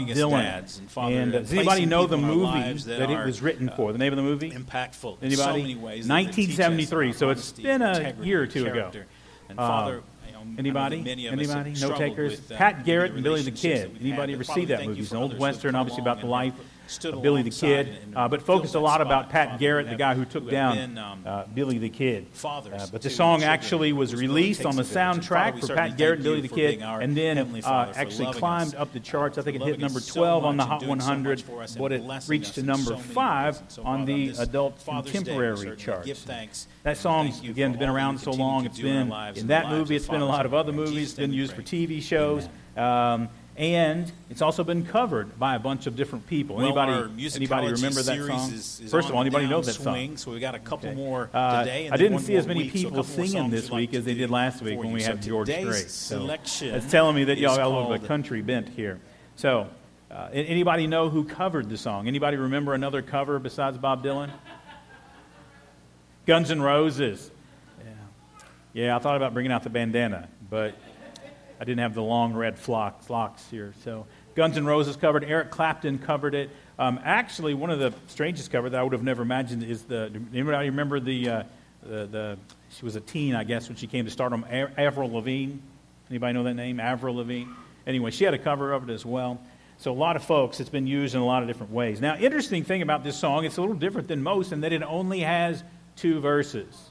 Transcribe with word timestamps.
Bob 0.00 0.08
Dylan. 0.08 0.42
dads 0.42 0.78
and 0.78 0.90
fathers 0.90 1.16
and 1.18 1.34
uh, 1.34 1.38
does 1.40 1.52
anybody 1.52 1.86
know 1.86 2.06
the 2.06 2.16
people 2.16 2.30
in 2.32 2.46
our 2.46 2.56
movie 2.66 2.82
that, 2.84 2.98
that 2.98 3.10
it 3.10 3.24
was 3.24 3.42
written 3.42 3.70
for? 3.76 3.92
The 3.92 3.98
name 3.98 4.12
of 4.12 4.16
the 4.16 4.22
movie? 4.22 4.50
impactful 4.50 5.18
in 5.20 5.26
Anybody? 5.26 5.36
so 5.36 5.52
many 5.52 5.74
ways. 5.76 6.06
that 6.08 6.14
they 6.14 6.24
teach 6.32 6.50
us 6.50 6.58
1973, 6.58 7.12
so 7.12 7.30
it's 7.30 7.52
been 7.52 7.82
a 7.82 8.14
year 8.22 8.42
or 8.42 8.46
two 8.46 8.66
ago. 8.66 8.90
And 9.48 9.58
Father, 9.58 10.02
you 10.26 10.32
know, 10.32 10.38
I 10.38 10.42
know 10.42 10.50
that 10.54 10.58
Anybody? 10.58 11.02
many 11.02 11.26
of 11.26 11.34
us 11.34 11.38
Anybody? 11.50 11.74
No 11.80 11.96
takers? 11.96 12.50
uh, 12.50 12.56
Pat 12.56 12.84
Garrett 12.84 13.12
and 13.12 13.22
Billy 13.22 13.42
the 13.42 13.50
Kid. 13.50 13.96
Anybody 14.00 14.34
ever 14.34 14.44
see 14.44 14.64
that 14.66 14.84
movie? 14.86 15.00
It's 15.00 15.10
an 15.12 15.18
old 15.18 15.38
western, 15.38 15.74
obviously 15.74 16.02
about 16.02 16.20
the 16.20 16.26
life 16.26 16.54
stood 16.86 17.22
Billy 17.22 17.42
the 17.42 17.50
Kid, 17.50 17.96
uh, 18.14 18.28
but 18.28 18.42
focused 18.42 18.74
a 18.74 18.80
lot 18.80 19.00
about 19.00 19.30
Pat 19.30 19.58
Garrett, 19.58 19.88
the 19.88 19.96
guy 19.96 20.14
who 20.14 20.24
took 20.24 20.48
down 20.50 20.76
been, 20.76 20.98
um, 20.98 21.24
Billy 21.54 21.78
the 21.78 21.88
Kid. 21.88 22.26
But 22.42 23.02
the 23.02 23.10
song 23.10 23.42
actually 23.42 23.92
was 23.92 24.14
released 24.14 24.64
on 24.64 24.76
the 24.76 24.82
a 24.82 24.84
village. 24.84 25.16
And 25.16 25.24
Father, 25.24 25.56
soundtrack 25.60 25.66
for 25.66 25.74
Pat 25.74 25.96
Garrett 25.96 26.18
and 26.18 26.24
Billy 26.24 26.40
the 26.40 26.48
Kid, 26.48 26.82
and 26.82 27.16
then 27.16 27.38
uh, 27.64 27.92
actually 27.94 28.32
climbed 28.32 28.74
up 28.74 28.92
the 28.92 29.00
charts. 29.00 29.38
I 29.38 29.42
think 29.42 29.56
it 29.56 29.62
hit 29.62 29.78
number 29.78 30.00
12 30.00 30.44
on 30.44 30.56
the 30.56 30.64
Hot 30.64 30.84
100, 30.84 31.28
much 31.30 31.42
for 31.42 31.62
us 31.62 31.72
and 31.72 31.80
but 31.80 31.92
it 31.92 32.02
reached 32.28 32.54
to 32.54 32.62
number 32.62 32.84
so 32.84 32.90
many 32.96 33.02
ways. 33.02 33.14
5 33.14 33.62
on 33.84 34.04
the 34.04 34.28
adult 34.38 34.78
Father's 34.78 35.12
Day, 35.12 35.18
we 35.18 35.24
contemporary 35.24 35.76
charts. 35.76 36.26
That 36.82 36.96
song, 36.96 37.32
again, 37.48 37.70
has 37.70 37.78
been 37.78 37.88
around 37.88 38.18
so 38.18 38.30
long. 38.30 38.66
It's 38.66 38.78
do 38.78 38.86
in 38.86 39.10
our 39.10 39.32
been 39.32 39.42
in 39.42 39.46
that 39.48 39.68
movie. 39.68 39.96
It's 39.96 40.08
been 40.08 40.20
a 40.20 40.26
lot 40.26 40.46
of 40.46 40.54
other 40.54 40.72
movies. 40.72 41.10
It's 41.10 41.14
been 41.14 41.32
used 41.32 41.52
for. 41.52 41.62
TV 41.64 42.02
shows. 42.02 42.48
Um, 42.76 43.28
and 43.56 44.10
it's 44.30 44.42
also 44.42 44.64
been 44.64 44.84
covered 44.84 45.38
by 45.38 45.54
a 45.54 45.58
bunch 45.58 45.86
of 45.86 45.94
different 45.94 46.26
people. 46.26 46.56
Well, 46.56 46.66
anybody, 46.66 46.92
anybody 47.36 47.66
remember 47.72 48.02
that 48.02 48.26
song? 48.26 48.52
Is, 48.52 48.80
is 48.80 48.90
First 48.90 49.08
of 49.08 49.14
all, 49.14 49.20
anybody 49.20 49.46
know 49.46 49.60
that 49.60 49.72
song? 49.72 49.94
downswing, 49.94 50.18
So 50.18 50.32
we 50.32 50.40
got 50.40 50.54
a 50.54 50.58
couple 50.58 50.88
Okay. 50.90 50.96
more 50.96 51.30
Uh, 51.32 51.60
today. 51.60 51.84
And 51.86 51.94
I 51.94 51.96
didn't 51.96 52.18
see 52.20 52.34
as 52.36 52.46
many 52.46 52.64
week, 52.64 52.72
people 52.72 52.92
more 52.92 53.04
singing 53.04 53.50
this 53.50 53.70
like 53.70 53.78
week 53.78 53.94
as 53.94 54.04
they 54.04 54.14
did 54.14 54.30
last 54.30 54.60
week 54.60 54.78
when 54.78 54.90
we 54.92 55.00
So 55.00 55.10
had 55.12 55.22
George 55.22 55.48
Strait. 55.48 55.88
So 55.90 56.18
selection 56.18 56.72
that's 56.72 56.90
telling 56.90 57.14
me 57.14 57.24
that 57.24 57.38
y'all 57.38 57.56
got 57.56 57.66
a 57.66 57.68
little 57.68 57.88
bit 57.90 57.98
called- 57.98 58.08
country 58.08 58.42
bent 58.42 58.68
here. 58.70 58.98
So, 59.36 59.68
uh, 60.10 60.28
anybody 60.32 60.86
know 60.86 61.08
who 61.08 61.24
covered 61.24 61.68
the 61.68 61.76
song? 61.78 62.08
Anybody 62.08 62.36
remember 62.36 62.74
another 62.74 63.02
cover 63.02 63.38
besides 63.38 63.78
Bob 63.78 64.02
Dylan? 64.04 64.30
Guns 66.26 66.50
N' 66.50 66.62
Roses. 66.62 67.30
Yeah, 67.84 67.92
yeah. 68.84 68.96
I 68.96 68.98
thought 68.98 69.16
about 69.16 69.34
bringing 69.34 69.52
out 69.52 69.62
the 69.62 69.70
bandana, 69.70 70.28
but 70.50 70.74
I 71.60 71.64
didn't 71.64 71.80
have 71.80 71.94
the 71.94 72.02
long 72.02 72.34
red 72.34 72.58
flock, 72.58 73.08
locks 73.08 73.48
here. 73.50 73.74
So 73.84 74.06
Guns 74.34 74.56
N' 74.56 74.66
Roses 74.66 74.96
covered. 74.96 75.22
It. 75.22 75.30
Eric 75.30 75.50
Clapton 75.50 75.98
covered 75.98 76.34
it. 76.34 76.50
Um, 76.78 76.98
actually, 77.04 77.54
one 77.54 77.70
of 77.70 77.78
the 77.78 77.92
strangest 78.08 78.50
cover 78.50 78.68
that 78.70 78.80
I 78.80 78.82
would 78.82 78.92
have 78.92 79.02
never 79.02 79.22
imagined 79.22 79.62
is 79.62 79.82
the. 79.82 80.10
Anybody 80.32 80.70
remember 80.70 81.00
the, 81.00 81.28
uh, 81.28 81.42
the 81.82 82.06
the? 82.06 82.38
She 82.70 82.84
was 82.84 82.96
a 82.96 83.00
teen, 83.00 83.34
I 83.34 83.44
guess, 83.44 83.68
when 83.68 83.76
she 83.76 83.86
came 83.86 84.04
to 84.04 84.10
Stardom. 84.10 84.44
Avril 84.50 85.12
Lavigne. 85.12 85.58
Anybody 86.10 86.32
know 86.32 86.42
that 86.42 86.54
name? 86.54 86.80
Avril 86.80 87.16
Lavigne. 87.16 87.50
Anyway, 87.86 88.10
she 88.10 88.24
had 88.24 88.34
a 88.34 88.38
cover 88.38 88.72
of 88.72 88.88
it 88.88 88.92
as 88.92 89.06
well. 89.06 89.40
So 89.78 89.92
a 89.92 89.94
lot 89.94 90.16
of 90.16 90.24
folks, 90.24 90.60
it's 90.60 90.70
been 90.70 90.86
used 90.86 91.14
in 91.14 91.20
a 91.20 91.26
lot 91.26 91.42
of 91.42 91.48
different 91.48 91.72
ways. 91.72 92.00
Now, 92.00 92.16
interesting 92.16 92.64
thing 92.64 92.82
about 92.82 93.04
this 93.04 93.16
song, 93.16 93.44
it's 93.44 93.56
a 93.56 93.60
little 93.60 93.76
different 93.76 94.08
than 94.08 94.22
most 94.22 94.52
in 94.52 94.60
that 94.62 94.72
it 94.72 94.82
only 94.82 95.20
has 95.20 95.62
two 95.96 96.20
verses. 96.20 96.90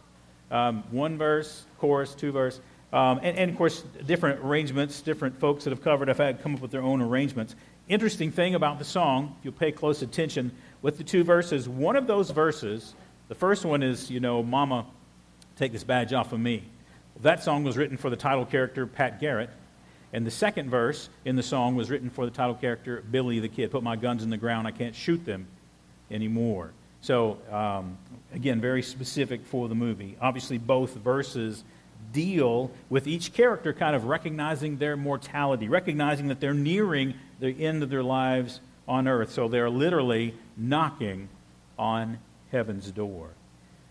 Um, 0.52 0.84
one 0.92 1.18
verse, 1.18 1.66
chorus, 1.80 2.14
two 2.14 2.32
verse. 2.32 2.60
Um, 2.94 3.20
and, 3.24 3.36
and, 3.38 3.50
of 3.50 3.58
course, 3.58 3.84
different 4.06 4.42
arrangements, 4.42 5.02
different 5.02 5.40
folks 5.40 5.64
that 5.64 5.72
have 5.72 5.82
covered 5.82 6.10
have 6.10 6.20
had 6.20 6.44
come 6.44 6.54
up 6.54 6.62
with 6.62 6.70
their 6.70 6.84
own 6.84 7.02
arrangements. 7.02 7.56
Interesting 7.90 8.32
thing 8.32 8.54
about 8.54 8.78
the 8.78 8.86
song, 8.86 9.36
if 9.40 9.46
you'll 9.46 9.54
pay 9.54 9.72
close 9.72 10.04
attention, 10.04 10.52
with 10.84 11.00
the 11.00 11.04
two 11.04 11.24
verses, 11.24 11.68
one 11.68 11.96
of 11.96 12.06
those 12.06 12.30
verses, 12.30 12.94
the 13.30 13.36
first 13.36 13.66
one 13.66 13.82
is, 13.82 14.12
you 14.12 14.20
know, 14.20 14.44
Mama, 14.44 14.86
take 15.58 15.72
this 15.72 15.84
badge 15.84 16.14
off 16.14 16.34
of 16.34 16.40
me. 16.40 16.64
That 17.22 17.44
song 17.44 17.64
was 17.64 17.78
written 17.78 17.98
for 17.98 18.12
the 18.12 18.16
title 18.16 18.46
character, 18.46 18.86
Pat 18.86 19.20
Garrett. 19.20 19.50
And 20.14 20.24
the 20.24 20.32
second 20.32 20.70
verse 20.70 21.10
in 21.26 21.36
the 21.36 21.42
song 21.42 21.76
was 21.76 21.90
written 21.90 22.12
for 22.12 22.26
the 22.26 22.32
title 22.32 22.54
character, 22.54 23.04
Billy 23.10 23.40
the 23.40 23.50
Kid. 23.50 23.72
Put 23.72 23.82
my 23.82 23.96
guns 23.96 24.22
in 24.22 24.30
the 24.30 24.38
ground, 24.38 24.68
I 24.68 24.72
can't 24.72 24.96
shoot 24.96 25.26
them 25.26 25.48
anymore. 26.12 26.72
So, 27.02 27.40
um, 27.52 27.98
again, 28.34 28.62
very 28.62 28.84
specific 28.84 29.46
for 29.48 29.68
the 29.68 29.76
movie. 29.76 30.16
Obviously, 30.22 30.60
both 30.60 30.94
verses 30.94 31.64
deal 32.14 32.72
with 32.90 33.08
each 33.08 33.34
character 33.34 33.74
kind 33.74 33.96
of 33.96 34.06
recognizing 34.06 34.78
their 34.78 34.96
mortality, 34.96 35.68
recognizing 35.68 36.30
that 36.30 36.40
they're 36.40 36.54
nearing 36.54 37.16
the 37.40 37.66
end 37.66 37.84
of 37.84 37.90
their 37.90 38.04
lives 38.04 38.62
on 38.88 39.08
earth. 39.08 39.32
So 39.32 39.48
they're 39.48 39.70
literally 39.70 40.36
knocking 40.56 41.28
on 41.78 42.20
heaven's 42.52 42.92
door. 42.92 43.32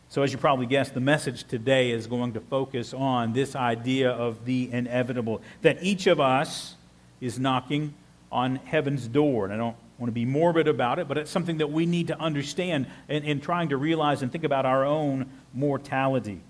So, 0.09 0.23
as 0.23 0.31
you 0.31 0.37
probably 0.37 0.67
guessed, 0.67 0.93
the 0.93 1.01
message 1.01 1.45
today 1.45 1.91
is 1.91 2.07
going 2.07 2.35
to 2.35 2.41
focus 2.41 2.93
on 2.93 3.33
this 3.33 3.57
idea 3.57 4.11
of 4.11 4.45
the 4.45 4.71
inevitable, 4.71 5.41
that 5.63 5.83
each 5.83 6.07
of 6.07 6.21
us 6.21 6.77
is 7.23 7.39
knocking 7.39 7.95
on 8.31 8.57
heaven's 8.57 9.09
door. 9.09 9.47
And 9.47 9.55
I 9.55 9.57
don't 9.57 9.77
want 9.99 10.09
to 10.09 10.13
be 10.13 10.27
morbid 10.27 10.69
about 10.69 10.99
it, 10.99 11.09
but 11.09 11.17
it's 11.17 11.31
something 11.31 11.59
that 11.59 11.71
we 11.71 11.87
need 11.87 12.09
to 12.09 12.21
understand 12.21 12.89
in, 13.09 13.25
in 13.25 13.41
trying 13.41 13.71
to 13.71 13.79
realize 13.79 14.21
and 14.21 14.31
think 14.31 14.45
about 14.45 14.67
our 14.67 14.85
own 14.85 15.31
mortality. 15.55 16.41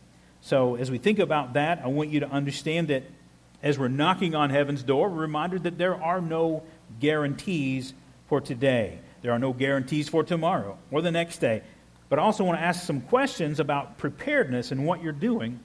So, 0.42 0.74
as 0.74 0.90
we 0.90 0.98
think 0.98 1.20
about 1.20 1.52
that, 1.52 1.82
I 1.84 1.86
want 1.86 2.10
you 2.10 2.20
to 2.20 2.28
understand 2.28 2.88
that 2.88 3.04
as 3.62 3.78
we're 3.78 3.86
knocking 3.88 4.34
on 4.34 4.50
heaven's 4.50 4.82
door, 4.82 5.08
we're 5.08 5.22
reminded 5.22 5.62
that 5.62 5.78
there 5.78 5.94
are 5.94 6.20
no 6.20 6.64
guarantees 6.98 7.94
for 8.26 8.40
today. 8.40 8.98
There 9.22 9.30
are 9.30 9.38
no 9.38 9.52
guarantees 9.52 10.08
for 10.08 10.24
tomorrow 10.24 10.76
or 10.90 11.00
the 11.00 11.12
next 11.12 11.38
day. 11.38 11.62
But 12.08 12.18
I 12.18 12.22
also 12.22 12.42
want 12.42 12.58
to 12.58 12.64
ask 12.64 12.84
some 12.84 13.02
questions 13.02 13.60
about 13.60 13.98
preparedness 13.98 14.72
and 14.72 14.84
what 14.84 15.00
you're 15.00 15.12
doing 15.12 15.60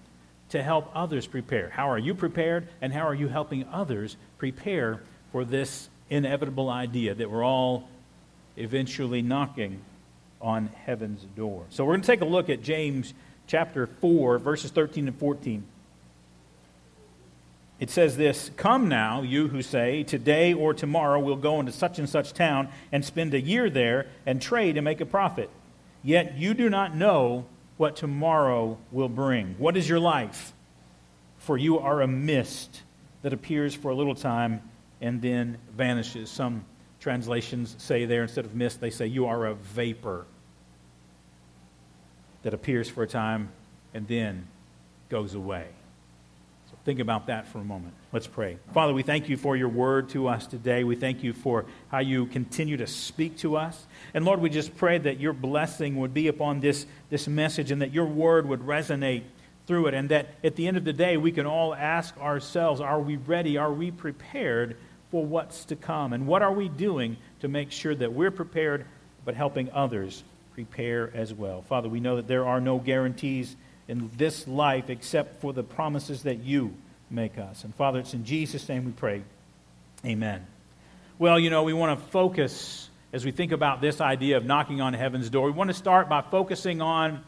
to 0.49 0.61
help 0.61 0.91
others 0.94 1.25
prepare. 1.25 1.69
How 1.69 1.89
are 1.89 1.97
you 1.97 2.13
prepared, 2.13 2.69
and 2.79 2.94
how 2.94 3.07
are 3.07 3.15
you 3.15 3.27
helping 3.27 3.65
others 3.69 4.15
prepare 4.38 5.01
for 5.31 5.44
this 5.44 5.89
inevitable 6.09 6.69
idea 6.69 7.15
that 7.15 7.29
we're 7.29 7.44
all 7.44 7.89
eventually 8.55 9.23
knocking 9.23 9.81
on 10.39 10.67
heaven's 10.85 11.23
door? 11.35 11.65
So 11.69 11.83
we're 11.83 11.94
going 11.94 12.01
to 12.03 12.07
take 12.07 12.21
a 12.21 12.25
look 12.25 12.49
at 12.49 12.61
James 12.61 13.15
chapter 13.47 13.87
4, 13.87 14.37
verses 14.39 14.71
13 14.71 15.07
and 15.07 15.17
14. 15.17 15.63
It 17.79 17.89
says 17.89 18.17
this 18.17 18.51
Come 18.57 18.89
now, 18.89 19.21
you 19.21 19.47
who 19.47 19.61
say, 19.61 20.03
Today 20.03 20.53
or 20.53 20.73
tomorrow 20.73 21.19
we'll 21.19 21.35
go 21.35 21.59
into 21.59 21.71
such 21.71 21.99
and 21.99 22.09
such 22.09 22.33
town 22.33 22.69
and 22.91 23.03
spend 23.03 23.33
a 23.33 23.41
year 23.41 23.69
there 23.69 24.07
and 24.25 24.41
trade 24.41 24.77
and 24.77 24.85
make 24.85 25.01
a 25.01 25.05
profit. 25.05 25.49
Yet 26.03 26.37
you 26.37 26.53
do 26.53 26.69
not 26.69 26.95
know 26.95 27.45
what 27.77 27.95
tomorrow 27.95 28.77
will 28.91 29.09
bring. 29.09 29.55
What 29.57 29.77
is 29.77 29.87
your 29.87 29.99
life? 29.99 30.53
For 31.39 31.57
you 31.57 31.79
are 31.79 32.01
a 32.01 32.07
mist 32.07 32.81
that 33.21 33.33
appears 33.33 33.73
for 33.75 33.91
a 33.91 33.95
little 33.95 34.15
time 34.15 34.61
and 34.99 35.21
then 35.21 35.57
vanishes. 35.75 36.29
Some 36.29 36.65
translations 36.99 37.75
say 37.77 38.05
there, 38.05 38.23
instead 38.23 38.45
of 38.45 38.55
mist, 38.55 38.81
they 38.81 38.89
say, 38.89 39.05
You 39.05 39.27
are 39.27 39.45
a 39.45 39.53
vapor 39.53 40.25
that 42.47 42.53
appears 42.53 42.87
for 42.87 43.03
a 43.03 43.07
time 43.07 43.49
and 43.93 44.07
then 44.07 44.47
goes 45.09 45.33
away. 45.33 45.67
So 46.69 46.77
think 46.85 47.01
about 47.01 47.27
that 47.27 47.45
for 47.49 47.57
a 47.57 47.63
moment. 47.65 47.93
Let's 48.13 48.25
pray. 48.25 48.57
Father, 48.73 48.93
we 48.93 49.03
thank 49.03 49.27
you 49.27 49.35
for 49.35 49.57
your 49.57 49.67
word 49.67 50.07
to 50.11 50.29
us 50.29 50.47
today. 50.47 50.85
We 50.85 50.95
thank 50.95 51.23
you 51.23 51.33
for 51.33 51.65
how 51.91 51.99
you 51.99 52.25
continue 52.25 52.77
to 52.77 52.87
speak 52.87 53.37
to 53.39 53.57
us. 53.57 53.85
And 54.13 54.23
Lord, 54.23 54.39
we 54.39 54.49
just 54.49 54.77
pray 54.77 54.97
that 54.97 55.19
your 55.19 55.33
blessing 55.33 55.97
would 55.97 56.13
be 56.13 56.29
upon 56.29 56.61
this, 56.61 56.85
this 57.09 57.27
message 57.27 57.69
and 57.69 57.81
that 57.81 57.91
your 57.91 58.05
word 58.05 58.47
would 58.47 58.61
resonate 58.61 59.23
through 59.65 59.87
it. 59.87 59.93
And 59.93 60.07
that 60.07 60.29
at 60.41 60.55
the 60.55 60.69
end 60.69 60.77
of 60.77 60.85
the 60.85 60.93
day, 60.93 61.17
we 61.17 61.33
can 61.33 61.45
all 61.45 61.75
ask 61.75 62.17
ourselves 62.17 62.79
are 62.79 63.01
we 63.01 63.17
ready? 63.17 63.57
Are 63.57 63.73
we 63.73 63.91
prepared 63.91 64.77
for 65.11 65.25
what's 65.25 65.65
to 65.65 65.75
come? 65.75 66.13
And 66.13 66.25
what 66.25 66.41
are 66.41 66.53
we 66.53 66.69
doing 66.69 67.17
to 67.41 67.49
make 67.49 67.73
sure 67.73 67.93
that 67.93 68.13
we're 68.13 68.31
prepared, 68.31 68.85
but 69.25 69.35
helping 69.35 69.69
others 69.73 70.23
prepare 70.57 71.12
as 71.13 71.31
well? 71.31 71.62
Father, 71.62 71.88
we 71.88 72.00
know 72.00 72.16
that 72.16 72.28
there 72.28 72.47
are 72.47 72.59
no 72.59 72.79
guarantees 72.79 73.56
in 73.88 74.09
this 74.18 74.47
life 74.47 74.90
except 74.90 75.40
for 75.40 75.53
the 75.53 75.62
promises 75.62 76.23
that 76.23 76.40
you 76.40 76.73
make 77.12 77.38
us. 77.38 77.63
And 77.63 77.75
Father, 77.75 78.00
it's 78.00 78.16
in 78.16 78.25
Jesus' 78.25 78.68
name 78.68 78.85
we 78.85 78.91
pray. 78.91 79.22
Amen. 80.03 80.47
Well, 81.19 81.40
you 81.40 81.51
know, 81.51 81.62
we 81.62 81.73
want 81.73 82.00
to 82.00 82.06
focus 82.07 82.89
as 83.13 83.24
we 83.24 83.30
think 83.30 83.51
about 83.51 83.81
this 83.81 84.01
idea 84.01 84.38
of 84.38 84.45
knocking 84.45 84.81
on 84.81 84.95
heaven's 84.95 85.30
door. 85.30 85.45
We 85.45 85.51
want 85.51 85.69
to 85.69 85.75
start 85.75 86.09
by 86.09 86.21
focusing 86.24 86.81
on 86.81 87.24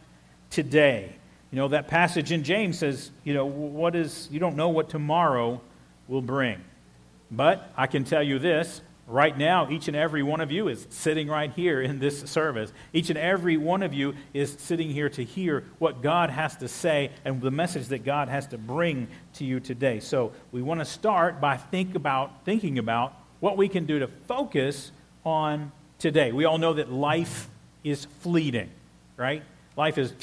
today. 0.49 1.13
You 1.51 1.57
know, 1.57 1.67
that 1.67 1.87
passage 1.87 2.31
in 2.31 2.43
James 2.43 2.79
says, 2.79 3.11
you 3.23 3.35
know, 3.35 3.45
what 3.45 3.95
is, 3.95 4.27
you 4.31 4.39
don't 4.39 4.55
know 4.55 4.69
what 4.69 4.89
tomorrow 4.89 5.61
will 6.07 6.23
bring. 6.23 6.59
But 7.29 7.71
I 7.77 7.85
can 7.85 8.05
tell 8.05 8.23
you 8.23 8.39
this 8.39 8.81
right 9.09 9.35
now, 9.37 9.69
each 9.69 9.87
and 9.87 9.97
every 9.97 10.23
one 10.23 10.39
of 10.39 10.51
you 10.51 10.67
is 10.67 10.85
sitting 10.89 11.27
right 11.27 11.51
here 11.51 11.81
in 11.81 11.99
this 11.99 12.19
service. 12.21 12.71
Each 12.93 13.09
and 13.09 13.17
every 13.17 13.57
one 13.57 13.81
of 13.81 13.93
you 13.93 14.13
is 14.33 14.55
sitting 14.59 14.89
here 14.91 15.09
to 15.09 15.23
hear 15.23 15.65
what 15.79 16.01
God 16.01 16.29
has 16.29 16.55
to 16.57 16.67
say 16.67 17.11
and 17.25 17.41
the 17.41 17.51
message 17.51 17.87
that 17.87 18.05
God 18.05 18.29
has 18.29 18.47
to 18.47 18.57
bring 18.57 19.07
to 19.33 19.45
you 19.45 19.59
today. 19.59 19.99
So 19.99 20.31
we 20.51 20.61
want 20.61 20.79
to 20.79 20.85
start 20.85 21.41
by 21.41 21.57
think 21.57 21.95
about, 21.95 22.45
thinking 22.45 22.77
about 22.77 23.13
what 23.39 23.57
we 23.57 23.67
can 23.67 23.85
do 23.85 23.99
to 23.99 24.07
focus 24.07 24.91
on 25.25 25.71
today. 25.97 26.31
We 26.31 26.45
all 26.45 26.57
know 26.57 26.73
that 26.73 26.91
life 26.91 27.49
is 27.83 28.05
fleeting, 28.21 28.69
right? 29.17 29.43
Life 29.75 29.97
is, 29.97 30.13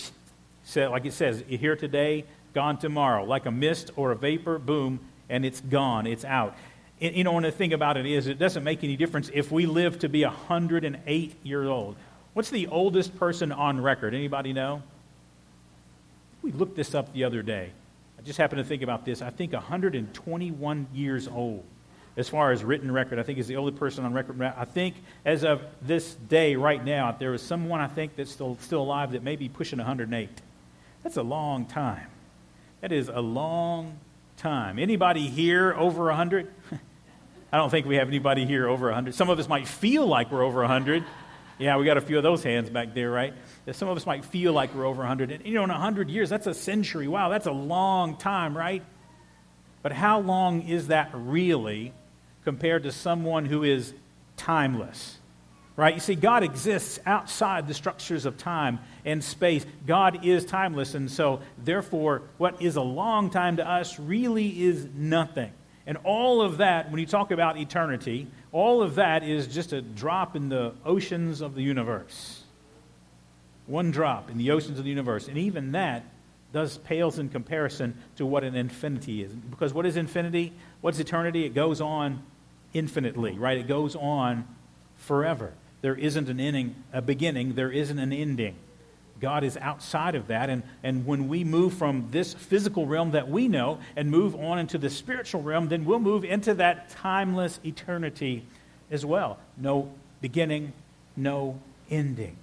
like 0.75 1.07
it 1.07 1.13
says, 1.13 1.43
here 1.49 1.77
today, 1.77 2.25
gone 2.55 2.79
tomorrow. 2.79 3.25
Like 3.25 3.47
a 3.47 3.51
mist 3.51 3.91
or 3.97 4.13
a 4.13 4.17
vapor, 4.17 4.59
boom, 4.59 5.01
and 5.29 5.45
it's 5.45 5.61
gone, 5.61 6.07
it's 6.07 6.25
out. 6.25 6.57
You 6.99 7.25
know, 7.25 7.37
and 7.37 7.45
the 7.45 7.51
thing 7.51 7.73
about 7.73 7.97
it 7.97 8.07
is, 8.07 8.27
it 8.27 8.39
doesn't 8.39 8.65
make 8.65 8.83
any 8.83 8.97
difference 8.97 9.31
if 9.35 9.53
we 9.53 9.67
live 9.67 9.99
to 9.99 10.09
be 10.09 10.25
108 10.25 11.35
years 11.43 11.69
old. 11.69 11.97
What's 12.33 12.51
the 12.51 12.67
oldest 12.69 13.19
person 13.19 13.53
on 13.53 13.81
record? 13.81 14.15
Anybody 14.15 14.53
know? 14.53 14.83
We 16.43 16.53
looked 16.53 16.77
this 16.77 16.95
up 16.95 17.13
the 17.13 17.25
other 17.25 17.43
day. 17.43 17.71
I 18.19 18.23
just 18.23 18.39
happened 18.39 18.63
to 18.63 18.69
think 18.69 18.83
about 18.83 19.05
this. 19.05 19.21
I 19.21 19.31
think 19.31 19.53
121 19.53 20.87
years 20.95 21.29
old, 21.29 21.65
as 22.17 22.29
far 22.29 22.53
as 22.53 22.65
written 22.65 22.91
record. 22.91 23.19
I 23.19 23.23
think 23.23 23.39
is 23.39 23.47
the 23.47 23.57
oldest 23.57 23.79
person 23.79 24.05
on 24.05 24.15
record. 24.15 24.41
I 24.41 24.65
think 24.65 24.97
as 25.25 25.45
of 25.45 25.63
this 25.83 26.15
day, 26.15 26.57
right 26.57 26.83
now, 26.83 27.13
there 27.13 27.35
is 27.35 27.43
someone 27.43 27.81
I 27.81 27.89
think 27.89 28.17
that's 28.17 28.31
still 28.31 28.57
still 28.61 28.83
alive 28.83 29.13
that 29.13 29.23
may 29.23 29.37
be 29.37 29.49
pushing 29.49 29.79
108. 29.79 30.29
That's 31.03 31.17
a 31.17 31.23
long 31.23 31.67
time. 31.67 32.09
That 32.81 32.93
is 32.93 33.09
a 33.09 33.21
long 33.21 33.99
time. 34.37 34.79
Anybody 34.79 35.29
here 35.29 35.75
over 35.75 36.05
100? 36.05 36.53
I 37.57 37.59
don't 37.59 37.71
think 37.71 37.87
we 37.87 37.97
have 37.97 38.09
anybody 38.09 38.45
here 38.45 38.69
over 38.69 38.89
100. 38.89 39.15
Some 39.15 39.31
of 39.31 39.39
us 39.39 39.49
might 39.49 39.67
feel 39.67 40.07
like 40.07 40.31
we're 40.31 40.45
over 40.45 40.61
100. 40.61 41.03
Yeah, 41.59 41.79
we 41.79 41.87
got 41.87 41.97
a 41.97 42.03
few 42.03 42.19
of 42.19 42.23
those 42.23 42.43
hands 42.43 42.69
back 42.69 42.93
there, 42.93 43.11
right? 43.11 43.33
Some 43.73 43.89
of 43.89 43.97
us 43.97 44.05
might 44.05 44.27
feel 44.27 44.53
like 44.53 44.75
we're 44.75 44.85
over 44.85 44.99
100. 44.99 45.31
And, 45.31 45.47
you 45.47 45.55
know, 45.55 45.65
in 45.65 45.71
100 45.71 46.11
years, 46.11 46.29
that's 46.29 46.47
a 46.47 46.53
century. 46.53 47.09
Wow, 47.09 47.31
that's 47.31 47.47
a 47.47 47.53
long 47.53 48.19
time, 48.19 48.55
right? 48.55 48.83
But 49.81 49.93
how 49.93 50.21
long 50.21 50.69
is 50.69 50.89
that 50.89 51.09
really 51.15 51.95
compared 52.45 52.83
to 52.83 52.93
someone 52.93 53.47
who 53.47 53.63
is 53.63 53.95
timeless? 54.37 55.17
Right? 55.77 55.95
You 55.95 56.01
see, 56.01 56.15
God 56.15 56.43
exists 56.43 56.99
outside 57.07 57.69
the 57.69 57.75
structures 57.75 58.27
of 58.27 58.37
time 58.37 58.81
and 59.07 59.25
space. 59.25 59.65
God 59.87 60.27
is 60.27 60.45
timeless. 60.45 60.95
And 60.95 61.11
so, 61.11 61.41
therefore, 61.57 62.21
what 62.37 62.61
is 62.61 62.77
a 62.77 62.83
long 62.83 63.31
time 63.31 63.57
to 63.57 63.67
us 63.67 63.99
really 63.99 64.63
is 64.63 64.87
nothing. 64.95 65.55
And 65.87 65.99
all 66.05 66.43
of 66.43 66.59
that, 66.59 66.91
when 66.91 66.99
you 66.99 67.07
talk 67.07 67.31
about 67.31 67.57
eternity, 67.57 68.27
all 68.51 68.83
of 68.83 68.97
that 68.97 69.23
is 69.23 69.47
just 69.47 69.73
a 69.73 69.81
drop 69.81 70.35
in 70.35 70.49
the 70.49 70.73
oceans 70.85 71.41
of 71.41 71.55
the 71.55 71.63
universe. 71.63 72.43
One 73.67 73.91
drop 73.91 74.31
in 74.31 74.39
the 74.39 74.51
oceans 74.51 74.79
of 74.79 74.85
the 74.85 74.91
universe. 74.91 75.29
And 75.29 75.39
even 75.39 75.73
that 75.73 76.05
does 76.53 76.79
pales 76.79 77.19
in 77.19 77.29
comparison 77.29 77.97
to 78.17 78.27
what 78.27 78.43
an 78.43 78.55
infinity 78.57 79.23
is. 79.23 79.33
Because 79.33 79.75
what 79.75 79.87
is 79.87 79.97
infinity? 79.97 80.53
What's 80.81 80.99
eternity? 80.99 81.45
It 81.45 81.55
goes 81.55 81.81
on 81.81 82.23
infinitely, 82.73 83.33
right? 83.39 83.59
It 83.59 83.69
goes 83.69 83.95
on 83.95 84.47
forever. 84.97 85.53
There 85.83 85.95
isn't 85.95 86.29
an 86.29 86.41
ending, 86.41 86.75
a 86.93 87.03
beginning, 87.03 87.55
there 87.55 87.71
isn't 87.71 87.99
an 87.99 88.13
ending. 88.13 88.57
God 89.21 89.45
is 89.45 89.57
outside 89.57 90.15
of 90.15 90.29
that. 90.29 90.51
And, 90.51 90.63
and 90.83 91.07
when 91.07 91.29
we 91.29 91.45
move 91.45 91.75
from 91.75 92.09
this 92.11 92.35
physical 92.35 92.87
realm 92.87 93.13
that 93.13 93.29
we 93.29 93.49
know 93.49 93.79
and 93.97 94.11
move 94.11 94.35
on 94.35 94.59
into 94.59 94.79
the 94.79 94.91
spiritual 94.91 95.43
realm, 95.43 95.69
then 95.69 95.85
we'll 95.85 95.99
move 95.99 96.25
into 96.25 96.55
that 96.55 96.91
timeless 96.91 97.61
eternity 97.65 98.45
as 98.91 99.05
well. 99.05 99.39
No 99.57 99.91
beginning, 100.21 100.73
no 101.17 101.59
ending. 101.91 102.37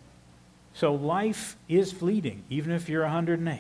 So 0.73 0.95
life 0.95 1.55
is 1.69 1.91
fleeting, 1.91 2.43
even 2.49 2.71
if 2.71 2.89
you're 2.89 3.03
108. 3.03 3.59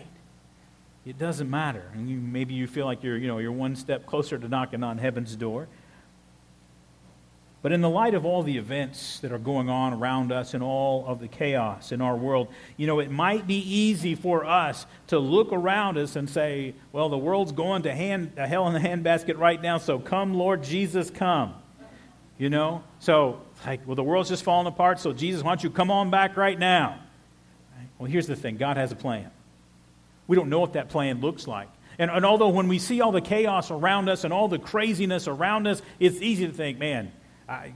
It 1.05 1.19
doesn't 1.19 1.49
matter. 1.49 1.83
And 1.93 2.09
you, 2.09 2.17
maybe 2.17 2.53
you 2.53 2.65
feel 2.65 2.85
like 2.85 3.03
you're, 3.03 3.17
you 3.17 3.27
know, 3.27 3.37
you're 3.37 3.51
one 3.51 3.75
step 3.75 4.05
closer 4.05 4.37
to 4.37 4.47
knocking 4.47 4.83
on 4.83 4.97
heaven's 4.97 5.35
door. 5.35 5.67
But 7.63 7.71
in 7.71 7.79
the 7.79 7.89
light 7.89 8.13
of 8.13 8.25
all 8.25 8.43
the 8.43 8.57
events 8.57 9.19
that 9.19 9.31
are 9.31 9.39
going 9.39 9.69
on 9.69 9.93
around 9.93 10.33
us 10.33 10.53
and 10.53 10.61
all 10.61 11.05
of 11.07 11.21
the 11.21 11.29
chaos 11.29 11.93
in 11.93 12.01
our 12.01 12.13
world, 12.13 12.49
you 12.75 12.85
know, 12.85 12.99
it 12.99 13.09
might 13.09 13.47
be 13.47 13.55
easy 13.55 14.15
for 14.15 14.43
us 14.43 14.85
to 15.07 15.17
look 15.17 15.53
around 15.53 15.97
us 15.97 16.17
and 16.17 16.29
say, 16.29 16.75
well, 16.91 17.07
the 17.07 17.17
world's 17.17 17.53
going 17.53 17.83
to, 17.83 17.95
hand, 17.95 18.33
hell 18.35 18.67
in 18.67 18.73
the 18.73 18.81
handbasket 18.81 19.37
right 19.37 19.61
now, 19.61 19.77
so 19.77 19.97
come, 19.97 20.33
Lord 20.33 20.61
Jesus, 20.61 21.09
come. 21.09 21.53
You 22.37 22.49
know? 22.49 22.83
So, 22.99 23.39
like, 23.65 23.79
well, 23.87 23.95
the 23.95 24.03
world's 24.03 24.27
just 24.27 24.43
falling 24.43 24.67
apart, 24.67 24.99
so 24.99 25.13
Jesus, 25.13 25.41
why 25.41 25.51
don't 25.51 25.63
you 25.63 25.69
come 25.69 25.89
on 25.89 26.09
back 26.09 26.35
right 26.35 26.59
now? 26.59 26.99
Well, 27.97 28.11
here's 28.11 28.27
the 28.27 28.35
thing 28.35 28.57
God 28.57 28.75
has 28.75 28.91
a 28.91 28.97
plan. 28.97 29.31
We 30.27 30.35
don't 30.35 30.49
know 30.49 30.59
what 30.59 30.73
that 30.73 30.89
plan 30.89 31.21
looks 31.21 31.47
like. 31.47 31.69
And, 31.97 32.11
and 32.11 32.25
although 32.25 32.49
when 32.49 32.67
we 32.67 32.77
see 32.77 32.99
all 32.99 33.13
the 33.13 33.21
chaos 33.21 33.71
around 33.71 34.09
us 34.09 34.25
and 34.25 34.33
all 34.33 34.49
the 34.49 34.59
craziness 34.59 35.29
around 35.29 35.65
us, 35.65 35.81
it's 35.99 36.21
easy 36.21 36.45
to 36.45 36.51
think, 36.51 36.77
man, 36.77 37.13
I, 37.47 37.73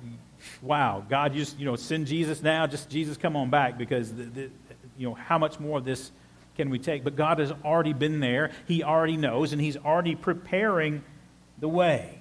wow, 0.62 1.04
God, 1.08 1.34
you 1.34 1.42
just, 1.42 1.60
you 1.60 1.66
know, 1.66 1.76
send 1.76 2.08
Jesus 2.08 2.42
now, 2.42 2.68
just 2.68 2.90
Jesus, 2.90 3.18
come 3.18 3.36
on 3.36 3.50
back 3.50 3.78
because, 3.78 4.14
the, 4.14 4.24
the, 4.24 4.50
you 4.98 5.08
know, 5.08 5.14
how 5.14 5.38
much 5.38 5.60
more 5.60 5.80
of 5.80 5.86
this 5.86 6.12
can 6.56 6.70
we 6.70 6.80
take? 6.80 7.04
But 7.04 7.16
God 7.16 7.40
has 7.40 7.52
already 7.64 7.94
been 7.94 8.20
there. 8.20 8.52
He 8.68 8.84
already 8.84 9.18
knows, 9.18 9.54
and 9.54 9.62
He's 9.62 9.78
already 9.78 10.16
preparing 10.16 11.04
the 11.60 11.68
way. 11.68 12.20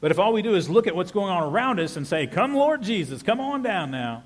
But 0.00 0.10
if 0.10 0.18
all 0.18 0.32
we 0.32 0.42
do 0.42 0.54
is 0.54 0.68
look 0.68 0.86
at 0.86 0.94
what's 0.94 1.12
going 1.12 1.30
on 1.30 1.42
around 1.42 1.80
us 1.80 1.96
and 1.96 2.06
say, 2.06 2.26
Come, 2.26 2.54
Lord 2.54 2.82
Jesus, 2.82 3.22
come 3.22 3.40
on 3.40 3.62
down 3.62 3.90
now, 3.90 4.24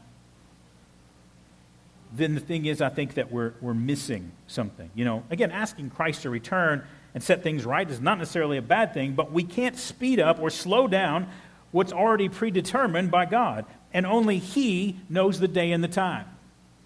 then 2.12 2.34
the 2.34 2.40
thing 2.40 2.66
is, 2.66 2.82
I 2.82 2.88
think 2.88 3.14
that 3.14 3.30
we're, 3.30 3.54
we're 3.60 3.74
missing 3.74 4.32
something. 4.46 4.90
You 4.94 5.04
know, 5.04 5.22
again, 5.30 5.50
asking 5.52 5.90
Christ 5.90 6.22
to 6.22 6.30
return 6.30 6.84
and 7.14 7.22
set 7.22 7.42
things 7.42 7.64
right 7.64 7.88
is 7.88 8.00
not 8.00 8.18
necessarily 8.18 8.56
a 8.56 8.62
bad 8.62 8.94
thing, 8.94 9.12
but 9.12 9.32
we 9.32 9.44
can't 9.44 9.76
speed 9.76 10.18
up 10.18 10.40
or 10.40 10.50
slow 10.50 10.88
down 10.88 11.28
what's 11.72 11.92
already 11.92 12.28
predetermined 12.28 13.10
by 13.10 13.26
God. 13.26 13.64
And 13.92 14.06
only 14.06 14.38
He 14.38 14.98
knows 15.08 15.40
the 15.40 15.48
day 15.48 15.72
and 15.72 15.82
the 15.82 15.88
time. 15.88 16.26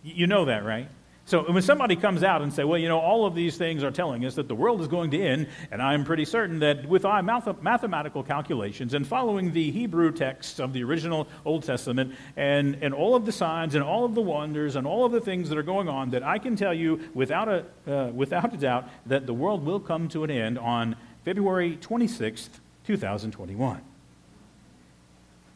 You 0.03 0.27
know 0.27 0.47
that, 0.47 0.65
right? 0.65 0.89
So 1.27 1.51
when 1.51 1.63
somebody 1.63 1.97
comes 1.97 2.23
out 2.23 2.43
and 2.43 2.53
say, 2.53 2.65
well, 2.65 2.79
you 2.79 2.89
know, 2.89 2.99
all 2.99 3.25
of 3.25 3.35
these 3.35 3.57
things 3.57 3.83
are 3.83 3.91
telling 3.91 4.27
us 4.27 4.35
that 4.35 4.47
the 4.47 4.55
world 4.55 4.83
is 4.83 4.89
going 4.89 5.11
to 5.13 5.23
end, 5.23 5.49
and 5.71 5.81
I'm 5.81 6.05
pretty 6.05 6.27
certain 6.27 6.59
that 6.59 6.87
with 6.87 7.07
our 7.07 7.23
mathematical 7.23 8.23
calculations 8.23 8.93
and 8.93 9.07
following 9.07 9.53
the 9.53 9.71
Hebrew 9.71 10.13
texts 10.13 10.61
of 10.61 10.75
the 10.75 10.85
original 10.85 11.27
Old 11.47 11.63
Testament 11.63 12.15
and, 12.37 12.77
and 12.83 12.93
all 12.93 13.15
of 13.15 13.25
the 13.25 13.33
signs 13.33 13.75
and 13.75 13.83
all 13.83 14.05
of 14.05 14.15
the 14.15 14.21
wonders 14.21 14.77
and 14.77 14.87
all 14.87 15.07
of 15.07 15.13
the 15.13 15.21
things 15.21 15.49
that 15.49 15.57
are 15.57 15.63
going 15.63 15.89
on, 15.89 16.11
that 16.11 16.23
I 16.23 16.37
can 16.39 16.57
tell 16.57 16.75
you 16.75 17.01
without 17.15 17.49
a, 17.49 17.65
uh, 17.91 18.11
without 18.13 18.53
a 18.53 18.59
doubt 18.59 18.91
that 19.07 19.25
the 19.27 19.35
world 19.35 19.65
will 19.65 19.81
come 19.81 20.11
to 20.11 20.25
an 20.25 20.31
end 20.31 20.59
on 20.59 20.95
February 21.25 21.79
26th, 21.81 22.51
2021. 22.87 23.81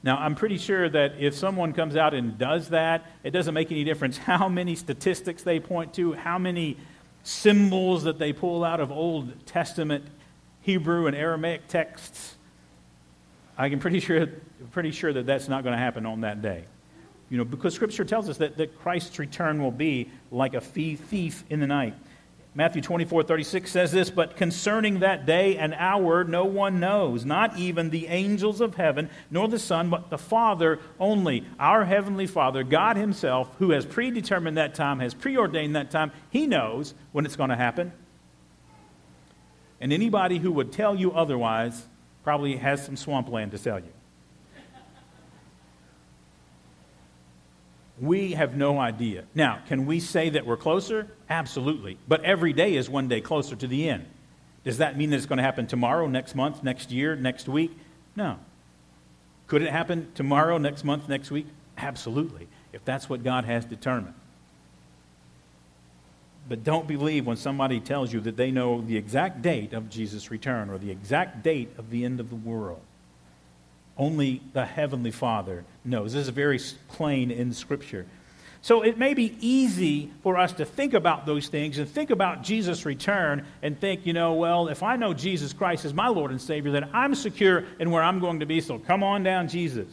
Now, 0.08 0.16
I'm 0.16 0.37
pretty 0.37 0.56
sure 0.56 0.88
that 0.88 1.16
if 1.19 1.34
someone 1.34 1.75
comes 1.75 1.94
out 1.94 2.14
and 2.14 2.38
does 2.38 2.70
that, 2.70 3.05
it 3.25 3.31
doesn't 3.32 3.52
make 3.52 3.70
any 3.70 3.84
difference 3.84 4.16
how 4.32 4.49
many 4.49 4.75
statistics 4.75 5.43
they 5.43 5.60
point 5.60 5.93
to, 5.96 6.14
how 6.14 6.38
many 6.38 6.78
symbols 7.25 8.05
that 8.05 8.19
they 8.19 8.32
pull 8.32 8.64
out 8.64 8.81
of 8.81 8.90
Old 8.90 9.44
Testament 9.44 10.06
Hebrew 10.62 11.08
and 11.08 11.14
Aramaic 11.14 11.69
texts. 11.69 12.37
I 13.58 13.69
can 13.69 13.81
pretty 13.81 14.00
sure, 14.00 14.28
pretty 14.72 14.93
sure 14.93 15.12
that 15.12 15.26
that's 15.26 15.46
not 15.46 15.62
going 15.62 15.75
to 15.75 15.78
happen 15.78 16.06
on 16.06 16.22
that 16.22 16.40
day. 16.40 16.64
You 17.28 17.37
know, 17.37 17.44
because 17.44 17.75
Scripture 17.75 18.06
tells 18.06 18.30
us 18.30 18.38
that, 18.38 18.56
that 18.56 18.78
Christ's 18.78 19.18
return 19.18 19.62
will 19.62 19.71
be 19.71 20.11
like 20.30 20.54
a 20.54 20.61
thief 20.62 21.44
in 21.50 21.61
the 21.61 21.66
night. 21.66 21.92
Matthew 22.55 22.83
24, 22.83 23.23
36 23.23 23.71
says 23.71 23.93
this, 23.93 24.11
but 24.11 24.37
concerning 24.37 25.00
that 25.00 25.26
day 25.26 25.57
and 25.57 25.75
hour, 25.75 26.25
no 26.25 26.45
one 26.45 26.81
knows, 26.81 27.25
not 27.25 27.57
even 27.57 27.90
the 27.90 28.09
angels 28.09 28.61
of 28.61 28.75
heaven, 28.75 29.11
nor 29.31 29.49
the 29.49 29.59
Son, 29.59 29.90
but 29.90 30.11
the 30.11 30.19
Father 30.19 30.81
only. 30.99 31.45
Our 31.61 31.85
Heavenly 31.85 32.26
Father, 32.26 32.64
God 32.64 32.97
Himself, 32.97 33.55
who 33.59 33.71
has 33.71 33.87
predetermined 33.87 34.57
that 34.57 34.75
time, 34.75 34.99
has 35.00 35.14
preordained 35.14 35.76
that 35.76 35.90
time, 35.90 36.11
He 36.31 36.47
knows 36.47 36.95
when 37.12 37.26
it's 37.26 37.37
going 37.37 37.50
to 37.50 37.57
happen. 37.57 37.93
And 39.81 39.93
anybody 39.93 40.38
who 40.38 40.50
would 40.52 40.73
tell 40.73 40.97
you 40.97 41.12
otherwise 41.12 41.87
probably 42.25 42.57
has 42.57 42.85
some 42.85 42.97
swampland 42.97 43.52
to 43.52 43.59
sell 43.59 43.78
you. 43.78 43.93
We 48.00 48.33
have 48.33 48.57
no 48.57 48.78
idea. 48.78 49.25
Now, 49.35 49.61
can 49.67 49.87
we 49.87 50.00
say 50.00 50.31
that 50.31 50.47
we're 50.47 50.57
closer? 50.57 51.09
Absolutely. 51.28 51.99
But 52.07 52.25
every 52.25 52.52
day 52.52 52.76
is 52.76 52.88
one 52.88 53.09
day 53.09 53.21
closer 53.21 53.57
to 53.57 53.67
the 53.67 53.88
end. 53.88 54.07
Does 54.64 54.78
that 54.78 54.97
mean 54.97 55.11
that 55.11 55.17
it's 55.17 55.26
going 55.26 55.38
to 55.38 55.43
happen 55.43 55.67
tomorrow, 55.67 56.07
next 56.07 56.35
month, 56.35 56.62
next 56.62 56.90
year, 56.90 57.17
next 57.17 57.49
week? 57.49 57.76
No. 58.14 58.38
Could 59.47 59.62
it 59.62 59.71
happen 59.71 60.12
tomorrow, 60.14 60.59
next 60.59 60.85
month, 60.85 61.09
next 61.09 61.31
week? 61.31 61.47
Absolutely, 61.76 62.49
if 62.73 62.85
that's 62.85 63.09
what 63.09 63.25
God 63.25 63.45
has 63.45 63.64
determined. 63.64 64.14
But 66.49 66.64
don't 66.64 66.87
believe 66.87 67.26
when 67.26 67.37
somebody 67.37 67.81
tells 67.81 68.12
you 68.12 68.21
that 68.21 68.37
they 68.37 68.50
know 68.50 68.81
the 68.81 68.97
exact 68.97 69.43
date 69.43 69.73
of 69.73 69.88
Jesus' 69.88 70.31
return 70.31 70.71
or 70.71 70.78
the 70.78 70.90
exact 70.90 71.43
date 71.43 71.71
of 71.78 71.90
the 71.90 72.05
end 72.05 72.21
of 72.21 72.31
the 72.31 72.37
world. 72.37 72.81
Only 73.99 74.40
the 74.52 74.64
Heavenly 74.64 75.11
Father 75.11 75.64
knows. 75.85 76.12
This 76.12 76.23
is 76.23 76.28
very 76.28 76.61
plain 76.88 77.31
in 77.31 77.52
Scripture. 77.52 78.07
So 78.61 78.83
it 78.83 78.99
may 78.99 79.14
be 79.14 79.37
easy 79.40 80.11
for 80.23 80.37
us 80.37 80.52
to 80.55 80.64
think 80.64 80.95
about 80.95 81.26
those 81.26 81.49
things 81.49 81.78
and 81.78 81.88
think 81.88 82.11
about 82.11 82.43
Jesus' 82.43 82.85
return 82.85 83.47
and 83.62 83.78
think, 83.78 84.05
you 84.05 84.12
know, 84.12 84.35
well, 84.35 84.69
if 84.69 84.83
I 84.83 84.97
know 84.97 85.14
Jesus 85.14 85.52
Christ 85.52 85.85
is 85.85 85.95
my 85.95 86.09
Lord 86.09 86.31
and 86.31 86.40
Savior, 86.40 86.73
then 86.73 86.88
I'm 86.93 87.14
secure 87.14 87.64
in 87.78 87.90
where 87.90 88.02
I'm 88.02 88.19
going 88.19 88.40
to 88.40 88.47
be, 88.47 88.61
so 88.61 88.78
come 88.78 89.02
on 89.02 89.23
down, 89.23 89.49
Jesus. 89.49 89.88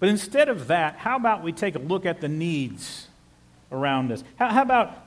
But 0.00 0.08
instead 0.08 0.48
of 0.48 0.66
that, 0.66 0.96
how 0.96 1.16
about 1.16 1.42
we 1.42 1.52
take 1.52 1.74
a 1.74 1.78
look 1.78 2.04
at 2.04 2.20
the 2.20 2.28
needs 2.28 3.08
around 3.70 4.12
us? 4.12 4.22
How, 4.36 4.48
how 4.50 4.62
about, 4.62 5.06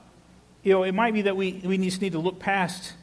you 0.62 0.72
know, 0.72 0.82
it 0.82 0.92
might 0.92 1.14
be 1.14 1.22
that 1.22 1.36
we, 1.36 1.60
we 1.64 1.78
just 1.78 2.00
need 2.00 2.12
to 2.12 2.18
look 2.18 2.38
past 2.38 2.94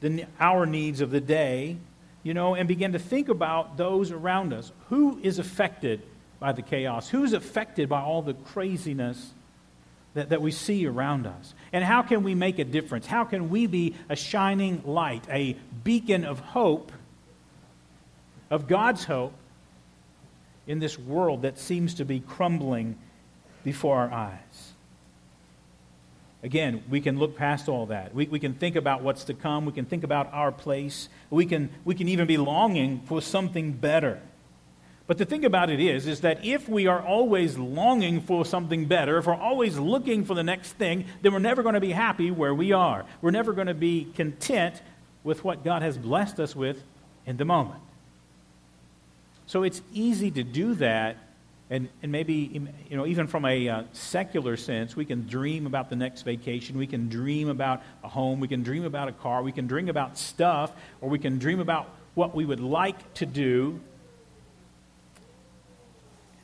the, 0.00 0.26
our 0.38 0.66
needs 0.66 1.00
of 1.00 1.10
the 1.10 1.20
day 1.20 1.78
you 2.26 2.34
know, 2.34 2.56
and 2.56 2.66
begin 2.66 2.92
to 2.92 2.98
think 2.98 3.28
about 3.28 3.76
those 3.76 4.10
around 4.10 4.52
us. 4.52 4.72
Who 4.88 5.20
is 5.22 5.38
affected 5.38 6.02
by 6.40 6.50
the 6.50 6.60
chaos? 6.60 7.08
Who's 7.08 7.32
affected 7.32 7.88
by 7.88 8.00
all 8.00 8.20
the 8.20 8.34
craziness 8.34 9.32
that, 10.14 10.30
that 10.30 10.42
we 10.42 10.50
see 10.50 10.88
around 10.88 11.28
us? 11.28 11.54
And 11.72 11.84
how 11.84 12.02
can 12.02 12.24
we 12.24 12.34
make 12.34 12.58
a 12.58 12.64
difference? 12.64 13.06
How 13.06 13.22
can 13.22 13.48
we 13.48 13.68
be 13.68 13.94
a 14.08 14.16
shining 14.16 14.82
light, 14.84 15.22
a 15.30 15.56
beacon 15.84 16.24
of 16.24 16.40
hope, 16.40 16.90
of 18.50 18.66
God's 18.66 19.04
hope, 19.04 19.34
in 20.66 20.80
this 20.80 20.98
world 20.98 21.42
that 21.42 21.60
seems 21.60 21.94
to 21.94 22.04
be 22.04 22.18
crumbling 22.18 22.98
before 23.62 23.98
our 23.98 24.12
eyes? 24.12 24.65
Again, 26.42 26.84
we 26.88 27.00
can 27.00 27.18
look 27.18 27.36
past 27.36 27.68
all 27.68 27.86
that. 27.86 28.14
We, 28.14 28.26
we 28.26 28.38
can 28.38 28.54
think 28.54 28.76
about 28.76 29.02
what's 29.02 29.24
to 29.24 29.34
come. 29.34 29.64
We 29.64 29.72
can 29.72 29.86
think 29.86 30.04
about 30.04 30.32
our 30.32 30.52
place. 30.52 31.08
We 31.30 31.46
can, 31.46 31.70
we 31.84 31.94
can 31.94 32.08
even 32.08 32.26
be 32.26 32.36
longing 32.36 33.00
for 33.06 33.20
something 33.22 33.72
better. 33.72 34.20
But 35.06 35.18
the 35.18 35.24
thing 35.24 35.44
about 35.44 35.70
it 35.70 35.80
is, 35.80 36.06
is 36.06 36.22
that 36.22 36.44
if 36.44 36.68
we 36.68 36.88
are 36.88 37.00
always 37.00 37.56
longing 37.56 38.20
for 38.20 38.44
something 38.44 38.86
better, 38.86 39.18
if 39.18 39.26
we're 39.26 39.34
always 39.34 39.78
looking 39.78 40.24
for 40.24 40.34
the 40.34 40.42
next 40.42 40.72
thing, 40.72 41.06
then 41.22 41.32
we're 41.32 41.38
never 41.38 41.62
going 41.62 41.74
to 41.74 41.80
be 41.80 41.92
happy 41.92 42.30
where 42.30 42.54
we 42.54 42.72
are. 42.72 43.04
We're 43.22 43.30
never 43.30 43.52
going 43.52 43.68
to 43.68 43.74
be 43.74 44.08
content 44.14 44.82
with 45.22 45.44
what 45.44 45.64
God 45.64 45.82
has 45.82 45.96
blessed 45.96 46.40
us 46.40 46.56
with 46.56 46.82
in 47.24 47.36
the 47.36 47.44
moment. 47.44 47.80
So 49.46 49.62
it's 49.62 49.80
easy 49.92 50.30
to 50.32 50.42
do 50.42 50.74
that, 50.74 51.16
and, 51.68 51.88
and 52.02 52.12
maybe, 52.12 52.60
you 52.88 52.96
know, 52.96 53.06
even 53.06 53.26
from 53.26 53.44
a 53.44 53.68
uh, 53.68 53.82
secular 53.92 54.56
sense, 54.56 54.94
we 54.94 55.04
can 55.04 55.26
dream 55.26 55.66
about 55.66 55.90
the 55.90 55.96
next 55.96 56.22
vacation. 56.22 56.78
We 56.78 56.86
can 56.86 57.08
dream 57.08 57.48
about 57.48 57.82
a 58.04 58.08
home. 58.08 58.38
We 58.38 58.48
can 58.48 58.62
dream 58.62 58.84
about 58.84 59.08
a 59.08 59.12
car. 59.12 59.42
We 59.42 59.52
can 59.52 59.66
dream 59.66 59.88
about 59.88 60.16
stuff, 60.16 60.72
or 61.00 61.08
we 61.08 61.18
can 61.18 61.38
dream 61.38 61.58
about 61.58 61.88
what 62.14 62.34
we 62.34 62.44
would 62.44 62.60
like 62.60 63.14
to 63.14 63.26
do 63.26 63.80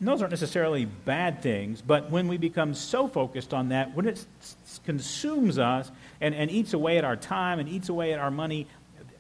and 0.02 0.08
those 0.08 0.20
aren't 0.20 0.32
necessarily 0.32 0.84
bad 0.84 1.42
things, 1.42 1.80
but 1.80 2.10
when 2.10 2.26
we 2.26 2.36
become 2.36 2.74
so 2.74 3.06
focused 3.06 3.54
on 3.54 3.68
that, 3.68 3.94
when 3.94 4.08
it 4.08 4.26
consumes 4.84 5.60
us 5.60 5.92
and, 6.20 6.34
and 6.34 6.50
eats 6.50 6.72
away 6.72 6.98
at 6.98 7.04
our 7.04 7.14
time 7.14 7.60
and 7.60 7.68
eats 7.68 7.88
away 7.88 8.12
at 8.12 8.18
our 8.18 8.32
money, 8.32 8.66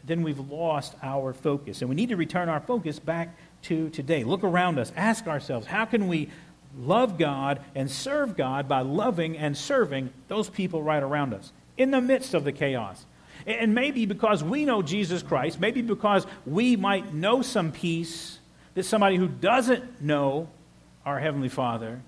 then 0.04 0.24
we've 0.24 0.40
lost 0.50 0.96
our 1.00 1.32
focus. 1.32 1.82
And 1.82 1.88
we 1.88 1.94
need 1.94 2.08
to 2.08 2.16
return 2.16 2.48
our 2.48 2.58
focus 2.58 2.98
back 2.98 3.36
to 3.62 3.90
today. 3.90 4.24
Look 4.24 4.44
around 4.44 4.78
us. 4.78 4.92
Ask 4.96 5.26
ourselves, 5.26 5.66
how 5.66 5.84
can 5.84 6.08
we 6.08 6.28
love 6.78 7.18
God 7.18 7.60
and 7.74 7.90
serve 7.90 8.36
God 8.36 8.68
by 8.68 8.80
loving 8.80 9.36
and 9.36 9.56
serving 9.56 10.10
those 10.28 10.48
people 10.48 10.82
right 10.82 11.02
around 11.02 11.34
us 11.34 11.52
in 11.76 11.90
the 11.90 12.00
midst 12.00 12.34
of 12.34 12.44
the 12.44 12.52
chaos? 12.52 13.04
And 13.46 13.74
maybe 13.74 14.06
because 14.06 14.44
we 14.44 14.64
know 14.64 14.82
Jesus 14.82 15.22
Christ, 15.22 15.58
maybe 15.58 15.82
because 15.82 16.26
we 16.46 16.76
might 16.76 17.12
know 17.12 17.42
some 17.42 17.72
peace 17.72 18.38
that 18.74 18.84
somebody 18.84 19.16
who 19.16 19.28
doesn't 19.28 20.00
know 20.00 20.48
our 21.04 21.18
Heavenly 21.18 21.48
Father, 21.48 22.00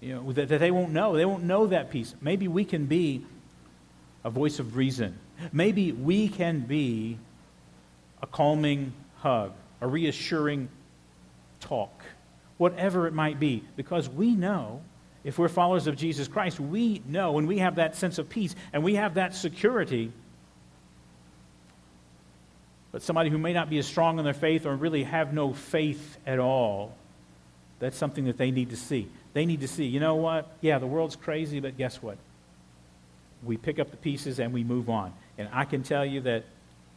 you 0.00 0.14
know, 0.14 0.32
that, 0.32 0.48
that 0.48 0.58
they 0.58 0.70
won't 0.70 0.92
know. 0.92 1.16
They 1.16 1.24
won't 1.24 1.44
know 1.44 1.66
that 1.66 1.90
peace. 1.90 2.14
Maybe 2.20 2.48
we 2.48 2.64
can 2.64 2.86
be 2.86 3.24
a 4.24 4.30
voice 4.30 4.58
of 4.58 4.76
reason. 4.76 5.18
Maybe 5.52 5.92
we 5.92 6.28
can 6.28 6.60
be 6.60 7.18
a 8.22 8.26
calming 8.26 8.92
hug, 9.18 9.52
a 9.80 9.86
reassuring 9.86 10.68
talk, 11.60 12.02
whatever 12.58 13.06
it 13.06 13.12
might 13.12 13.38
be, 13.38 13.62
because 13.76 14.08
we 14.08 14.34
know 14.34 14.80
if 15.26 15.38
we're 15.38 15.48
followers 15.48 15.88
of 15.88 15.96
Jesus 15.96 16.28
Christ, 16.28 16.60
we 16.60 17.02
know 17.06 17.38
and 17.38 17.48
we 17.48 17.58
have 17.58 17.76
that 17.76 17.96
sense 17.96 18.18
of 18.18 18.28
peace 18.28 18.54
and 18.72 18.84
we 18.84 18.94
have 18.94 19.14
that 19.14 19.34
security. 19.34 20.12
But 22.92 23.02
somebody 23.02 23.28
who 23.28 23.36
may 23.36 23.52
not 23.52 23.68
be 23.68 23.78
as 23.78 23.86
strong 23.86 24.20
in 24.20 24.24
their 24.24 24.34
faith 24.34 24.66
or 24.66 24.76
really 24.76 25.02
have 25.02 25.34
no 25.34 25.52
faith 25.52 26.16
at 26.26 26.38
all, 26.38 26.94
that's 27.80 27.96
something 27.96 28.26
that 28.26 28.38
they 28.38 28.52
need 28.52 28.70
to 28.70 28.76
see. 28.76 29.08
They 29.32 29.46
need 29.46 29.62
to 29.62 29.68
see, 29.68 29.84
you 29.84 29.98
know 29.98 30.14
what? 30.14 30.48
Yeah, 30.60 30.78
the 30.78 30.86
world's 30.86 31.16
crazy, 31.16 31.58
but 31.58 31.76
guess 31.76 32.00
what? 32.00 32.16
We 33.42 33.56
pick 33.56 33.80
up 33.80 33.90
the 33.90 33.96
pieces 33.96 34.38
and 34.38 34.52
we 34.52 34.62
move 34.62 34.88
on. 34.88 35.12
And 35.38 35.48
I 35.52 35.64
can 35.64 35.82
tell 35.82 36.06
you 36.06 36.20
that 36.22 36.44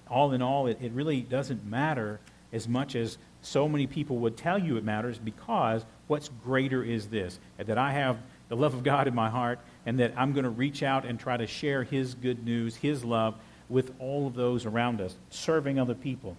all 0.07 0.33
in 0.33 0.43
all, 0.43 0.67
it, 0.67 0.77
it 0.81 0.91
really 0.91 1.21
doesn't 1.21 1.65
matter 1.65 2.19
as 2.51 2.67
much 2.67 2.95
as 2.95 3.17
so 3.41 3.67
many 3.67 3.87
people 3.87 4.17
would 4.17 4.37
tell 4.37 4.57
you 4.57 4.77
it 4.77 4.83
matters 4.83 5.17
because 5.17 5.85
what's 6.07 6.29
greater 6.43 6.83
is 6.83 7.07
this 7.07 7.39
that 7.57 7.77
I 7.77 7.91
have 7.93 8.17
the 8.49 8.55
love 8.55 8.73
of 8.73 8.83
God 8.83 9.07
in 9.07 9.15
my 9.15 9.29
heart 9.29 9.59
and 9.85 9.99
that 9.99 10.13
I'm 10.17 10.33
going 10.33 10.43
to 10.43 10.49
reach 10.49 10.83
out 10.83 11.05
and 11.05 11.19
try 11.19 11.37
to 11.37 11.47
share 11.47 11.83
His 11.83 12.15
good 12.15 12.43
news, 12.43 12.75
His 12.75 13.05
love 13.05 13.35
with 13.69 13.93
all 13.99 14.27
of 14.27 14.33
those 14.33 14.65
around 14.65 14.99
us, 14.99 15.15
serving 15.29 15.79
other 15.79 15.93
people. 15.93 16.35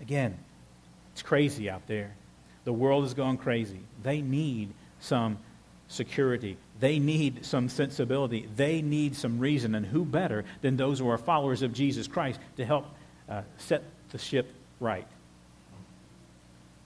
Again, 0.00 0.36
it's 1.12 1.22
crazy 1.22 1.70
out 1.70 1.86
there. 1.86 2.14
The 2.64 2.72
world 2.72 3.04
has 3.04 3.14
gone 3.14 3.38
crazy. 3.38 3.80
They 4.02 4.20
need 4.20 4.74
some 5.00 5.38
security. 5.88 6.56
They 6.80 6.98
need 6.98 7.46
some 7.46 7.68
sensibility. 7.68 8.48
They 8.56 8.82
need 8.82 9.16
some 9.16 9.38
reason. 9.38 9.74
And 9.74 9.86
who 9.86 10.04
better 10.04 10.44
than 10.60 10.76
those 10.76 10.98
who 10.98 11.08
are 11.08 11.18
followers 11.18 11.62
of 11.62 11.72
Jesus 11.72 12.06
Christ 12.06 12.40
to 12.56 12.64
help 12.64 12.86
uh, 13.28 13.42
set 13.56 13.82
the 14.10 14.18
ship 14.18 14.52
right? 14.80 15.06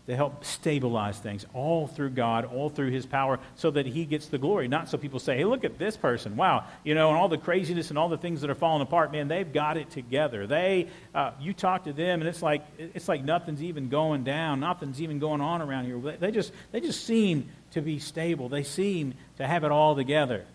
To 0.09 0.17
help 0.17 0.43
stabilize 0.43 1.19
things, 1.19 1.45
all 1.53 1.87
through 1.87 2.09
God, 2.09 2.47
all 2.47 2.71
through 2.71 2.91
His 2.91 3.05
power, 3.05 3.39
so 3.57 3.71
that 3.71 3.85
He 3.85 4.07
gets 4.07 4.29
the 4.29 4.39
glory. 4.39 4.67
Not 4.67 4.89
so 4.89 4.97
people 4.97 5.21
say, 5.21 5.37
hey, 5.37 5.45
look 5.45 5.65
at 5.65 5.79
this 5.79 5.99
person. 5.99 6.35
Wow, 6.35 6.65
you 6.83 6.95
know, 6.95 7.11
and 7.11 7.19
all 7.19 7.29
the 7.29 7.37
craziness 7.37 7.91
and 7.91 7.99
all 7.99 8.09
the 8.09 8.17
things 8.17 8.41
that 8.41 8.49
are 8.49 8.55
falling 8.55 8.81
apart, 8.81 9.13
man, 9.13 9.29
they've 9.29 9.53
got 9.53 9.77
it 9.77 9.91
together. 9.91 10.47
They, 10.47 10.89
uh, 11.15 11.33
you 11.39 11.53
talk 11.53 11.85
to 11.85 11.93
them, 11.93 12.21
and 12.21 12.29
it's 12.29 12.41
like, 12.41 12.65
it's 12.79 13.07
like 13.07 13.23
nothing's 13.23 13.63
even 13.63 13.91
going 13.91 14.25
down, 14.25 14.61
nothing's 14.61 15.03
even 15.03 15.19
going 15.19 15.43
on 15.43 15.61
around 15.61 15.85
here. 15.85 15.99
They 16.17 16.31
just, 16.31 16.53
they 16.73 16.81
just 16.81 17.05
seem 17.05 17.51
to 17.73 17.83
be 17.83 17.99
stable. 17.99 18.49
They 18.49 18.63
seem 18.63 19.13
to 19.37 19.47
have 19.47 19.63
it 19.63 19.71
all 19.71 19.95
together. 19.95 20.47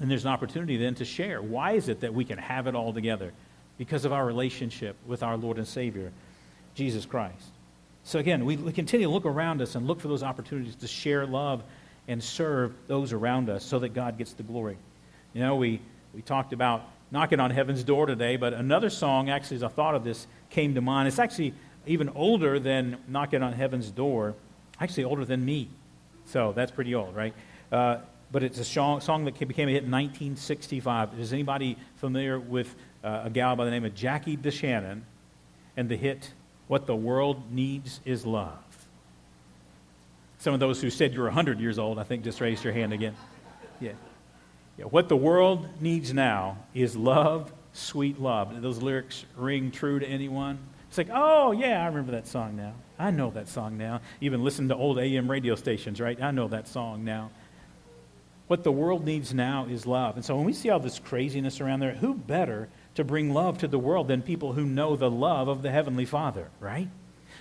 And 0.00 0.10
there's 0.10 0.26
an 0.26 0.32
opportunity 0.32 0.76
then 0.76 0.96
to 0.96 1.06
share. 1.06 1.40
Why 1.40 1.72
is 1.72 1.88
it 1.88 2.00
that 2.00 2.12
we 2.12 2.26
can 2.26 2.36
have 2.36 2.66
it 2.66 2.74
all 2.74 2.92
together? 2.92 3.32
Because 3.78 4.04
of 4.04 4.12
our 4.12 4.26
relationship 4.26 4.96
with 5.06 5.22
our 5.22 5.38
Lord 5.38 5.56
and 5.56 5.66
Savior, 5.66 6.12
Jesus 6.74 7.06
Christ. 7.06 7.53
So 8.04 8.18
again, 8.18 8.44
we, 8.44 8.56
we 8.56 8.72
continue 8.72 9.06
to 9.06 9.12
look 9.12 9.24
around 9.24 9.62
us 9.62 9.74
and 9.74 9.86
look 9.86 10.00
for 10.00 10.08
those 10.08 10.22
opportunities 10.22 10.76
to 10.76 10.86
share 10.86 11.26
love 11.26 11.62
and 12.06 12.22
serve 12.22 12.74
those 12.86 13.14
around 13.14 13.48
us 13.48 13.64
so 13.64 13.78
that 13.78 13.94
God 13.94 14.18
gets 14.18 14.34
the 14.34 14.42
glory. 14.42 14.76
You 15.32 15.40
know, 15.40 15.56
we, 15.56 15.80
we 16.14 16.20
talked 16.20 16.52
about 16.52 16.86
knocking 17.10 17.40
on 17.40 17.50
heaven's 17.50 17.82
door 17.82 18.04
today, 18.04 18.36
but 18.36 18.52
another 18.52 18.90
song, 18.90 19.30
actually, 19.30 19.56
as 19.56 19.62
I 19.62 19.68
thought 19.68 19.94
of 19.94 20.04
this, 20.04 20.26
came 20.50 20.74
to 20.74 20.82
mind. 20.82 21.08
It's 21.08 21.18
actually 21.18 21.54
even 21.86 22.10
older 22.10 22.58
than 22.58 22.98
knocking 23.08 23.42
on 23.42 23.54
heaven's 23.54 23.90
door, 23.90 24.34
actually 24.78 25.04
older 25.04 25.24
than 25.24 25.42
me. 25.42 25.70
So 26.26 26.52
that's 26.52 26.72
pretty 26.72 26.94
old, 26.94 27.16
right? 27.16 27.34
Uh, 27.72 27.98
but 28.30 28.42
it's 28.42 28.58
a 28.58 28.64
song, 28.64 29.00
song 29.00 29.24
that 29.24 29.38
became 29.38 29.68
a 29.68 29.72
hit 29.72 29.84
in 29.84 29.90
1965. 29.90 31.18
Is 31.18 31.32
anybody 31.32 31.78
familiar 31.96 32.38
with 32.38 32.74
uh, 33.02 33.22
a 33.24 33.30
gal 33.30 33.56
by 33.56 33.64
the 33.64 33.70
name 33.70 33.84
of 33.84 33.94
Jackie 33.94 34.36
DeShannon 34.36 35.02
and 35.76 35.88
the 35.88 35.96
hit 35.96 36.32
what 36.68 36.86
the 36.86 36.96
world 36.96 37.52
needs 37.52 38.00
is 38.04 38.24
love. 38.24 38.58
Some 40.38 40.54
of 40.54 40.60
those 40.60 40.80
who 40.80 40.90
said 40.90 41.14
you're 41.14 41.24
100 41.24 41.60
years 41.60 41.78
old, 41.78 41.98
I 41.98 42.04
think, 42.04 42.24
just 42.24 42.40
raised 42.40 42.64
your 42.64 42.72
hand 42.72 42.92
again. 42.92 43.16
Yeah. 43.80 43.92
yeah. 44.76 44.84
What 44.84 45.08
the 45.08 45.16
world 45.16 45.66
needs 45.80 46.12
now 46.12 46.58
is 46.74 46.96
love, 46.96 47.52
sweet 47.72 48.20
love. 48.20 48.54
Do 48.54 48.60
those 48.60 48.82
lyrics 48.82 49.24
ring 49.36 49.70
true 49.70 49.98
to 49.98 50.06
anyone? 50.06 50.58
It's 50.88 50.98
like, 50.98 51.08
oh, 51.12 51.52
yeah, 51.52 51.82
I 51.82 51.86
remember 51.86 52.12
that 52.12 52.28
song 52.28 52.56
now. 52.56 52.74
I 52.98 53.10
know 53.10 53.30
that 53.30 53.48
song 53.48 53.78
now. 53.78 54.00
Even 54.20 54.44
listen 54.44 54.68
to 54.68 54.76
old 54.76 54.98
AM 54.98 55.30
radio 55.30 55.54
stations, 55.56 56.00
right? 56.00 56.20
I 56.22 56.30
know 56.30 56.48
that 56.48 56.68
song 56.68 57.04
now. 57.04 57.30
What 58.46 58.62
the 58.62 58.70
world 58.70 59.04
needs 59.04 59.32
now 59.32 59.66
is 59.66 59.86
love. 59.86 60.16
And 60.16 60.24
so 60.24 60.36
when 60.36 60.44
we 60.44 60.52
see 60.52 60.70
all 60.70 60.78
this 60.78 60.98
craziness 60.98 61.60
around 61.60 61.80
there, 61.80 61.92
who 61.92 62.14
better 62.14 62.68
to 62.94 63.04
bring 63.04 63.32
love 63.32 63.58
to 63.58 63.68
the 63.68 63.78
world 63.78 64.08
than 64.08 64.22
people 64.22 64.52
who 64.52 64.64
know 64.64 64.96
the 64.96 65.10
love 65.10 65.48
of 65.48 65.62
the 65.62 65.70
Heavenly 65.70 66.04
Father, 66.04 66.48
right? 66.60 66.88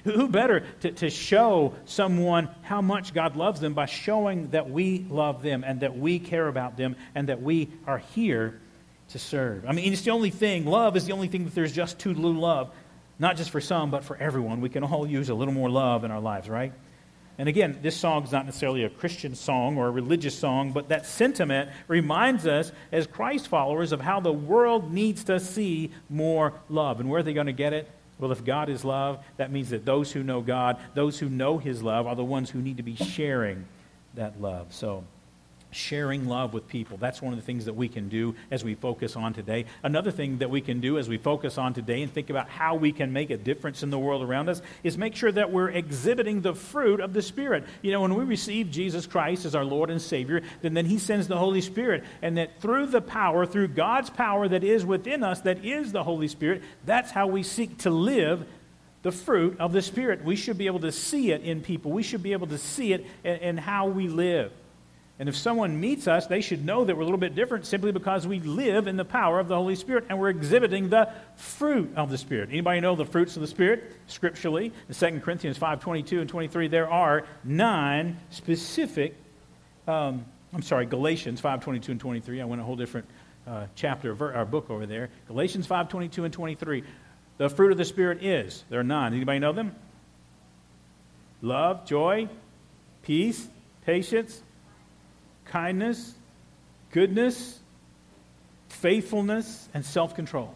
Who 0.03 0.27
better 0.27 0.65
to, 0.81 0.91
to 0.91 1.09
show 1.09 1.75
someone 1.85 2.49
how 2.61 2.81
much 2.81 3.13
God 3.13 3.35
loves 3.35 3.59
them 3.61 3.73
by 3.73 3.85
showing 3.85 4.49
that 4.49 4.69
we 4.69 5.05
love 5.09 5.41
them 5.41 5.63
and 5.63 5.79
that 5.79 5.97
we 5.97 6.19
care 6.19 6.47
about 6.47 6.75
them 6.75 6.95
and 7.15 7.29
that 7.29 7.41
we 7.41 7.69
are 7.87 7.99
here 7.99 8.59
to 9.09 9.19
serve? 9.19 9.65
I 9.67 9.71
mean, 9.71 9.93
it's 9.93 10.01
the 10.01 10.11
only 10.11 10.31
thing, 10.31 10.65
love 10.65 10.97
is 10.97 11.05
the 11.05 11.13
only 11.13 11.27
thing 11.27 11.45
that 11.45 11.55
there's 11.55 11.71
just 11.71 11.99
too 11.99 12.13
little 12.13 12.33
love, 12.33 12.73
not 13.17 13.37
just 13.37 13.51
for 13.51 13.61
some, 13.61 13.91
but 13.91 14.03
for 14.03 14.17
everyone. 14.17 14.59
We 14.59 14.69
can 14.69 14.83
all 14.83 15.07
use 15.07 15.29
a 15.29 15.33
little 15.33 15.53
more 15.53 15.69
love 15.69 16.03
in 16.03 16.11
our 16.11 16.19
lives, 16.19 16.49
right? 16.49 16.73
And 17.37 17.49
again, 17.49 17.79
this 17.81 17.97
song 17.97 18.23
is 18.23 18.31
not 18.31 18.45
necessarily 18.45 18.83
a 18.83 18.89
Christian 18.89 19.33
song 19.33 19.77
or 19.77 19.87
a 19.87 19.91
religious 19.91 20.37
song, 20.37 20.71
but 20.71 20.89
that 20.89 21.05
sentiment 21.05 21.71
reminds 21.87 22.45
us 22.45 22.71
as 22.91 23.07
Christ 23.07 23.47
followers 23.47 23.91
of 23.91 24.01
how 24.01 24.19
the 24.19 24.31
world 24.31 24.93
needs 24.93 25.23
to 25.25 25.39
see 25.39 25.91
more 26.09 26.53
love. 26.69 26.99
And 26.99 27.09
where 27.09 27.21
are 27.21 27.23
they 27.23 27.33
going 27.33 27.47
to 27.47 27.53
get 27.53 27.73
it? 27.73 27.89
Well, 28.19 28.31
if 28.31 28.45
God 28.45 28.69
is 28.69 28.85
love, 28.85 29.23
that 29.37 29.51
means 29.51 29.71
that 29.71 29.83
those 29.83 30.11
who 30.11 30.23
know 30.23 30.41
God, 30.41 30.77
those 30.93 31.17
who 31.17 31.27
know 31.27 31.57
His 31.57 31.81
love, 31.81 32.05
are 32.05 32.15
the 32.15 32.23
ones 32.23 32.49
who 32.49 32.61
need 32.61 32.77
to 32.77 32.83
be 32.83 32.95
sharing 32.95 33.65
that 34.13 34.39
love. 34.39 34.67
So, 34.73 35.03
sharing 35.73 36.27
love 36.27 36.53
with 36.53 36.67
people. 36.67 36.97
That's 36.97 37.21
one 37.21 37.33
of 37.33 37.39
the 37.39 37.45
things 37.45 37.65
that 37.65 37.73
we 37.73 37.87
can 37.87 38.09
do 38.09 38.35
as 38.51 38.63
we 38.63 38.75
focus 38.75 39.15
on 39.15 39.33
today. 39.33 39.65
Another 39.83 40.11
thing 40.11 40.37
that 40.39 40.49
we 40.49 40.61
can 40.61 40.79
do 40.79 40.97
as 40.97 41.09
we 41.09 41.17
focus 41.17 41.57
on 41.57 41.73
today 41.73 42.01
and 42.01 42.11
think 42.11 42.29
about 42.29 42.49
how 42.49 42.75
we 42.75 42.91
can 42.91 43.13
make 43.13 43.29
a 43.29 43.37
difference 43.37 43.83
in 43.83 43.89
the 43.89 43.99
world 43.99 44.23
around 44.23 44.49
us 44.49 44.61
is 44.83 44.97
make 44.97 45.15
sure 45.15 45.31
that 45.31 45.51
we're 45.51 45.69
exhibiting 45.69 46.41
the 46.41 46.53
fruit 46.53 46.99
of 46.99 47.13
the 47.13 47.21
Spirit. 47.21 47.63
You 47.81 47.91
know, 47.91 48.01
when 48.01 48.15
we 48.15 48.23
receive 48.23 48.71
Jesus 48.71 49.07
Christ 49.07 49.45
as 49.45 49.55
our 49.55 49.65
Lord 49.65 49.89
and 49.89 50.01
Savior, 50.01 50.41
then, 50.61 50.73
then 50.73 50.85
He 50.85 50.99
sends 50.99 51.27
the 51.27 51.37
Holy 51.37 51.61
Spirit. 51.61 52.03
And 52.21 52.37
that 52.37 52.61
through 52.61 52.87
the 52.87 53.01
power, 53.01 53.45
through 53.45 53.69
God's 53.69 54.09
power 54.09 54.47
that 54.47 54.63
is 54.63 54.85
within 54.85 55.23
us, 55.23 55.41
that 55.41 55.65
is 55.65 55.91
the 55.91 56.03
Holy 56.03 56.27
Spirit, 56.27 56.61
that's 56.85 57.11
how 57.11 57.27
we 57.27 57.43
seek 57.43 57.79
to 57.79 57.89
live 57.89 58.45
the 59.03 59.11
fruit 59.11 59.59
of 59.59 59.73
the 59.73 59.81
Spirit. 59.81 60.23
We 60.23 60.35
should 60.35 60.57
be 60.57 60.67
able 60.67 60.79
to 60.79 60.91
see 60.91 61.31
it 61.31 61.41
in 61.41 61.61
people. 61.61 61.91
We 61.91 62.03
should 62.03 62.23
be 62.23 62.31
able 62.31 62.47
to 62.47 62.57
see 62.57 62.93
it 62.93 63.05
in, 63.23 63.35
in 63.35 63.57
how 63.57 63.87
we 63.87 64.07
live. 64.07 64.51
And 65.19 65.29
if 65.29 65.37
someone 65.37 65.79
meets 65.79 66.07
us, 66.07 66.25
they 66.25 66.41
should 66.41 66.65
know 66.65 66.83
that 66.83 66.95
we're 66.95 67.03
a 67.03 67.05
little 67.05 67.19
bit 67.19 67.35
different 67.35 67.67
simply 67.67 67.91
because 67.91 68.25
we 68.25 68.39
live 68.39 68.87
in 68.87 68.97
the 68.97 69.05
power 69.05 69.39
of 69.39 69.47
the 69.47 69.55
Holy 69.55 69.75
Spirit 69.75 70.05
and 70.09 70.19
we're 70.19 70.29
exhibiting 70.29 70.89
the 70.89 71.07
fruit 71.35 71.93
of 71.95 72.09
the 72.09 72.17
Spirit. 72.17 72.49
Anybody 72.49 72.79
know 72.79 72.95
the 72.95 73.05
fruits 73.05 73.35
of 73.35 73.41
the 73.41 73.47
Spirit? 73.47 73.91
Scripturally, 74.07 74.73
in 74.89 74.95
2 74.95 75.19
Corinthians 75.19 75.57
5 75.57 75.79
22 75.79 76.21
and 76.21 76.29
23, 76.29 76.67
there 76.67 76.89
are 76.89 77.25
nine 77.43 78.19
specific, 78.31 79.15
um, 79.87 80.25
I'm 80.51 80.63
sorry, 80.63 80.87
Galatians 80.87 81.39
5 81.39 81.61
22 81.61 81.91
and 81.91 82.01
23. 82.01 82.41
I 82.41 82.45
went 82.45 82.61
a 82.61 82.65
whole 82.65 82.75
different 82.75 83.07
uh, 83.45 83.67
chapter 83.75 84.11
of 84.11 84.21
our 84.21 84.45
book 84.45 84.71
over 84.71 84.87
there. 84.87 85.09
Galatians 85.27 85.67
5 85.67 85.89
22 85.89 86.25
and 86.25 86.33
23. 86.33 86.83
The 87.37 87.49
fruit 87.49 87.71
of 87.71 87.77
the 87.77 87.85
Spirit 87.85 88.23
is, 88.23 88.63
there 88.69 88.79
are 88.79 88.83
nine. 88.83 89.13
Anybody 89.13 89.37
know 89.37 89.53
them? 89.53 89.75
Love, 91.43 91.85
joy, 91.85 92.29
peace, 93.03 93.47
patience 93.85 94.41
kindness, 95.53 96.15
goodness, 96.91 97.59
faithfulness, 98.69 99.69
and 99.75 99.85
self 99.85 100.15
control. 100.15 100.55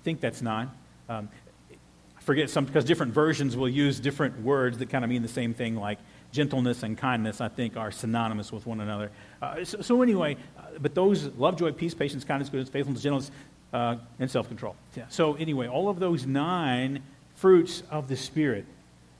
I 0.00 0.02
think 0.02 0.20
that's 0.20 0.42
nine. 0.42 0.70
Um, 1.08 1.28
I 1.70 2.20
forget 2.20 2.50
some 2.50 2.64
because 2.64 2.84
different 2.84 3.14
versions 3.14 3.56
will 3.56 3.68
use 3.68 4.00
different 4.00 4.42
words 4.42 4.78
that 4.78 4.90
kind 4.90 5.04
of 5.04 5.10
mean 5.10 5.22
the 5.22 5.28
same 5.28 5.54
thing, 5.54 5.76
like 5.76 5.98
gentleness 6.32 6.82
and 6.82 6.98
kindness, 6.98 7.40
I 7.40 7.46
think, 7.46 7.76
are 7.76 7.92
synonymous 7.92 8.50
with 8.50 8.66
one 8.66 8.80
another. 8.80 9.12
Uh, 9.40 9.64
so, 9.64 9.80
so, 9.82 10.02
anyway, 10.02 10.36
uh, 10.58 10.62
but 10.80 10.96
those 10.96 11.26
love, 11.36 11.56
joy, 11.56 11.70
peace, 11.70 11.94
patience, 11.94 12.24
kindness, 12.24 12.48
goodness, 12.48 12.68
faithfulness, 12.68 13.04
gentleness, 13.04 13.30
uh, 13.72 13.96
and 14.18 14.28
self 14.28 14.48
control. 14.48 14.74
Yeah. 14.96 15.04
So, 15.10 15.34
anyway, 15.34 15.68
all 15.68 15.88
of 15.88 16.00
those 16.00 16.26
nine 16.26 17.04
fruits 17.36 17.84
of 17.88 18.08
the 18.08 18.16
Spirit. 18.16 18.64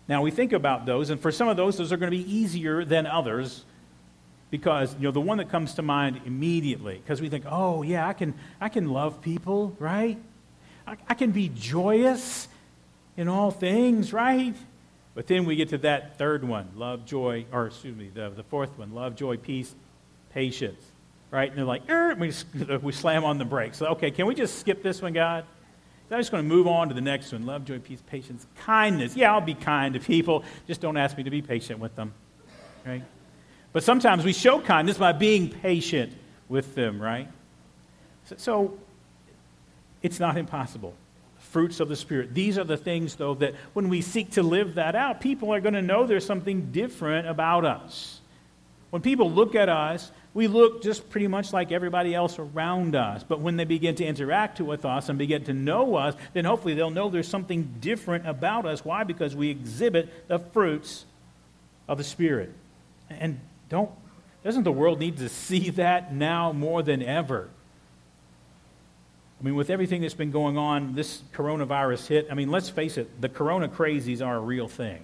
Now, 0.09 0.23
we 0.23 0.33
think 0.33 0.53
about 0.53 0.87
those, 0.87 1.11
and 1.11 1.21
for 1.21 1.31
some 1.31 1.47
of 1.47 1.57
those, 1.57 1.79
those 1.79 1.93
are 1.93 1.97
going 1.97 2.11
to 2.11 2.17
be 2.17 2.35
easier 2.35 2.85
than 2.85 3.07
others 3.07 3.65
because 4.51 4.95
you 4.95 5.03
know 5.03 5.11
the 5.11 5.21
one 5.21 5.39
that 5.39 5.49
comes 5.51 5.75
to 5.75 5.83
mind 5.83 6.21
immediately 6.25 7.01
because 7.03 7.21
we 7.21 7.29
think 7.29 7.45
oh 7.49 7.83
yeah 7.83 8.07
i 8.07 8.13
can 8.13 8.35
i 8.61 8.69
can 8.69 8.91
love 8.91 9.21
people 9.21 9.75
right 9.79 10.19
I, 10.87 10.97
I, 11.09 11.15
can 11.15 11.31
be 11.31 11.49
joyous 11.49 12.47
in 13.17 13.29
all 13.29 13.51
things 13.51 14.13
right 14.13 14.55
but 15.15 15.27
then 15.27 15.45
we 15.45 15.57
get 15.57 15.71
to 15.71 15.79
that 15.79 16.19
third 16.19 16.45
one 16.45 16.69
love 16.77 17.05
joy 17.05 17.47
or 17.53 17.67
excuse 17.67 17.97
me 17.97 18.11
the, 18.13 18.31
the 18.31 18.45
fourth 18.45 18.79
one 18.79 18.95
love 18.95 19.17
joy 19.17 19.37
peace 19.37 19.75
patience 20.31 20.83
right 21.31 21.49
and 21.49 21.59
they're 21.59 21.65
like 21.65 21.89
er, 21.91 22.15
we, 22.15 22.33
we 22.83 22.93
slam 22.93 23.25
on 23.25 23.39
the 23.39 23.45
brakes 23.45 23.81
okay 23.83 24.11
can 24.11 24.27
we 24.27 24.35
just 24.35 24.59
skip 24.59 24.83
this 24.83 25.03
one 25.03 25.13
god 25.13 25.45
I'm 26.11 26.21
just 26.21 26.31
going 26.31 26.45
to 26.45 26.49
move 26.49 26.67
on 26.67 26.89
to 26.89 26.95
the 26.95 27.01
next 27.01 27.33
one 27.33 27.47
love, 27.47 27.65
joy, 27.65 27.79
peace, 27.79 28.03
patience, 28.07 28.47
kindness. 28.59 29.17
Yeah, 29.17 29.33
I'll 29.33 29.41
be 29.41 29.55
kind 29.55 29.95
to 29.95 30.01
people. 30.01 30.45
Just 30.67 30.81
don't 30.81 30.97
ask 30.97 31.17
me 31.17 31.25
to 31.25 31.31
be 31.31 31.43
patient 31.43 31.81
with 31.81 31.97
them. 31.97 32.13
Right? 32.87 33.03
But 33.75 33.83
sometimes 33.83 34.25
we 34.25 34.33
show 34.33 34.61
kindness 34.61 34.97
by 34.97 35.13
being 35.13 35.51
patient 35.51 36.13
with 36.49 36.77
them, 36.77 37.03
right? 37.03 37.29
So, 38.27 38.37
so 38.39 38.79
it's 40.01 40.21
not 40.21 40.39
impossible. 40.39 40.95
Fruits 41.41 41.81
of 41.81 41.89
the 41.89 41.97
Spirit. 41.97 42.33
These 42.33 42.57
are 42.57 42.65
the 42.65 42.77
things, 42.77 43.17
though, 43.17 43.35
that 43.35 43.55
when 43.73 43.89
we 43.89 44.01
seek 44.01 44.31
to 44.33 44.45
live 44.45 44.77
that 44.77 44.95
out, 44.95 45.21
people 45.21 45.53
are 45.53 45.61
going 45.61 45.75
to 45.75 45.83
know 45.83 46.07
there's 46.07 46.25
something 46.25 46.71
different 46.71 47.27
about 47.27 47.65
us. 47.65 48.21
When 48.91 49.03
people 49.03 49.29
look 49.29 49.57
at 49.57 49.69
us, 49.69 50.13
we 50.35 50.47
look 50.47 50.85
just 50.85 51.11
pretty 51.11 51.27
much 51.27 51.53
like 51.53 51.73
everybody 51.73 52.15
else 52.15 52.39
around 52.39 52.95
us. 52.95 53.25
But 53.25 53.41
when 53.41 53.57
they 53.57 53.65
begin 53.65 53.97
to 53.97 54.05
interact 54.05 54.61
with 54.61 54.85
us 54.85 55.09
and 55.09 55.19
begin 55.19 55.43
to 55.45 55.53
know 55.53 55.97
us, 55.97 56.15
then 56.33 56.45
hopefully 56.45 56.75
they'll 56.75 56.91
know 56.91 57.11
there's 57.11 57.27
something 57.27 57.75
different 57.81 58.29
about 58.29 58.67
us. 58.67 58.85
Why? 58.85 59.03
Because 59.03 59.35
we 59.35 59.51
exhibit 59.51 60.29
the 60.29 60.39
fruits 60.39 61.07
of 61.89 61.99
the 61.99 62.05
Spirit. 62.05 62.53
And 63.11 63.41
don't, 63.75 63.91
doesn't 64.45 64.63
the 64.63 64.73
world 64.73 65.01
need 65.01 65.17
to 65.19 65.29
see 65.29 65.71
that 65.71 66.15
now 66.15 66.53
more 66.53 66.83
than 66.83 67.03
ever? 67.03 67.49
I 69.41 69.45
mean, 69.45 69.57
with 69.57 69.69
everything 69.69 70.03
that's 70.03 70.15
been 70.15 70.31
going 70.31 70.57
on, 70.57 70.95
this 70.95 71.23
coronavirus 71.35 72.07
hit, 72.07 72.29
I 72.31 72.35
mean, 72.35 72.51
let's 72.51 72.69
face 72.69 72.97
it, 72.97 73.21
the 73.21 73.29
corona 73.29 73.69
crazies 73.69 74.25
are 74.25 74.37
a 74.37 74.41
real 74.41 74.69
thing, 74.69 75.03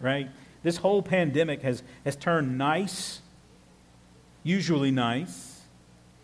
right? 0.00 0.28
This 0.62 0.76
whole 0.76 1.02
pandemic 1.02 1.62
has, 1.62 1.82
has 2.04 2.16
turned 2.16 2.58
nice, 2.58 3.20
usually 4.42 4.90
nice, 4.90 5.62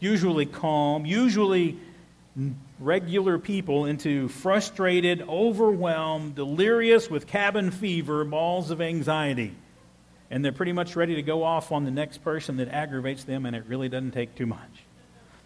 usually 0.00 0.46
calm, 0.46 1.06
usually 1.06 1.78
regular 2.80 3.38
people 3.38 3.84
into 3.84 4.28
frustrated, 4.28 5.22
overwhelmed, 5.28 6.34
delirious 6.34 7.08
with 7.08 7.26
cabin 7.26 7.70
fever, 7.70 8.24
balls 8.24 8.70
of 8.70 8.80
anxiety 8.80 9.54
and 10.30 10.44
they're 10.44 10.52
pretty 10.52 10.72
much 10.72 10.96
ready 10.96 11.16
to 11.16 11.22
go 11.22 11.42
off 11.42 11.72
on 11.72 11.84
the 11.84 11.90
next 11.90 12.18
person 12.18 12.56
that 12.58 12.68
aggravates 12.68 13.24
them, 13.24 13.46
and 13.46 13.56
it 13.56 13.64
really 13.66 13.88
doesn't 13.88 14.12
take 14.12 14.34
too 14.34 14.46
much. 14.46 14.84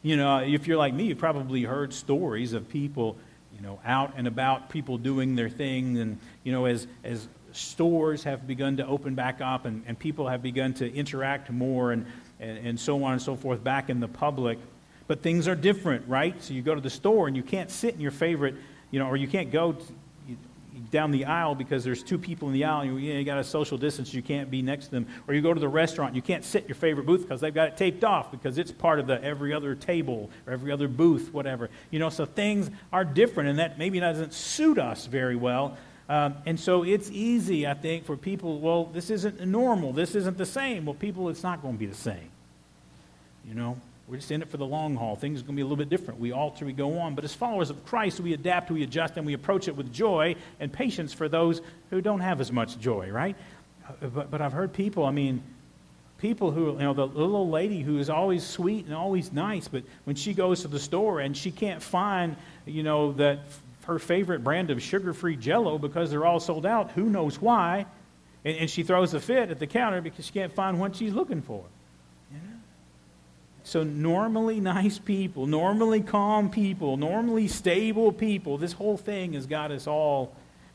You 0.02 0.16
know, 0.16 0.38
if 0.38 0.66
you're 0.66 0.76
like 0.76 0.92
me, 0.92 1.04
you've 1.04 1.18
probably 1.18 1.62
heard 1.62 1.94
stories 1.94 2.52
of 2.52 2.68
people, 2.68 3.16
you 3.54 3.62
know, 3.62 3.80
out 3.84 4.12
and 4.16 4.26
about, 4.26 4.68
people 4.68 4.98
doing 4.98 5.36
their 5.36 5.48
thing, 5.48 5.96
and, 5.96 6.18
you 6.42 6.52
know, 6.52 6.66
as, 6.66 6.86
as 7.02 7.26
stores 7.52 8.24
have 8.24 8.46
begun 8.46 8.76
to 8.76 8.86
open 8.86 9.14
back 9.14 9.40
up 9.40 9.64
and, 9.64 9.84
and 9.86 9.98
people 9.98 10.28
have 10.28 10.42
begun 10.42 10.74
to 10.74 10.92
interact 10.92 11.50
more 11.50 11.92
and, 11.92 12.04
and, 12.40 12.58
and 12.66 12.80
so 12.80 13.02
on 13.04 13.12
and 13.12 13.22
so 13.22 13.36
forth 13.36 13.62
back 13.62 13.88
in 13.88 14.00
the 14.00 14.08
public. 14.08 14.58
But 15.06 15.22
things 15.22 15.46
are 15.48 15.54
different, 15.54 16.08
right? 16.08 16.40
So 16.42 16.52
you 16.52 16.62
go 16.62 16.74
to 16.74 16.80
the 16.80 16.90
store 16.90 17.28
and 17.28 17.36
you 17.36 17.42
can't 17.42 17.70
sit 17.70 17.94
in 17.94 18.00
your 18.00 18.10
favorite, 18.10 18.56
you 18.90 18.98
know, 18.98 19.06
or 19.06 19.16
you 19.16 19.28
can't 19.28 19.52
go 19.52 19.76
down 20.90 21.10
the 21.10 21.24
aisle 21.24 21.54
because 21.54 21.84
there's 21.84 22.02
two 22.02 22.18
people 22.18 22.48
in 22.48 22.54
the 22.54 22.64
aisle 22.64 22.80
and 22.80 23.00
you, 23.00 23.12
you, 23.12 23.24
got 23.24 23.38
a 23.38 23.44
social 23.44 23.78
distance, 23.78 24.12
you 24.12 24.22
can't 24.22 24.50
be 24.50 24.62
next 24.62 24.86
to 24.86 24.90
them. 24.92 25.06
Or 25.26 25.34
you 25.34 25.40
go 25.40 25.54
to 25.54 25.60
the 25.60 25.68
restaurant, 25.68 26.14
you 26.14 26.22
can't 26.22 26.44
sit 26.44 26.68
your 26.68 26.74
favorite 26.74 27.06
booth 27.06 27.22
because 27.22 27.40
they've 27.40 27.54
got 27.54 27.68
it 27.68 27.76
taped 27.76 28.04
off 28.04 28.30
because 28.30 28.58
it's 28.58 28.72
part 28.72 28.98
of 28.98 29.06
the 29.06 29.22
every 29.22 29.52
other 29.52 29.74
table 29.74 30.30
or 30.46 30.52
every 30.52 30.72
other 30.72 30.88
booth, 30.88 31.32
whatever. 31.32 31.70
You 31.90 31.98
know, 31.98 32.10
so 32.10 32.26
things 32.26 32.70
are 32.92 33.04
different 33.04 33.50
and 33.50 33.58
that 33.58 33.78
maybe 33.78 34.00
doesn't 34.00 34.32
suit 34.32 34.78
us 34.78 35.06
very 35.06 35.36
well. 35.36 35.76
Um, 36.08 36.34
and 36.44 36.60
so 36.60 36.82
it's 36.82 37.10
easy, 37.10 37.66
I 37.66 37.74
think, 37.74 38.04
for 38.04 38.16
people, 38.16 38.60
well, 38.60 38.84
this 38.86 39.10
isn't 39.10 39.40
normal. 39.46 39.92
This 39.92 40.14
isn't 40.14 40.36
the 40.36 40.46
same. 40.46 40.84
Well, 40.84 40.94
people, 40.94 41.28
it's 41.30 41.42
not 41.42 41.62
going 41.62 41.74
to 41.74 41.78
be 41.78 41.86
the 41.86 41.94
same. 41.94 42.28
You 43.48 43.54
know? 43.54 43.80
We're 44.06 44.16
just 44.16 44.30
in 44.30 44.42
it 44.42 44.48
for 44.50 44.58
the 44.58 44.66
long 44.66 44.96
haul. 44.96 45.16
Things 45.16 45.40
are 45.40 45.44
going 45.44 45.54
to 45.54 45.56
be 45.56 45.62
a 45.62 45.64
little 45.64 45.78
bit 45.78 45.88
different. 45.88 46.20
We 46.20 46.32
alter, 46.32 46.66
we 46.66 46.74
go 46.74 46.98
on. 46.98 47.14
But 47.14 47.24
as 47.24 47.32
followers 47.32 47.70
of 47.70 47.86
Christ, 47.86 48.20
we 48.20 48.34
adapt, 48.34 48.70
we 48.70 48.82
adjust, 48.82 49.16
and 49.16 49.24
we 49.24 49.32
approach 49.32 49.66
it 49.66 49.76
with 49.76 49.92
joy 49.92 50.36
and 50.60 50.70
patience 50.70 51.14
for 51.14 51.28
those 51.28 51.62
who 51.90 52.02
don't 52.02 52.20
have 52.20 52.40
as 52.40 52.52
much 52.52 52.78
joy, 52.78 53.10
right? 53.10 53.34
Uh, 53.88 54.08
but, 54.08 54.30
but 54.30 54.42
I've 54.42 54.52
heard 54.52 54.74
people, 54.74 55.06
I 55.06 55.10
mean, 55.10 55.42
people 56.18 56.50
who, 56.50 56.72
you 56.72 56.78
know, 56.80 56.92
the 56.92 57.06
little 57.06 57.48
lady 57.48 57.80
who 57.80 57.98
is 57.98 58.10
always 58.10 58.44
sweet 58.44 58.84
and 58.84 58.94
always 58.94 59.32
nice, 59.32 59.68
but 59.68 59.84
when 60.04 60.16
she 60.16 60.34
goes 60.34 60.62
to 60.62 60.68
the 60.68 60.80
store 60.80 61.20
and 61.20 61.34
she 61.34 61.50
can't 61.50 61.82
find, 61.82 62.36
you 62.66 62.82
know, 62.82 63.12
that 63.12 63.40
her 63.86 63.98
favorite 63.98 64.44
brand 64.44 64.70
of 64.70 64.82
sugar-free 64.82 65.36
jello 65.36 65.78
because 65.78 66.10
they're 66.10 66.24
all 66.24 66.40
sold 66.40 66.66
out, 66.66 66.92
who 66.92 67.04
knows 67.04 67.40
why, 67.40 67.86
and, 68.44 68.56
and 68.58 68.70
she 68.70 68.82
throws 68.82 69.14
a 69.14 69.20
fit 69.20 69.50
at 69.50 69.58
the 69.58 69.66
counter 69.66 70.02
because 70.02 70.26
she 70.26 70.32
can't 70.32 70.52
find 70.52 70.78
what 70.78 70.96
she's 70.96 71.14
looking 71.14 71.42
for. 71.42 71.64
So, 73.66 73.82
normally 73.82 74.60
nice 74.60 74.98
people, 74.98 75.46
normally 75.46 76.02
calm 76.02 76.50
people, 76.50 76.98
normally 76.98 77.48
stable 77.48 78.12
people, 78.12 78.58
this 78.58 78.74
whole 78.74 78.98
thing 78.98 79.32
has 79.32 79.46
got 79.46 79.70
us 79.70 79.86
all 79.86 80.34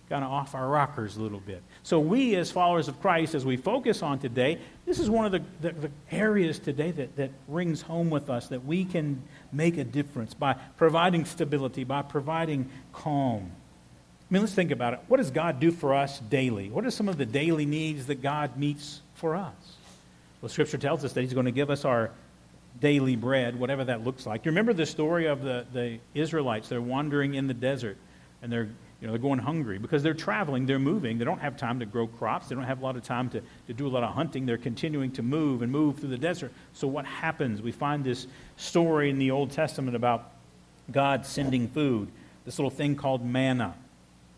kind 0.09 0.23
of 0.23 0.31
off 0.31 0.55
our 0.55 0.67
rockers 0.67 1.15
a 1.15 1.21
little 1.21 1.39
bit. 1.39 1.61
So, 1.83 1.99
we 1.99 2.35
as 2.35 2.49
followers 2.49 2.87
of 2.87 2.99
Christ, 2.99 3.35
as 3.35 3.45
we 3.45 3.57
focus 3.57 4.01
on 4.01 4.17
today, 4.17 4.57
this 4.87 4.99
is 4.99 5.07
one 5.07 5.27
of 5.27 5.31
the, 5.31 5.43
the, 5.61 5.71
the, 5.73 5.91
areas 6.09 6.57
today 6.57 6.89
that, 6.89 7.15
that 7.15 7.29
rings 7.47 7.83
home 7.83 8.09
with 8.09 8.27
us 8.27 8.47
that 8.47 8.65
we 8.65 8.85
can 8.85 9.21
make 9.51 9.77
a 9.77 9.83
difference 9.83 10.33
by 10.33 10.53
providing 10.75 11.25
stability, 11.25 11.83
by 11.83 12.01
providing 12.01 12.71
calm. 12.91 13.51
I 14.29 14.33
mean, 14.33 14.41
let's 14.41 14.55
think 14.55 14.71
about 14.71 14.93
it. 14.93 14.99
What 15.07 15.17
does 15.17 15.29
God 15.29 15.59
do 15.59 15.71
for 15.71 15.93
us 15.93 16.19
daily? 16.21 16.71
What 16.71 16.85
are 16.85 16.91
some 16.91 17.07
of 17.07 17.19
the 17.19 17.25
daily 17.27 17.67
needs 17.67 18.07
that 18.07 18.23
God 18.23 18.57
meets 18.57 19.01
for 19.13 19.35
us? 19.35 19.53
Well, 20.41 20.49
Scripture 20.49 20.79
tells 20.79 21.05
us 21.05 21.13
that 21.13 21.21
He's 21.21 21.33
going 21.33 21.45
to 21.45 21.51
give 21.51 21.69
us 21.69 21.85
our 21.85 22.09
daily 22.79 23.15
bread, 23.15 23.59
whatever 23.59 23.83
that 23.85 24.03
looks 24.03 24.25
like. 24.25 24.45
You 24.45 24.51
remember 24.51 24.73
the 24.73 24.85
story 24.85 25.27
of 25.27 25.41
the, 25.41 25.65
the 25.73 25.99
Israelites? 26.13 26.69
They're 26.69 26.81
wandering 26.81 27.35
in 27.35 27.47
the 27.47 27.53
desert 27.53 27.97
and 28.41 28.51
they're 28.51 28.69
You 29.01 29.07
know, 29.07 29.13
they're 29.13 29.21
going 29.29 29.39
hungry 29.39 29.79
because 29.79 30.03
they're 30.03 30.13
traveling, 30.27 30.65
they're 30.65 30.77
moving. 30.77 31.19
They 31.19 31.25
don't 31.25 31.39
have 31.39 31.55
time 31.55 31.79
to 31.79 31.85
grow 31.85 32.07
crops. 32.07 32.49
They 32.49 32.55
don't 32.55 32.65
have 32.65 32.81
a 32.81 32.83
lot 32.83 32.97
of 32.97 33.03
time 33.03 33.29
to, 33.29 33.41
to 33.67 33.73
do 33.73 33.87
a 33.87 33.91
lot 33.95 34.03
of 34.03 34.13
hunting. 34.13 34.45
They're 34.45 34.57
continuing 34.57 35.11
to 35.13 35.23
move 35.23 35.61
and 35.61 35.71
move 35.71 35.99
through 35.99 36.09
the 36.09 36.17
desert. 36.17 36.51
So 36.73 36.85
what 36.85 37.05
happens? 37.05 37.61
We 37.61 37.71
find 37.71 38.03
this 38.03 38.27
story 38.57 39.09
in 39.09 39.17
the 39.17 39.31
Old 39.31 39.51
Testament 39.51 39.95
about 39.95 40.31
God 40.91 41.25
sending 41.25 41.69
food, 41.69 42.09
this 42.43 42.59
little 42.59 42.69
thing 42.71 42.97
called 42.97 43.23
manna. 43.25 43.73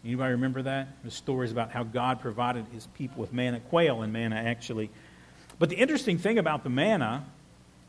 Anybody 0.06 0.32
remember 0.34 0.62
that? 0.62 1.04
The 1.04 1.12
stories 1.12 1.52
about 1.52 1.72
how 1.72 1.84
God 1.84 2.22
provided 2.22 2.66
his 2.72 2.86
people 2.94 3.22
with 3.22 3.34
manna, 3.34 3.60
quail 3.62 4.04
and 4.04 4.14
manna, 4.14 4.36
actually. 4.36 4.90
But 5.58 5.70
the 5.70 5.76
interesting 5.76 6.20
thing 6.20 6.38
about 6.38 6.64
the 6.64 6.70
manna, 6.70 7.26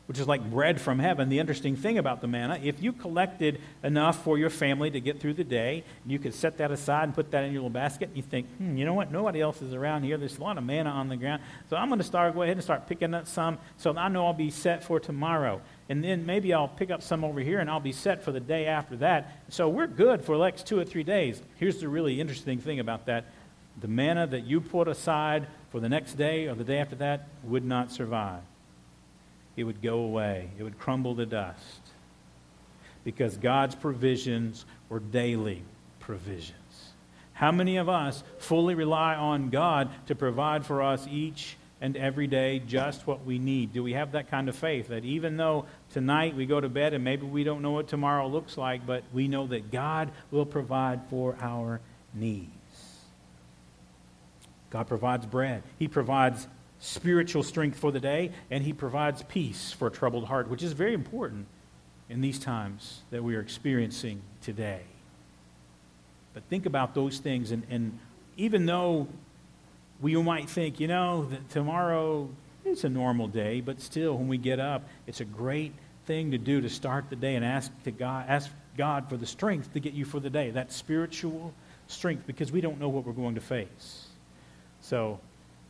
which 0.07 0.19
is 0.19 0.27
like 0.27 0.49
bread 0.51 0.81
from 0.81 0.99
heaven, 0.99 1.29
the 1.29 1.39
interesting 1.39 1.75
thing 1.75 1.97
about 1.97 2.21
the 2.21 2.27
manna, 2.27 2.59
if 2.61 2.81
you 2.81 2.91
collected 2.91 3.61
enough 3.83 4.23
for 4.23 4.37
your 4.37 4.49
family 4.49 4.91
to 4.91 4.99
get 4.99 5.19
through 5.19 5.33
the 5.33 5.43
day, 5.43 5.83
you 6.05 6.19
could 6.19 6.33
set 6.33 6.57
that 6.57 6.71
aside 6.71 7.05
and 7.05 7.15
put 7.15 7.31
that 7.31 7.43
in 7.45 7.53
your 7.53 7.61
little 7.61 7.69
basket, 7.69 8.09
and 8.09 8.17
you 8.17 8.23
think, 8.23 8.47
hmm, 8.57 8.75
you 8.75 8.85
know 8.85 8.93
what? 8.93 9.11
Nobody 9.11 9.39
else 9.39 9.61
is 9.61 9.73
around 9.73 10.03
here. 10.03 10.17
There's 10.17 10.37
a 10.37 10.41
lot 10.41 10.57
of 10.57 10.63
manna 10.63 10.89
on 10.89 11.07
the 11.07 11.15
ground. 11.15 11.41
So 11.69 11.77
I'm 11.77 11.87
going 11.87 11.99
to 11.99 12.05
start, 12.05 12.33
go 12.33 12.41
ahead 12.41 12.57
and 12.57 12.63
start 12.63 12.87
picking 12.87 13.13
up 13.13 13.27
some 13.27 13.57
so 13.77 13.95
I 13.95 14.09
know 14.09 14.25
I'll 14.25 14.33
be 14.33 14.51
set 14.51 14.83
for 14.83 14.99
tomorrow 14.99 15.61
and 15.89 16.03
then 16.03 16.25
maybe 16.25 16.53
I'll 16.53 16.67
pick 16.67 16.91
up 16.91 17.01
some 17.01 17.23
over 17.23 17.39
here 17.39 17.59
and 17.59 17.69
I'll 17.69 17.79
be 17.79 17.91
set 17.91 18.23
for 18.23 18.31
the 18.31 18.39
day 18.39 18.65
after 18.67 18.95
that. 18.97 19.43
So 19.49 19.67
we're 19.69 19.87
good 19.87 20.23
for 20.23 20.37
like 20.37 20.63
two 20.63 20.79
or 20.79 20.85
three 20.85 21.03
days. 21.03 21.41
Here's 21.57 21.79
the 21.79 21.87
really 21.87 22.21
interesting 22.21 22.59
thing 22.59 22.79
about 22.79 23.05
that 23.07 23.25
the 23.79 23.87
manna 23.87 24.27
that 24.27 24.43
you 24.43 24.61
put 24.61 24.87
aside 24.87 25.47
for 25.71 25.79
the 25.79 25.89
next 25.89 26.13
day 26.13 26.47
or 26.47 26.53
the 26.53 26.63
day 26.63 26.77
after 26.77 26.95
that 26.97 27.27
would 27.43 27.65
not 27.65 27.91
survive. 27.91 28.41
It 29.55 29.63
would 29.63 29.81
go 29.81 29.99
away, 29.99 30.49
it 30.57 30.63
would 30.63 30.79
crumble 30.79 31.15
to 31.15 31.25
dust. 31.25 31.81
Because 33.03 33.37
God's 33.37 33.75
provisions 33.75 34.65
were 34.89 34.99
daily 34.99 35.61
provisions. 35.99 36.57
How 37.33 37.51
many 37.51 37.77
of 37.77 37.89
us 37.89 38.23
fully 38.37 38.75
rely 38.75 39.15
on 39.15 39.49
God 39.49 39.89
to 40.07 40.15
provide 40.15 40.65
for 40.65 40.81
us 40.81 41.05
each 41.09 41.57
and 41.81 41.97
every 41.97 42.27
day 42.27 42.59
just 42.59 43.05
what 43.05 43.25
we 43.25 43.39
need? 43.39 43.73
Do 43.73 43.83
we 43.83 43.93
have 43.93 44.13
that 44.13 44.31
kind 44.31 44.47
of 44.47 44.55
faith 44.55 44.87
that 44.87 45.03
even 45.03 45.35
though 45.35 45.65
tonight 45.91 46.35
we 46.35 46.45
go 46.45 46.61
to 46.61 46.69
bed 46.69 46.93
and 46.93 47.03
maybe 47.03 47.25
we 47.25 47.43
don't 47.43 47.61
know 47.61 47.71
what 47.71 47.89
tomorrow 47.89 48.27
looks 48.27 48.57
like, 48.57 48.85
but 48.85 49.03
we 49.11 49.27
know 49.27 49.47
that 49.47 49.71
God 49.71 50.11
will 50.31 50.45
provide 50.45 51.01
for 51.09 51.35
our 51.41 51.81
needs? 52.13 52.49
God 54.69 54.87
provides 54.87 55.25
bread, 55.25 55.63
He 55.77 55.87
provides 55.87 56.47
spiritual 56.83 57.43
strength 57.43 57.79
for 57.79 57.93
the 57.93 57.99
day, 57.99 58.29
and 58.51 58.61
He 58.61 58.73
provides 58.73 59.23
peace 59.23 59.71
for 59.71 59.87
a 59.87 59.91
troubled 59.91 60.25
heart, 60.25 60.49
which 60.49 60.61
is 60.61 60.73
very 60.73 60.93
important 60.93 61.47
in 62.09 62.19
these 62.19 62.37
times 62.37 63.01
that 63.09 63.23
we 63.23 63.35
are 63.37 63.39
experiencing 63.39 64.21
today. 64.41 64.81
But 66.33 66.43
think 66.49 66.65
about 66.65 66.93
those 66.93 67.19
things, 67.19 67.51
and, 67.51 67.63
and 67.69 67.97
even 68.35 68.65
though 68.65 69.07
we 70.01 70.21
might 70.21 70.49
think, 70.49 70.81
you 70.81 70.89
know, 70.89 71.25
that 71.25 71.49
tomorrow 71.49 72.27
it's 72.65 72.83
a 72.83 72.89
normal 72.89 73.27
day, 73.27 73.61
but 73.61 73.79
still, 73.79 74.17
when 74.17 74.27
we 74.27 74.37
get 74.37 74.59
up, 74.59 74.83
it's 75.07 75.21
a 75.21 75.25
great 75.25 75.71
thing 76.05 76.31
to 76.31 76.37
do 76.37 76.59
to 76.59 76.69
start 76.69 77.05
the 77.09 77.15
day 77.15 77.35
and 77.35 77.45
ask 77.45 77.71
to 77.83 77.91
God, 77.91 78.25
ask 78.27 78.49
God 78.77 79.07
for 79.07 79.15
the 79.15 79.25
strength 79.25 79.71
to 79.73 79.79
get 79.79 79.93
you 79.93 80.03
for 80.03 80.19
the 80.19 80.29
day. 80.29 80.49
That 80.49 80.73
spiritual 80.73 81.53
strength, 81.87 82.27
because 82.27 82.51
we 82.51 82.59
don't 82.59 82.77
know 82.77 82.89
what 82.89 83.05
we're 83.05 83.13
going 83.13 83.35
to 83.35 83.41
face. 83.41 84.07
So 84.81 85.21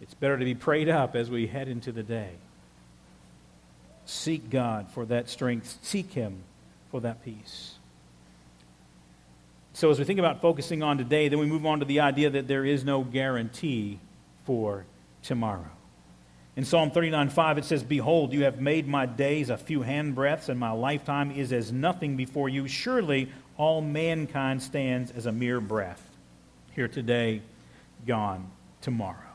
it's 0.03 0.13
better 0.13 0.37
to 0.37 0.43
be 0.43 0.53
prayed 0.53 0.89
up 0.89 1.15
as 1.15 1.29
we 1.29 1.47
head 1.47 1.69
into 1.69 1.93
the 1.93 2.03
day. 2.03 2.31
Seek 4.05 4.49
God 4.49 4.89
for 4.89 5.05
that 5.05 5.29
strength. 5.29 5.79
Seek 5.81 6.11
Him 6.11 6.43
for 6.91 6.99
that 6.99 7.23
peace. 7.23 7.75
So, 9.71 9.89
as 9.89 9.97
we 9.97 10.03
think 10.03 10.19
about 10.19 10.41
focusing 10.41 10.83
on 10.83 10.97
today, 10.97 11.29
then 11.29 11.39
we 11.39 11.45
move 11.45 11.65
on 11.65 11.79
to 11.79 11.85
the 11.85 12.01
idea 12.01 12.29
that 12.31 12.49
there 12.49 12.65
is 12.65 12.83
no 12.83 13.01
guarantee 13.01 13.97
for 14.43 14.83
tomorrow. 15.21 15.71
In 16.57 16.65
Psalm 16.65 16.91
39 16.91 17.29
5, 17.29 17.57
it 17.59 17.65
says, 17.65 17.81
Behold, 17.81 18.33
you 18.33 18.43
have 18.43 18.59
made 18.59 18.85
my 18.85 19.05
days 19.05 19.49
a 19.49 19.55
few 19.55 19.79
handbreadths, 19.79 20.49
and 20.49 20.59
my 20.59 20.71
lifetime 20.71 21.31
is 21.31 21.53
as 21.53 21.71
nothing 21.71 22.17
before 22.17 22.49
you. 22.49 22.67
Surely 22.67 23.31
all 23.55 23.79
mankind 23.79 24.61
stands 24.61 25.11
as 25.11 25.27
a 25.27 25.31
mere 25.31 25.61
breath. 25.61 26.05
Here 26.75 26.89
today, 26.89 27.41
gone 28.05 28.51
tomorrow. 28.81 29.32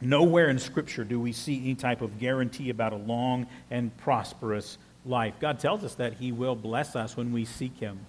Nowhere 0.00 0.48
in 0.48 0.58
Scripture 0.58 1.04
do 1.04 1.20
we 1.20 1.32
see 1.32 1.58
any 1.58 1.74
type 1.74 2.02
of 2.02 2.18
guarantee 2.18 2.70
about 2.70 2.92
a 2.92 2.96
long 2.96 3.46
and 3.70 3.96
prosperous 3.98 4.78
life. 5.06 5.34
God 5.40 5.58
tells 5.58 5.84
us 5.84 5.94
that 5.96 6.14
He 6.14 6.32
will 6.32 6.54
bless 6.54 6.96
us 6.96 7.16
when 7.16 7.32
we 7.32 7.44
seek 7.44 7.78
Him. 7.78 8.00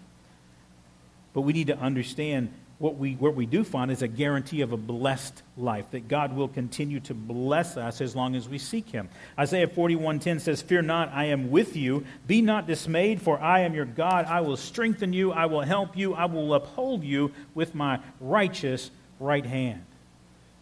But 1.34 1.42
we 1.42 1.54
need 1.54 1.68
to 1.68 1.78
understand 1.78 2.52
what 2.78 2.98
we, 2.98 3.14
what 3.14 3.36
we 3.36 3.46
do 3.46 3.64
find 3.64 3.90
is 3.90 4.02
a 4.02 4.08
guarantee 4.08 4.62
of 4.62 4.74
a 4.74 4.78
blessed 4.78 5.44
life, 5.58 5.90
that 5.92 6.08
God 6.08 6.36
will 6.36 6.50
continue 6.50 7.00
to 7.02 7.14
bless 7.14 7.78
us 7.78 8.02
as 8.02 8.16
long 8.16 8.36
as 8.36 8.50
we 8.50 8.58
seek 8.58 8.90
him. 8.90 9.08
Isaiah 9.40 9.68
41.10 9.68 10.42
says, 10.42 10.62
Fear 10.62 10.82
not, 10.82 11.10
I 11.14 11.26
am 11.26 11.52
with 11.52 11.78
you. 11.78 12.06
Be 12.28 12.42
not 12.42 12.68
dismayed, 12.68 13.22
for 13.22 13.40
I 13.40 13.62
am 13.62 13.74
your 13.74 13.86
God. 13.86 14.26
I 14.26 14.42
will 14.42 14.58
strengthen 14.58 15.14
you. 15.14 15.32
I 15.32 15.46
will 15.46 15.62
help 15.62 15.96
you. 15.96 16.14
I 16.16 16.26
will 16.26 16.54
uphold 16.54 17.04
you 17.04 17.32
with 17.54 17.76
my 17.76 18.00
righteous 18.20 18.92
right 19.20 19.46
hand. 19.46 19.86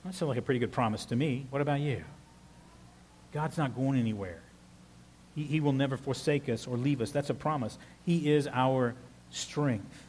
That 0.06 0.14
sounds 0.14 0.30
like 0.30 0.38
a 0.38 0.42
pretty 0.42 0.60
good 0.60 0.72
promise 0.72 1.06
to 1.06 1.16
me. 1.16 1.46
What 1.50 1.62
about 1.62 1.80
you? 1.80 2.04
God's 3.32 3.58
not 3.58 3.76
going 3.76 3.98
anywhere. 4.00 4.42
He, 5.36 5.44
he 5.44 5.60
will 5.60 5.74
never 5.74 5.98
forsake 5.98 6.50
us 6.50 6.68
or 6.68 6.78
leave 6.78 7.02
us. 7.02 7.12
That's 7.12 7.30
a 7.30 7.34
promise. 7.34 7.78
He 8.06 8.32
is 8.32 8.48
our 8.48 8.96
strength. 9.32 10.04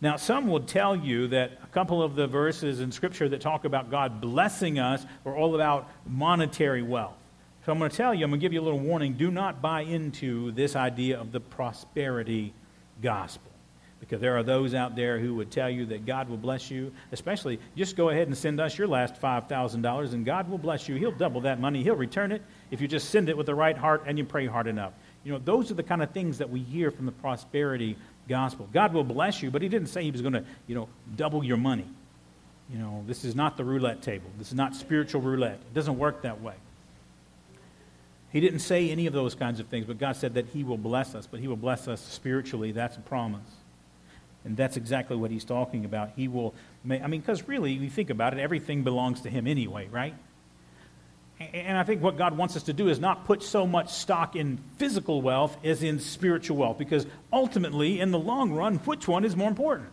Now, 0.00 0.16
some 0.16 0.48
would 0.48 0.68
tell 0.68 0.94
you 0.94 1.28
that 1.28 1.52
a 1.62 1.66
couple 1.68 2.02
of 2.02 2.16
the 2.16 2.26
verses 2.26 2.80
in 2.80 2.92
Scripture 2.92 3.28
that 3.30 3.40
talk 3.40 3.64
about 3.64 3.90
God 3.90 4.20
blessing 4.20 4.78
us 4.78 5.06
are 5.24 5.34
all 5.34 5.54
about 5.54 5.88
monetary 6.06 6.82
wealth. 6.82 7.16
So 7.64 7.72
I'm 7.72 7.78
going 7.78 7.90
to 7.90 7.96
tell 7.96 8.14
you, 8.14 8.24
I'm 8.24 8.30
going 8.30 8.40
to 8.40 8.44
give 8.44 8.52
you 8.52 8.60
a 8.60 8.62
little 8.62 8.78
warning 8.78 9.14
do 9.14 9.30
not 9.30 9.62
buy 9.62 9.80
into 9.80 10.52
this 10.52 10.76
idea 10.76 11.18
of 11.18 11.32
the 11.32 11.40
prosperity 11.40 12.52
gospel. 13.02 13.50
Because 13.98 14.20
there 14.20 14.36
are 14.36 14.42
those 14.42 14.74
out 14.74 14.94
there 14.94 15.18
who 15.18 15.34
would 15.36 15.50
tell 15.50 15.70
you 15.70 15.86
that 15.86 16.04
God 16.04 16.28
will 16.28 16.36
bless 16.36 16.70
you, 16.70 16.92
especially 17.12 17.58
just 17.76 17.96
go 17.96 18.10
ahead 18.10 18.28
and 18.28 18.36
send 18.36 18.60
us 18.60 18.76
your 18.76 18.86
last 18.88 19.20
$5,000 19.20 20.12
and 20.12 20.24
God 20.24 20.50
will 20.50 20.58
bless 20.58 20.88
you. 20.88 20.96
He'll 20.96 21.12
double 21.12 21.40
that 21.42 21.60
money, 21.60 21.82
He'll 21.82 21.96
return 21.96 22.30
it 22.30 22.42
if 22.70 22.80
you 22.80 22.88
just 22.88 23.10
send 23.10 23.28
it 23.28 23.36
with 23.36 23.46
the 23.46 23.54
right 23.54 23.76
heart 23.76 24.02
and 24.06 24.18
you 24.18 24.24
pray 24.24 24.46
hard 24.46 24.66
enough. 24.66 24.92
You 25.24 25.32
know, 25.32 25.38
those 25.38 25.70
are 25.70 25.74
the 25.74 25.82
kind 25.82 26.02
of 26.02 26.10
things 26.10 26.38
that 26.38 26.50
we 26.50 26.60
hear 26.60 26.90
from 26.90 27.06
the 27.06 27.12
prosperity 27.12 27.96
gospel. 28.28 28.68
God 28.72 28.92
will 28.92 29.04
bless 29.04 29.42
you, 29.42 29.50
but 29.50 29.62
he 29.62 29.68
didn't 29.68 29.88
say 29.88 30.04
he 30.04 30.10
was 30.10 30.22
going 30.22 30.34
to, 30.34 30.44
you 30.66 30.74
know, 30.74 30.88
double 31.16 31.42
your 31.42 31.56
money. 31.56 31.86
You 32.70 32.78
know, 32.78 33.04
this 33.06 33.24
is 33.24 33.34
not 33.34 33.56
the 33.56 33.64
roulette 33.64 34.02
table. 34.02 34.28
This 34.38 34.48
is 34.48 34.54
not 34.54 34.74
spiritual 34.74 35.20
roulette. 35.20 35.54
It 35.54 35.74
doesn't 35.74 35.98
work 35.98 36.22
that 36.22 36.42
way. 36.42 36.54
He 38.30 38.40
didn't 38.40 38.58
say 38.58 38.90
any 38.90 39.06
of 39.06 39.12
those 39.12 39.34
kinds 39.34 39.60
of 39.60 39.68
things, 39.68 39.86
but 39.86 39.98
God 39.98 40.16
said 40.16 40.34
that 40.34 40.46
he 40.46 40.64
will 40.64 40.76
bless 40.76 41.14
us, 41.14 41.26
but 41.26 41.40
he 41.40 41.48
will 41.48 41.56
bless 41.56 41.88
us 41.88 42.00
spiritually. 42.00 42.72
That's 42.72 42.96
a 42.96 43.00
promise. 43.00 43.40
And 44.46 44.56
that's 44.56 44.76
exactly 44.76 45.16
what 45.16 45.32
he's 45.32 45.44
talking 45.44 45.84
about. 45.84 46.12
He 46.14 46.28
will, 46.28 46.54
I 46.88 47.08
mean, 47.08 47.20
because 47.20 47.46
really, 47.48 47.72
you 47.72 47.90
think 47.90 48.10
about 48.10 48.32
it, 48.32 48.38
everything 48.38 48.84
belongs 48.84 49.22
to 49.22 49.28
him 49.28 49.48
anyway, 49.48 49.88
right? 49.90 50.14
And 51.38 51.76
I 51.76 51.82
think 51.82 52.00
what 52.00 52.16
God 52.16 52.36
wants 52.36 52.56
us 52.56 52.62
to 52.62 52.72
do 52.72 52.88
is 52.88 52.98
not 52.98 53.26
put 53.26 53.42
so 53.42 53.66
much 53.66 53.92
stock 53.92 54.36
in 54.36 54.58
physical 54.78 55.20
wealth 55.20 55.56
as 55.64 55.82
in 55.82 55.98
spiritual 55.98 56.56
wealth, 56.56 56.78
because 56.78 57.06
ultimately, 57.32 58.00
in 58.00 58.12
the 58.12 58.18
long 58.18 58.52
run, 58.52 58.76
which 58.76 59.06
one 59.06 59.24
is 59.24 59.36
more 59.36 59.48
important? 59.48 59.90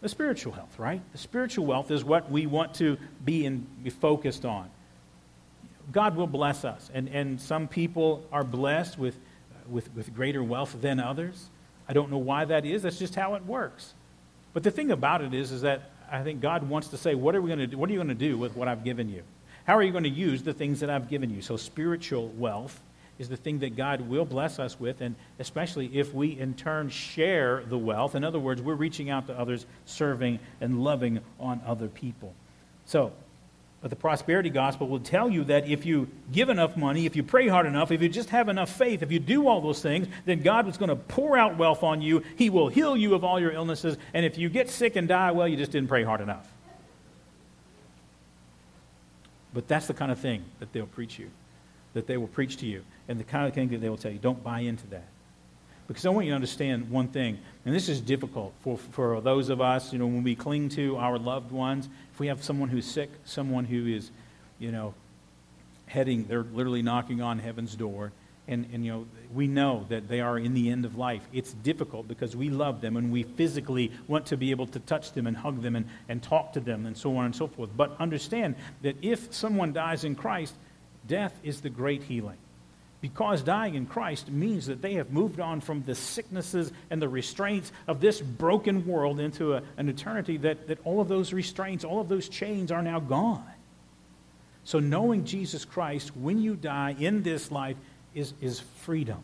The 0.00 0.08
spiritual 0.08 0.52
health, 0.52 0.78
right? 0.78 1.02
The 1.12 1.18
spiritual 1.18 1.66
wealth 1.66 1.90
is 1.90 2.02
what 2.02 2.30
we 2.30 2.46
want 2.46 2.74
to 2.76 2.96
be, 3.24 3.44
in, 3.44 3.66
be 3.82 3.90
focused 3.90 4.44
on. 4.44 4.70
God 5.92 6.16
will 6.16 6.26
bless 6.26 6.64
us, 6.64 6.90
and, 6.94 7.08
and 7.08 7.40
some 7.40 7.68
people 7.68 8.26
are 8.32 8.42
blessed 8.42 8.98
with, 8.98 9.16
with, 9.68 9.94
with 9.94 10.14
greater 10.14 10.42
wealth 10.42 10.76
than 10.80 10.98
others. 10.98 11.50
I 11.88 11.92
don't 11.92 12.10
know 12.10 12.18
why 12.18 12.44
that 12.46 12.64
is. 12.64 12.82
That's 12.82 12.98
just 12.98 13.14
how 13.14 13.34
it 13.34 13.44
works. 13.44 13.94
But 14.52 14.62
the 14.62 14.70
thing 14.70 14.90
about 14.90 15.22
it 15.22 15.34
is, 15.34 15.52
is 15.52 15.62
that 15.62 15.90
I 16.10 16.22
think 16.22 16.40
God 16.40 16.68
wants 16.68 16.88
to 16.88 16.96
say, 16.96 17.14
what 17.14 17.34
are 17.34 17.42
we 17.42 17.48
going 17.48 17.58
to 17.58 17.66
do? 17.66 17.78
What 17.78 17.90
are 17.90 17.92
you 17.92 17.98
going 17.98 18.08
to 18.08 18.14
do 18.14 18.38
with 18.38 18.56
what 18.56 18.68
I've 18.68 18.84
given 18.84 19.08
you? 19.08 19.22
How 19.66 19.76
are 19.76 19.82
you 19.82 19.92
going 19.92 20.04
to 20.04 20.10
use 20.10 20.42
the 20.42 20.52
things 20.52 20.80
that 20.80 20.90
I've 20.90 21.08
given 21.08 21.30
you? 21.30 21.42
So, 21.42 21.56
spiritual 21.56 22.28
wealth 22.28 22.80
is 23.18 23.28
the 23.28 23.36
thing 23.36 23.60
that 23.60 23.76
God 23.76 24.02
will 24.02 24.24
bless 24.24 24.58
us 24.58 24.78
with, 24.78 25.00
and 25.00 25.14
especially 25.38 25.86
if 25.96 26.12
we 26.12 26.38
in 26.38 26.54
turn 26.54 26.90
share 26.90 27.64
the 27.64 27.78
wealth. 27.78 28.14
In 28.14 28.24
other 28.24 28.38
words, 28.38 28.60
we're 28.60 28.74
reaching 28.74 29.08
out 29.08 29.26
to 29.28 29.38
others, 29.38 29.66
serving 29.86 30.38
and 30.60 30.82
loving 30.82 31.20
on 31.40 31.62
other 31.66 31.88
people. 31.88 32.34
So, 32.86 33.12
but 33.84 33.90
the 33.90 33.96
prosperity 33.96 34.48
gospel 34.48 34.88
will 34.88 34.98
tell 34.98 35.28
you 35.28 35.44
that 35.44 35.68
if 35.68 35.84
you 35.84 36.08
give 36.32 36.48
enough 36.48 36.74
money, 36.74 37.04
if 37.04 37.14
you 37.16 37.22
pray 37.22 37.48
hard 37.48 37.66
enough, 37.66 37.90
if 37.90 38.00
you 38.00 38.08
just 38.08 38.30
have 38.30 38.48
enough 38.48 38.70
faith, 38.74 39.02
if 39.02 39.12
you 39.12 39.18
do 39.18 39.46
all 39.46 39.60
those 39.60 39.82
things, 39.82 40.08
then 40.24 40.40
God 40.40 40.66
is 40.66 40.78
going 40.78 40.88
to 40.88 40.96
pour 40.96 41.36
out 41.36 41.58
wealth 41.58 41.82
on 41.82 42.00
you. 42.00 42.22
He 42.36 42.48
will 42.48 42.70
heal 42.70 42.96
you 42.96 43.14
of 43.14 43.24
all 43.24 43.38
your 43.38 43.52
illnesses. 43.52 43.98
And 44.14 44.24
if 44.24 44.38
you 44.38 44.48
get 44.48 44.70
sick 44.70 44.96
and 44.96 45.06
die, 45.06 45.32
well, 45.32 45.46
you 45.46 45.58
just 45.58 45.70
didn't 45.70 45.88
pray 45.88 46.02
hard 46.02 46.22
enough. 46.22 46.50
But 49.52 49.68
that's 49.68 49.86
the 49.86 49.92
kind 49.92 50.10
of 50.10 50.18
thing 50.18 50.42
that 50.60 50.72
they'll 50.72 50.86
preach 50.86 51.18
you, 51.18 51.30
that 51.92 52.06
they 52.06 52.16
will 52.16 52.26
preach 52.28 52.56
to 52.60 52.66
you, 52.66 52.84
and 53.06 53.20
the 53.20 53.24
kind 53.24 53.46
of 53.46 53.52
thing 53.52 53.68
that 53.68 53.82
they 53.82 53.90
will 53.90 53.98
tell 53.98 54.12
you. 54.12 54.18
Don't 54.18 54.42
buy 54.42 54.60
into 54.60 54.86
that. 54.86 55.08
Because 55.86 56.06
I 56.06 56.10
want 56.10 56.24
you 56.26 56.32
to 56.32 56.34
understand 56.34 56.90
one 56.90 57.08
thing, 57.08 57.38
and 57.66 57.74
this 57.74 57.88
is 57.88 58.00
difficult 58.00 58.54
for, 58.60 58.78
for 58.78 59.20
those 59.20 59.50
of 59.50 59.60
us, 59.60 59.92
you 59.92 59.98
know, 59.98 60.06
when 60.06 60.22
we 60.22 60.34
cling 60.34 60.70
to 60.70 60.96
our 60.96 61.18
loved 61.18 61.52
ones. 61.52 61.88
If 62.12 62.20
we 62.20 62.28
have 62.28 62.42
someone 62.42 62.70
who's 62.70 62.86
sick, 62.86 63.10
someone 63.24 63.66
who 63.66 63.86
is, 63.86 64.10
you 64.58 64.72
know, 64.72 64.94
heading, 65.86 66.24
they're 66.24 66.42
literally 66.42 66.80
knocking 66.80 67.20
on 67.20 67.38
heaven's 67.38 67.74
door, 67.74 68.12
and, 68.46 68.66
and 68.72 68.84
you 68.84 68.92
know, 68.92 69.06
we 69.32 69.46
know 69.46 69.86
that 69.88 70.08
they 70.08 70.20
are 70.20 70.38
in 70.38 70.54
the 70.54 70.70
end 70.70 70.84
of 70.84 70.96
life. 70.96 71.22
It's 71.32 71.52
difficult 71.52 72.06
because 72.08 72.36
we 72.36 72.50
love 72.50 72.80
them 72.80 72.96
and 72.96 73.10
we 73.10 73.22
physically 73.22 73.90
want 74.06 74.26
to 74.26 74.36
be 74.36 74.50
able 74.50 74.66
to 74.68 74.80
touch 74.80 75.12
them 75.12 75.26
and 75.26 75.36
hug 75.36 75.62
them 75.62 75.76
and, 75.76 75.86
and 76.08 76.22
talk 76.22 76.52
to 76.52 76.60
them 76.60 76.84
and 76.84 76.96
so 76.96 77.16
on 77.16 77.26
and 77.26 77.34
so 77.34 77.46
forth. 77.46 77.70
But 77.74 77.96
understand 77.98 78.56
that 78.82 78.96
if 79.02 79.32
someone 79.32 79.72
dies 79.72 80.04
in 80.04 80.14
Christ, 80.14 80.54
death 81.06 81.38
is 81.42 81.62
the 81.62 81.70
great 81.70 82.02
healing. 82.02 82.36
Because 83.04 83.42
dying 83.42 83.74
in 83.74 83.84
Christ 83.84 84.30
means 84.30 84.64
that 84.64 84.80
they 84.80 84.94
have 84.94 85.10
moved 85.10 85.38
on 85.38 85.60
from 85.60 85.82
the 85.82 85.94
sicknesses 85.94 86.72
and 86.88 87.02
the 87.02 87.08
restraints 87.10 87.70
of 87.86 88.00
this 88.00 88.18
broken 88.18 88.86
world 88.86 89.20
into 89.20 89.52
a, 89.52 89.62
an 89.76 89.90
eternity 89.90 90.38
that, 90.38 90.68
that 90.68 90.78
all 90.84 91.02
of 91.02 91.08
those 91.08 91.30
restraints, 91.30 91.84
all 91.84 92.00
of 92.00 92.08
those 92.08 92.30
chains 92.30 92.72
are 92.72 92.80
now 92.80 93.00
gone. 93.00 93.44
So, 94.64 94.78
knowing 94.78 95.26
Jesus 95.26 95.66
Christ 95.66 96.16
when 96.16 96.40
you 96.40 96.56
die 96.56 96.96
in 96.98 97.22
this 97.22 97.50
life 97.50 97.76
is, 98.14 98.32
is 98.40 98.60
freedom. 98.60 99.22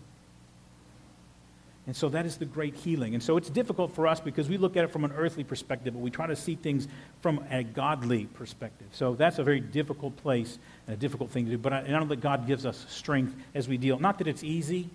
And 1.91 1.97
so 1.97 2.09
that 2.11 2.25
is 2.25 2.37
the 2.37 2.45
great 2.45 2.77
healing. 2.77 3.15
And 3.15 3.21
so 3.21 3.37
it's 3.37 3.51
difficult 3.51 3.97
for 3.97 4.07
us 4.07 4.21
because 4.21 4.49
we 4.49 4.59
look 4.59 4.77
at 4.77 4.85
it 4.85 4.93
from 4.93 5.05
an 5.05 5.11
earthly 5.11 5.43
perspective, 5.43 5.93
but 5.93 5.99
we 5.99 6.09
try 6.09 6.29
to 6.29 6.37
see 6.37 6.55
things 6.55 6.87
from 7.21 7.45
a 7.51 7.65
godly 7.65 8.27
perspective. 8.27 8.87
So 8.93 9.17
that's 9.17 9.41
a 9.41 9.43
very 9.43 9.59
difficult 9.59 10.17
place 10.19 10.61
and 10.87 10.95
a 10.95 10.97
difficult 10.97 11.33
thing 11.33 11.47
to 11.47 11.51
do. 11.51 11.59
But 11.59 11.73
I, 11.73 11.79
I 11.79 11.89
know 11.89 12.05
that 12.05 12.21
God 12.21 12.47
gives 12.47 12.65
us 12.65 12.87
strength 12.89 13.35
as 13.57 13.67
we 13.67 13.77
deal. 13.77 13.99
Not 13.99 14.19
that 14.19 14.29
it's 14.29 14.45
easy, 14.45 14.89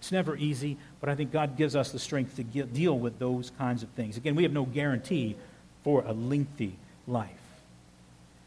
it's 0.00 0.10
never 0.10 0.34
easy, 0.34 0.76
but 0.98 1.08
I 1.08 1.14
think 1.14 1.30
God 1.30 1.56
gives 1.56 1.76
us 1.76 1.92
the 1.92 2.00
strength 2.00 2.34
to 2.34 2.42
get, 2.42 2.74
deal 2.74 2.98
with 2.98 3.20
those 3.20 3.52
kinds 3.56 3.84
of 3.84 3.88
things. 3.90 4.16
Again, 4.16 4.34
we 4.34 4.42
have 4.42 4.52
no 4.52 4.64
guarantee 4.64 5.36
for 5.84 6.02
a 6.04 6.12
lengthy 6.12 6.74
life. 7.06 7.30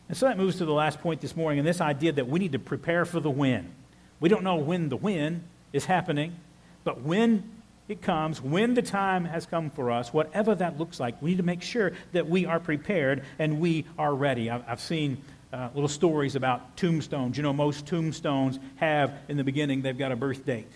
And 0.09 0.17
so 0.17 0.25
that 0.25 0.37
moves 0.37 0.57
to 0.57 0.65
the 0.65 0.73
last 0.73 0.99
point 0.99 1.21
this 1.21 1.37
morning, 1.37 1.59
and 1.59 1.65
this 1.65 1.79
idea 1.79 2.11
that 2.11 2.27
we 2.27 2.41
need 2.41 2.51
to 2.51 2.59
prepare 2.59 3.05
for 3.05 3.21
the 3.21 3.31
win. 3.31 3.71
We 4.19 4.27
don't 4.27 4.43
know 4.43 4.57
when 4.57 4.89
the 4.89 4.97
win 4.97 5.43
is 5.71 5.85
happening, 5.85 6.35
but 6.83 6.99
when 6.99 7.52
it 7.93 8.01
comes, 8.01 8.41
when 8.41 8.73
the 8.73 8.81
time 8.81 9.23
has 9.23 9.45
come 9.45 9.69
for 9.69 9.91
us, 9.91 10.11
whatever 10.11 10.53
that 10.55 10.77
looks 10.77 10.99
like, 10.99 11.21
we 11.21 11.31
need 11.31 11.37
to 11.37 11.43
make 11.43 11.61
sure 11.61 11.93
that 12.11 12.27
we 12.27 12.45
are 12.45 12.59
prepared 12.59 13.23
and 13.39 13.59
we 13.59 13.85
are 13.97 14.13
ready. 14.13 14.49
I've, 14.49 14.63
I've 14.67 14.81
seen 14.81 15.19
uh, 15.53 15.69
little 15.73 15.87
stories 15.87 16.35
about 16.35 16.75
tombstones. 16.75 17.37
You 17.37 17.43
know, 17.43 17.53
most 17.53 17.85
tombstones 17.85 18.59
have, 18.75 19.13
in 19.29 19.37
the 19.37 19.43
beginning, 19.43 19.83
they've 19.83 19.97
got 19.97 20.11
a 20.11 20.15
birth 20.15 20.45
date. 20.45 20.67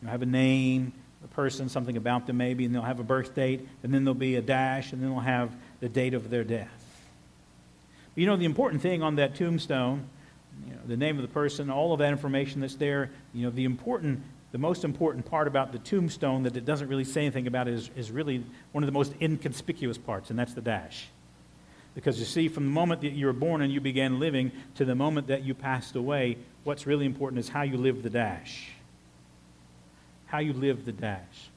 You 0.00 0.08
have 0.08 0.22
a 0.22 0.26
name, 0.26 0.92
a 1.24 1.28
person, 1.28 1.68
something 1.68 1.96
about 1.96 2.26
them 2.26 2.36
maybe, 2.36 2.64
and 2.64 2.74
they'll 2.74 2.82
have 2.82 3.00
a 3.00 3.04
birth 3.04 3.34
date, 3.34 3.66
and 3.82 3.92
then 3.92 4.04
there'll 4.04 4.14
be 4.14 4.36
a 4.36 4.42
dash, 4.42 4.92
and 4.92 5.02
then 5.02 5.10
they'll 5.10 5.20
have 5.20 5.54
the 5.80 5.88
date 5.88 6.14
of 6.14 6.30
their 6.30 6.44
death. 6.44 6.70
But 8.14 8.20
you 8.20 8.26
know, 8.26 8.36
the 8.36 8.44
important 8.44 8.80
thing 8.80 9.02
on 9.02 9.16
that 9.16 9.34
tombstone 9.34 10.08
you 10.66 10.72
know, 10.72 10.80
the 10.86 10.96
name 10.96 11.16
of 11.16 11.22
the 11.22 11.32
person, 11.32 11.70
all 11.70 11.92
of 11.92 11.98
that 11.98 12.10
information 12.10 12.60
that's 12.60 12.74
there. 12.76 13.10
You 13.32 13.44
know, 13.44 13.50
the 13.50 13.64
important, 13.64 14.22
the 14.52 14.58
most 14.58 14.84
important 14.84 15.26
part 15.26 15.46
about 15.46 15.72
the 15.72 15.78
tombstone 15.78 16.44
that 16.44 16.56
it 16.56 16.64
doesn't 16.64 16.88
really 16.88 17.04
say 17.04 17.22
anything 17.22 17.46
about 17.46 17.68
is, 17.68 17.90
is 17.96 18.10
really 18.10 18.44
one 18.72 18.82
of 18.82 18.86
the 18.86 18.92
most 18.92 19.12
inconspicuous 19.20 19.98
parts, 19.98 20.30
and 20.30 20.38
that's 20.38 20.54
the 20.54 20.62
dash. 20.62 21.08
Because 21.94 22.18
you 22.18 22.24
see, 22.24 22.48
from 22.48 22.64
the 22.64 22.70
moment 22.70 23.02
that 23.02 23.12
you 23.12 23.26
were 23.26 23.32
born 23.32 23.60
and 23.60 23.72
you 23.72 23.80
began 23.80 24.18
living 24.18 24.52
to 24.76 24.84
the 24.84 24.94
moment 24.94 25.26
that 25.26 25.42
you 25.42 25.54
passed 25.54 25.96
away, 25.96 26.38
what's 26.64 26.86
really 26.86 27.04
important 27.04 27.40
is 27.40 27.48
how 27.48 27.62
you 27.62 27.76
live 27.76 28.02
the 28.02 28.10
dash. 28.10 28.70
How 30.26 30.38
you 30.38 30.52
live 30.52 30.84
the 30.84 30.92
dash. 30.92 31.50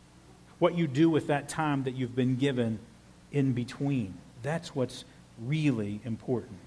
What 0.60 0.78
you 0.78 0.88
do 0.88 1.10
with 1.10 1.28
that 1.28 1.48
time 1.48 1.84
that 1.84 1.96
you've 1.96 2.16
been 2.16 2.36
given 2.36 2.80
in 3.32 3.54
between. 3.54 4.16
That's 4.44 4.76
what's 4.76 5.06
really 5.40 6.02
important. 6.04 6.58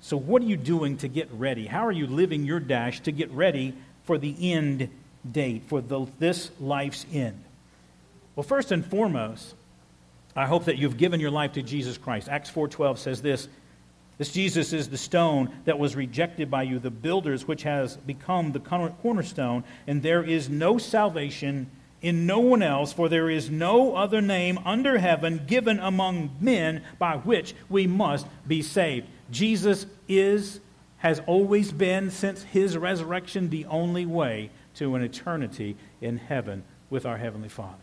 So, 0.00 0.16
what 0.16 0.42
are 0.42 0.46
you 0.46 0.56
doing 0.56 0.98
to 0.98 1.08
get 1.08 1.30
ready? 1.32 1.66
How 1.66 1.86
are 1.86 1.92
you 1.92 2.06
living 2.06 2.44
your 2.44 2.60
dash 2.60 3.00
to 3.00 3.12
get 3.12 3.30
ready 3.30 3.74
for 4.04 4.18
the 4.18 4.52
end 4.52 4.90
date, 5.30 5.64
for 5.66 5.80
the, 5.80 6.06
this 6.18 6.50
life's 6.60 7.06
end? 7.12 7.42
Well, 8.36 8.44
first 8.44 8.72
and 8.72 8.84
foremost, 8.84 9.54
I 10.36 10.46
hope 10.46 10.64
that 10.64 10.78
you've 10.78 10.96
given 10.96 11.20
your 11.20 11.30
life 11.30 11.52
to 11.52 11.62
Jesus 11.62 11.96
Christ. 11.96 12.28
Acts 12.28 12.50
4:12 12.50 12.98
says 12.98 13.22
this, 13.22 13.48
this 14.18 14.32
Jesus 14.32 14.72
is 14.72 14.88
the 14.88 14.96
stone 14.96 15.50
that 15.64 15.78
was 15.78 15.96
rejected 15.96 16.50
by 16.50 16.62
you, 16.62 16.78
the 16.78 16.90
builders, 16.90 17.48
which 17.48 17.64
has 17.64 17.96
become 17.96 18.52
the 18.52 18.60
cornerstone, 18.60 19.64
and 19.86 20.02
there 20.02 20.22
is 20.22 20.48
no 20.48 20.78
salvation 20.78 21.68
in 22.00 22.26
no 22.26 22.38
one 22.38 22.62
else, 22.62 22.92
for 22.92 23.08
there 23.08 23.30
is 23.30 23.50
no 23.50 23.96
other 23.96 24.20
name 24.20 24.58
under 24.64 24.98
heaven 24.98 25.42
given 25.46 25.80
among 25.80 26.36
men 26.38 26.84
by 26.98 27.16
which 27.16 27.54
we 27.68 27.86
must 27.86 28.26
be 28.46 28.62
saved. 28.62 29.08
Jesus 29.30 29.86
is, 30.06 30.60
has 30.98 31.20
always 31.26 31.72
been, 31.72 32.10
since 32.10 32.42
his 32.42 32.76
resurrection, 32.76 33.48
the 33.48 33.64
only 33.64 34.06
way 34.06 34.50
to 34.74 34.94
an 34.94 35.02
eternity 35.02 35.76
in 36.00 36.18
heaven 36.18 36.64
with 36.90 37.06
our 37.06 37.16
Heavenly 37.16 37.48
Father. 37.48 37.78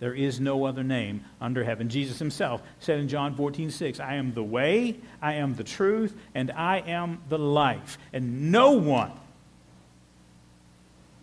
There 0.00 0.14
is 0.14 0.40
no 0.40 0.64
other 0.64 0.82
name 0.82 1.24
under 1.40 1.62
heaven. 1.62 1.90
Jesus 1.90 2.18
himself 2.18 2.62
said 2.80 2.98
in 2.98 3.08
John 3.08 3.34
14, 3.34 3.70
6, 3.70 4.00
I 4.00 4.14
am 4.14 4.32
the 4.32 4.42
way, 4.42 4.96
I 5.20 5.34
am 5.34 5.54
the 5.54 5.64
truth, 5.64 6.16
and 6.34 6.50
I 6.50 6.78
am 6.78 7.20
the 7.28 7.38
life. 7.38 7.98
And 8.12 8.50
no 8.50 8.72
one, 8.72 9.12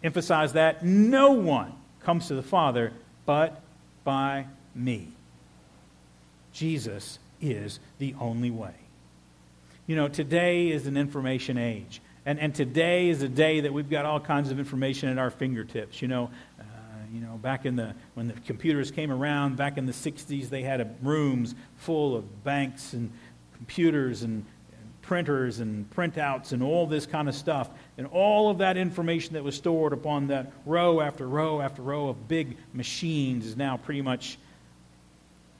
emphasize 0.04 0.54
that, 0.54 0.86
no 0.86 1.32
one 1.32 1.74
comes 2.02 2.28
to 2.28 2.36
the 2.36 2.44
Father 2.44 2.94
but 3.26 3.62
by 4.04 4.46
me. 4.76 5.08
Jesus 6.54 7.18
is 7.42 7.80
the 7.98 8.16
only 8.20 8.52
way. 8.52 8.74
You 9.88 9.96
know, 9.96 10.08
today 10.08 10.70
is 10.70 10.86
an 10.86 10.98
information 10.98 11.58
age. 11.58 12.02
And, 12.28 12.42
and 12.42 12.54
today 12.54 13.08
is 13.08 13.22
a 13.22 13.30
day 13.30 13.62
that 13.62 13.72
we've 13.72 13.90
got 13.90 14.04
all 14.04 14.20
kinds 14.20 14.52
of 14.52 14.60
information 14.60 15.08
at 15.08 15.18
our 15.18 15.30
fingertips. 15.32 16.02
You 16.02 16.10
know, 16.10 16.30
uh, 16.60 16.64
you 17.10 17.22
know, 17.22 17.38
back 17.38 17.66
in 17.66 17.78
the, 17.78 17.96
when 18.16 18.28
the 18.28 18.34
computers 18.34 18.92
came 18.92 19.14
around, 19.14 19.56
back 19.56 19.78
in 19.78 19.86
the 19.86 19.94
60s, 19.94 20.50
they 20.50 20.62
had 20.62 20.82
a, 20.82 20.90
rooms 21.02 21.56
full 21.78 22.18
of 22.18 22.44
banks 22.44 22.92
and 22.92 23.14
computers 23.56 24.24
and, 24.24 24.44
and 24.74 25.02
printers 25.04 25.62
and 25.62 25.90
printouts 25.90 26.52
and 26.52 26.62
all 26.62 26.86
this 26.86 27.06
kind 27.06 27.30
of 27.30 27.34
stuff. 27.34 27.70
And 27.98 28.06
all 28.08 28.50
of 28.50 28.58
that 28.58 28.76
information 28.76 29.36
that 29.36 29.44
was 29.46 29.56
stored 29.56 29.94
upon 29.94 30.28
that 30.28 30.52
row 30.66 31.00
after 31.00 31.26
row 31.26 31.62
after 31.62 31.82
row 31.82 32.10
of 32.10 32.28
big 32.28 32.58
machines 32.74 33.46
is 33.46 33.56
now 33.56 33.78
pretty 33.78 34.02
much 34.02 34.38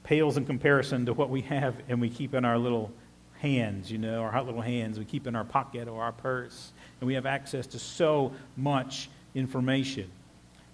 pales 0.04 0.36
in 0.36 0.46
comparison 0.46 1.06
to 1.06 1.14
what 1.14 1.30
we 1.30 1.44
have 1.44 1.78
and 1.88 2.02
we 2.02 2.10
keep 2.10 2.34
in 2.34 2.44
our 2.44 2.58
little 2.58 2.92
hands, 3.40 3.92
you 3.92 3.98
know, 3.98 4.22
our 4.22 4.32
hot 4.32 4.46
little 4.46 4.62
hands 4.62 4.98
we 4.98 5.06
keep 5.06 5.28
in 5.28 5.36
our 5.36 5.44
pocket 5.44 5.88
or 5.88 6.04
our 6.04 6.12
purse. 6.12 6.72
And 7.00 7.08
we 7.08 7.14
have 7.14 7.26
access 7.26 7.68
to 7.68 7.80
so 7.80 8.34
much 8.56 9.10
information. 9.36 10.10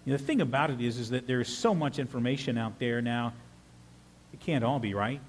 You 0.05 0.11
know, 0.11 0.17
the 0.17 0.23
thing 0.23 0.41
about 0.41 0.69
it 0.69 0.81
is, 0.81 0.97
is 0.97 1.09
that 1.11 1.27
there's 1.27 1.55
so 1.55 1.73
much 1.73 1.99
information 1.99 2.57
out 2.57 2.79
there 2.79 3.01
now, 3.01 3.33
it 4.33 4.39
can't 4.39 4.63
all 4.63 4.79
be 4.79 4.93
right. 4.93 5.21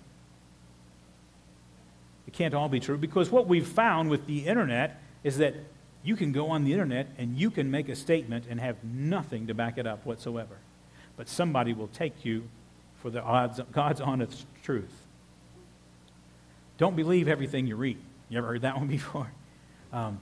It 2.27 2.33
can't 2.33 2.55
all 2.55 2.68
be 2.68 2.81
true 2.81 2.97
because 2.97 3.31
what 3.31 3.47
we've 3.47 3.66
found 3.66 4.09
with 4.09 4.27
the 4.27 4.47
internet 4.47 5.01
is 5.23 5.38
that 5.38 5.55
you 6.03 6.16
can 6.16 6.33
go 6.33 6.51
on 6.51 6.64
the 6.64 6.73
internet 6.73 7.09
and 7.18 7.37
you 7.37 7.51
can 7.51 7.70
make 7.70 7.88
a 7.88 7.97
statement 7.97 8.44
and 8.49 8.61
have 8.61 8.83
nothing 8.83 9.47
to 9.47 9.55
back 9.55 9.79
it 9.79 9.87
up 9.87 10.05
whatsoever. 10.07 10.57
But 11.16 11.29
somebody 11.29 11.73
will 11.73 11.88
take 11.88 12.25
you 12.25 12.49
for 13.01 13.11
the 13.11 13.23
odds, 13.23 13.61
God's 13.73 14.01
honest 14.01 14.47
truth. 14.62 15.04
Don't 16.78 16.96
believe 16.96 17.28
everything 17.28 17.66
you 17.66 17.76
read. 17.76 17.98
You 18.28 18.38
ever 18.38 18.48
heard 18.48 18.62
that 18.62 18.76
one 18.76 18.87
before? 18.88 19.30
Um, 19.92 20.20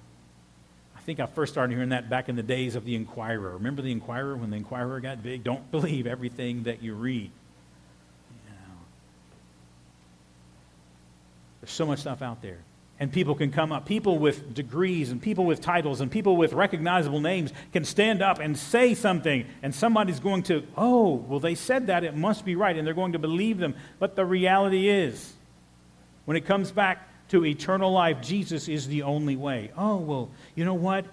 I 0.96 1.00
think 1.00 1.18
I 1.18 1.26
first 1.26 1.52
started 1.52 1.74
hearing 1.74 1.88
that 1.88 2.08
back 2.08 2.28
in 2.28 2.36
the 2.36 2.42
days 2.42 2.76
of 2.76 2.84
the 2.84 2.94
Enquirer. 2.94 3.54
Remember 3.54 3.82
the 3.82 3.90
Enquirer 3.90 4.36
when 4.36 4.50
the 4.50 4.56
Enquirer 4.56 5.00
got 5.00 5.22
big? 5.22 5.42
Don't 5.42 5.68
believe 5.70 6.06
everything 6.06 6.64
that 6.64 6.82
you 6.82 6.94
read. 6.94 7.30
There's 11.62 11.72
so 11.72 11.86
much 11.86 12.00
stuff 12.00 12.22
out 12.22 12.42
there. 12.42 12.58
And 13.00 13.12
people 13.12 13.34
can 13.34 13.50
come 13.50 13.72
up. 13.72 13.86
People 13.86 14.18
with 14.18 14.54
degrees 14.54 15.10
and 15.10 15.22
people 15.22 15.44
with 15.44 15.60
titles 15.60 16.00
and 16.00 16.10
people 16.10 16.36
with 16.36 16.52
recognizable 16.52 17.20
names 17.20 17.52
can 17.72 17.84
stand 17.84 18.20
up 18.20 18.38
and 18.38 18.56
say 18.56 18.94
something, 18.94 19.46
and 19.62 19.74
somebody's 19.74 20.20
going 20.20 20.42
to, 20.44 20.64
oh, 20.76 21.14
well, 21.14 21.40
they 21.40 21.54
said 21.54 21.86
that. 21.86 22.04
It 22.04 22.16
must 22.16 22.44
be 22.44 22.54
right. 22.54 22.76
And 22.76 22.86
they're 22.86 22.94
going 22.94 23.12
to 23.12 23.18
believe 23.18 23.58
them. 23.58 23.74
But 23.98 24.14
the 24.14 24.24
reality 24.24 24.88
is, 24.88 25.32
when 26.24 26.36
it 26.36 26.44
comes 26.44 26.70
back 26.70 27.08
to 27.28 27.44
eternal 27.44 27.92
life, 27.92 28.20
Jesus 28.20 28.68
is 28.68 28.88
the 28.88 29.02
only 29.02 29.36
way. 29.36 29.70
Oh, 29.76 29.96
well, 29.96 30.30
you 30.54 30.64
know 30.64 30.74
what? 30.74 31.04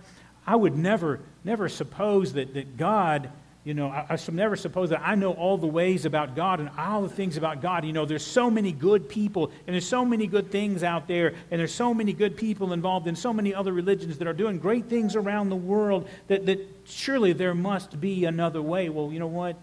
I 0.45 0.55
would 0.55 0.75
never, 0.75 1.19
never 1.43 1.69
suppose 1.69 2.33
that, 2.33 2.53
that 2.53 2.77
God 2.77 3.31
you 3.65 3.73
know, 3.73 3.89
I, 3.89 4.05
I 4.09 4.15
should 4.15 4.35
never 4.35 4.55
suppose 4.55 4.89
that 4.89 5.01
I 5.03 5.15
know 5.15 5.33
all 5.33 5.57
the 5.57 5.67
ways 5.67 6.05
about 6.05 6.35
God 6.35 6.59
and 6.59 6.69
all 6.77 7.01
the 7.01 7.09
things 7.09 7.35
about 7.35 7.61
God. 7.61 7.85
You 7.85 7.93
know, 7.93 8.05
there's 8.05 8.25
so 8.25 8.49
many 8.49 8.71
good 8.71 9.09
people 9.09 9.51
and 9.67 9.73
there's 9.75 9.87
so 9.87 10.05
many 10.05 10.27
good 10.27 10.49
things 10.49 10.81
out 10.81 11.07
there 11.07 11.33
and 11.51 11.59
there's 11.59 11.73
so 11.73 11.93
many 11.93 12.13
good 12.13 12.37
people 12.37 12.71
involved 12.71 13.07
in 13.07 13.15
so 13.15 13.33
many 13.33 13.53
other 13.53 13.73
religions 13.73 14.17
that 14.17 14.27
are 14.27 14.33
doing 14.33 14.59
great 14.59 14.85
things 14.85 15.15
around 15.15 15.49
the 15.49 15.55
world 15.55 16.07
that, 16.27 16.45
that 16.45 16.59
surely 16.85 17.33
there 17.33 17.53
must 17.53 17.99
be 17.99 18.25
another 18.25 18.61
way. 18.61 18.87
Well, 18.89 19.11
you 19.11 19.19
know 19.19 19.27
what? 19.27 19.57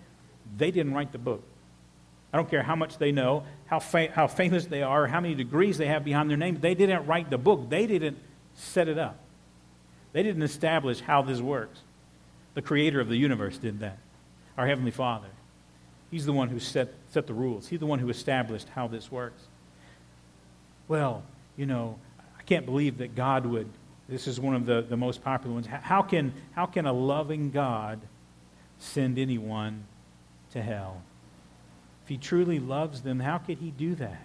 They 0.57 0.71
didn't 0.71 0.93
write 0.93 1.13
the 1.13 1.19
book. 1.19 1.43
I 2.37 2.39
don't 2.39 2.51
care 2.51 2.63
how 2.63 2.77
much 2.77 2.99
they 2.99 3.13
know, 3.13 3.45
how, 3.65 3.81
how 4.13 4.27
famous 4.27 4.67
they 4.67 4.83
are, 4.83 5.07
how 5.07 5.23
many 5.23 5.35
degrees 5.35 5.79
they 5.79 5.87
have 5.87 6.05
behind 6.05 6.29
their 6.29 6.37
name. 6.37 6.61
They 6.61 6.75
didn't 6.75 7.07
write 7.07 7.31
the 7.31 7.39
book. 7.39 7.71
They 7.71 7.87
didn't 7.87 8.19
set 8.53 8.89
it 8.89 8.99
up. 8.99 9.19
They 10.13 10.23
didn't 10.23 10.43
establish 10.43 11.01
how 11.01 11.23
this 11.23 11.41
works. 11.41 11.81
The 12.53 12.61
creator 12.61 13.01
of 13.01 13.09
the 13.09 13.17
universe 13.17 13.57
did 13.57 13.81
that. 13.81 13.97
Our 14.59 14.67
Heavenly 14.67 14.91
Father. 14.91 15.31
He's 16.11 16.27
the 16.27 16.35
one 16.35 16.51
who 16.51 16.61
set, 16.61 16.93
set 17.11 17.27
the 17.27 17.33
rules, 17.33 17.69
He's 17.69 17.81
the 17.81 17.87
one 17.87 18.01
who 18.01 18.11
established 18.11 18.69
how 18.69 18.87
this 18.87 19.11
works. 19.11 19.43
Well, 20.89 21.23
you 21.57 21.65
know, 21.65 21.99
I 22.39 22.43
can't 22.43 22.67
believe 22.67 22.99
that 22.99 23.15
God 23.15 23.47
would. 23.47 23.71
This 24.11 24.29
is 24.29 24.39
one 24.39 24.55
of 24.55 24.67
the, 24.67 24.83
the 24.83 24.99
most 24.99 25.25
popular 25.25 25.55
ones. 25.55 25.67
How 25.67 26.03
can, 26.03 26.35
how 26.55 26.67
can 26.67 26.85
a 26.85 26.93
loving 26.93 27.51
God 27.51 27.99
send 28.79 29.19
anyone 29.19 29.87
to 30.51 30.61
hell? 30.61 31.01
If 32.07 32.11
He 32.11 32.19
truly 32.19 32.61
loves 32.61 33.01
them, 33.01 33.19
how 33.19 33.39
could 33.39 33.59
He 33.59 33.73
do 33.73 33.97
that? 33.97 34.23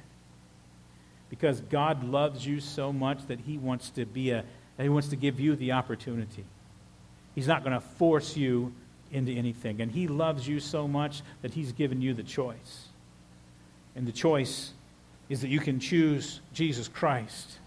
Because 1.32 1.60
God 1.62 2.04
loves 2.04 2.46
you 2.46 2.60
so 2.60 2.94
much 2.94 3.26
that 3.26 3.40
He 3.40 3.58
wants 3.58 3.90
to 3.92 4.06
be 4.06 4.30
a, 4.30 4.44
He 4.80 4.88
wants 4.88 5.08
to 5.08 5.16
give 5.16 5.40
you 5.40 5.56
the 5.56 5.72
opportunity. 5.72 6.46
He's 7.34 7.48
not 7.48 7.64
going 7.64 7.74
to 7.74 7.82
force 7.82 8.38
you 8.38 8.72
into 9.12 9.32
anything. 9.32 9.82
And 9.82 9.92
He 9.92 10.08
loves 10.08 10.48
you 10.48 10.60
so 10.60 10.88
much 10.88 11.24
that 11.42 11.56
He's 11.56 11.72
given 11.72 12.04
you 12.04 12.14
the 12.14 12.22
choice. 12.22 12.86
And 13.96 14.06
the 14.06 14.12
choice 14.12 14.74
is 15.28 15.42
that 15.42 15.48
you 15.48 15.60
can 15.60 15.80
choose 15.80 16.40
Jesus 16.54 16.88
Christ. 16.88 17.58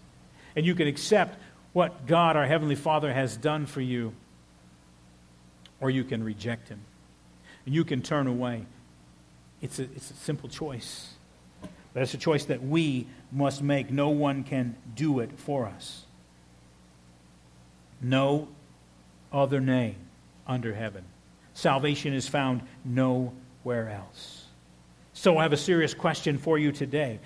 And 0.55 0.65
you 0.65 0.75
can 0.75 0.87
accept 0.87 1.37
what 1.73 2.07
God, 2.07 2.37
our 2.37 2.45
Heavenly 2.45 2.75
Father, 2.75 3.13
has 3.13 3.35
done 3.35 3.65
for 3.65 3.81
you, 3.81 4.13
or 5.81 5.89
you 5.89 6.05
can 6.05 6.23
reject 6.23 6.69
Him. 6.69 6.79
And 7.65 7.75
you 7.75 7.83
can 7.83 8.01
turn 8.01 8.27
away. 8.27 8.65
It's 9.61 9.79
a, 9.79 9.83
it's 9.83 10.11
a 10.11 10.15
simple 10.15 10.49
choice. 10.49 11.13
But 11.93 12.03
it's 12.03 12.13
a 12.13 12.17
choice 12.17 12.45
that 12.45 12.61
we 12.61 13.07
must 13.31 13.61
make. 13.63 13.89
No 13.89 14.09
one 14.09 14.43
can 14.43 14.75
do 14.95 15.19
it 15.19 15.31
for 15.37 15.65
us. 15.65 16.03
No 18.01 18.49
other 19.31 19.59
name 19.59 19.95
under 20.45 20.73
heaven. 20.73 21.03
Salvation 21.53 22.13
is 22.13 22.27
found 22.27 22.61
nowhere 22.83 23.89
else. 23.89 24.45
So 25.13 25.37
I 25.37 25.43
have 25.43 25.53
a 25.53 25.57
serious 25.57 25.93
question 25.93 26.37
for 26.37 26.57
you 26.57 26.73
today. 26.73 27.19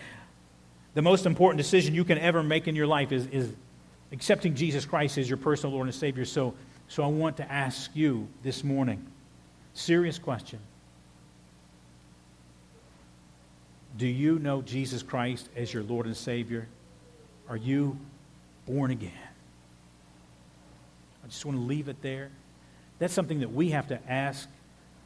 The 0.93 1.01
most 1.01 1.25
important 1.25 1.57
decision 1.57 1.95
you 1.95 2.03
can 2.03 2.19
ever 2.19 2.43
make 2.43 2.67
in 2.67 2.75
your 2.75 2.87
life 2.87 3.11
is, 3.11 3.25
is 3.27 3.51
accepting 4.11 4.53
Jesus 4.53 4.85
Christ 4.85 5.17
as 5.17 5.27
your 5.27 5.37
personal 5.37 5.73
Lord 5.73 5.87
and 5.87 5.95
Savior. 5.95 6.25
So, 6.25 6.53
so 6.87 7.03
I 7.03 7.07
want 7.07 7.37
to 7.37 7.51
ask 7.51 7.89
you 7.95 8.27
this 8.43 8.63
morning 8.63 9.05
serious 9.73 10.19
question. 10.19 10.59
Do 13.99 14.07
you 14.07 14.39
know 14.39 14.61
Jesus 14.61 15.03
Christ 15.03 15.49
as 15.57 15.73
your 15.73 15.83
Lord 15.83 16.05
and 16.05 16.15
Savior? 16.15 16.69
Are 17.49 17.57
you 17.57 17.97
born 18.65 18.91
again? 18.91 19.11
I 21.21 21.27
just 21.27 21.45
want 21.45 21.57
to 21.57 21.63
leave 21.63 21.89
it 21.89 22.01
there. 22.01 22.31
That's 22.99 23.13
something 23.13 23.41
that 23.41 23.51
we 23.51 23.71
have 23.71 23.89
to 23.89 23.99
ask 24.09 24.47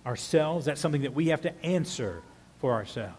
ourselves. 0.05 0.65
That's 0.65 0.79
something 0.79 1.01
that 1.01 1.15
we 1.15 1.29
have 1.29 1.41
to 1.41 1.65
answer 1.65 2.21
for 2.59 2.73
ourselves. 2.73 3.17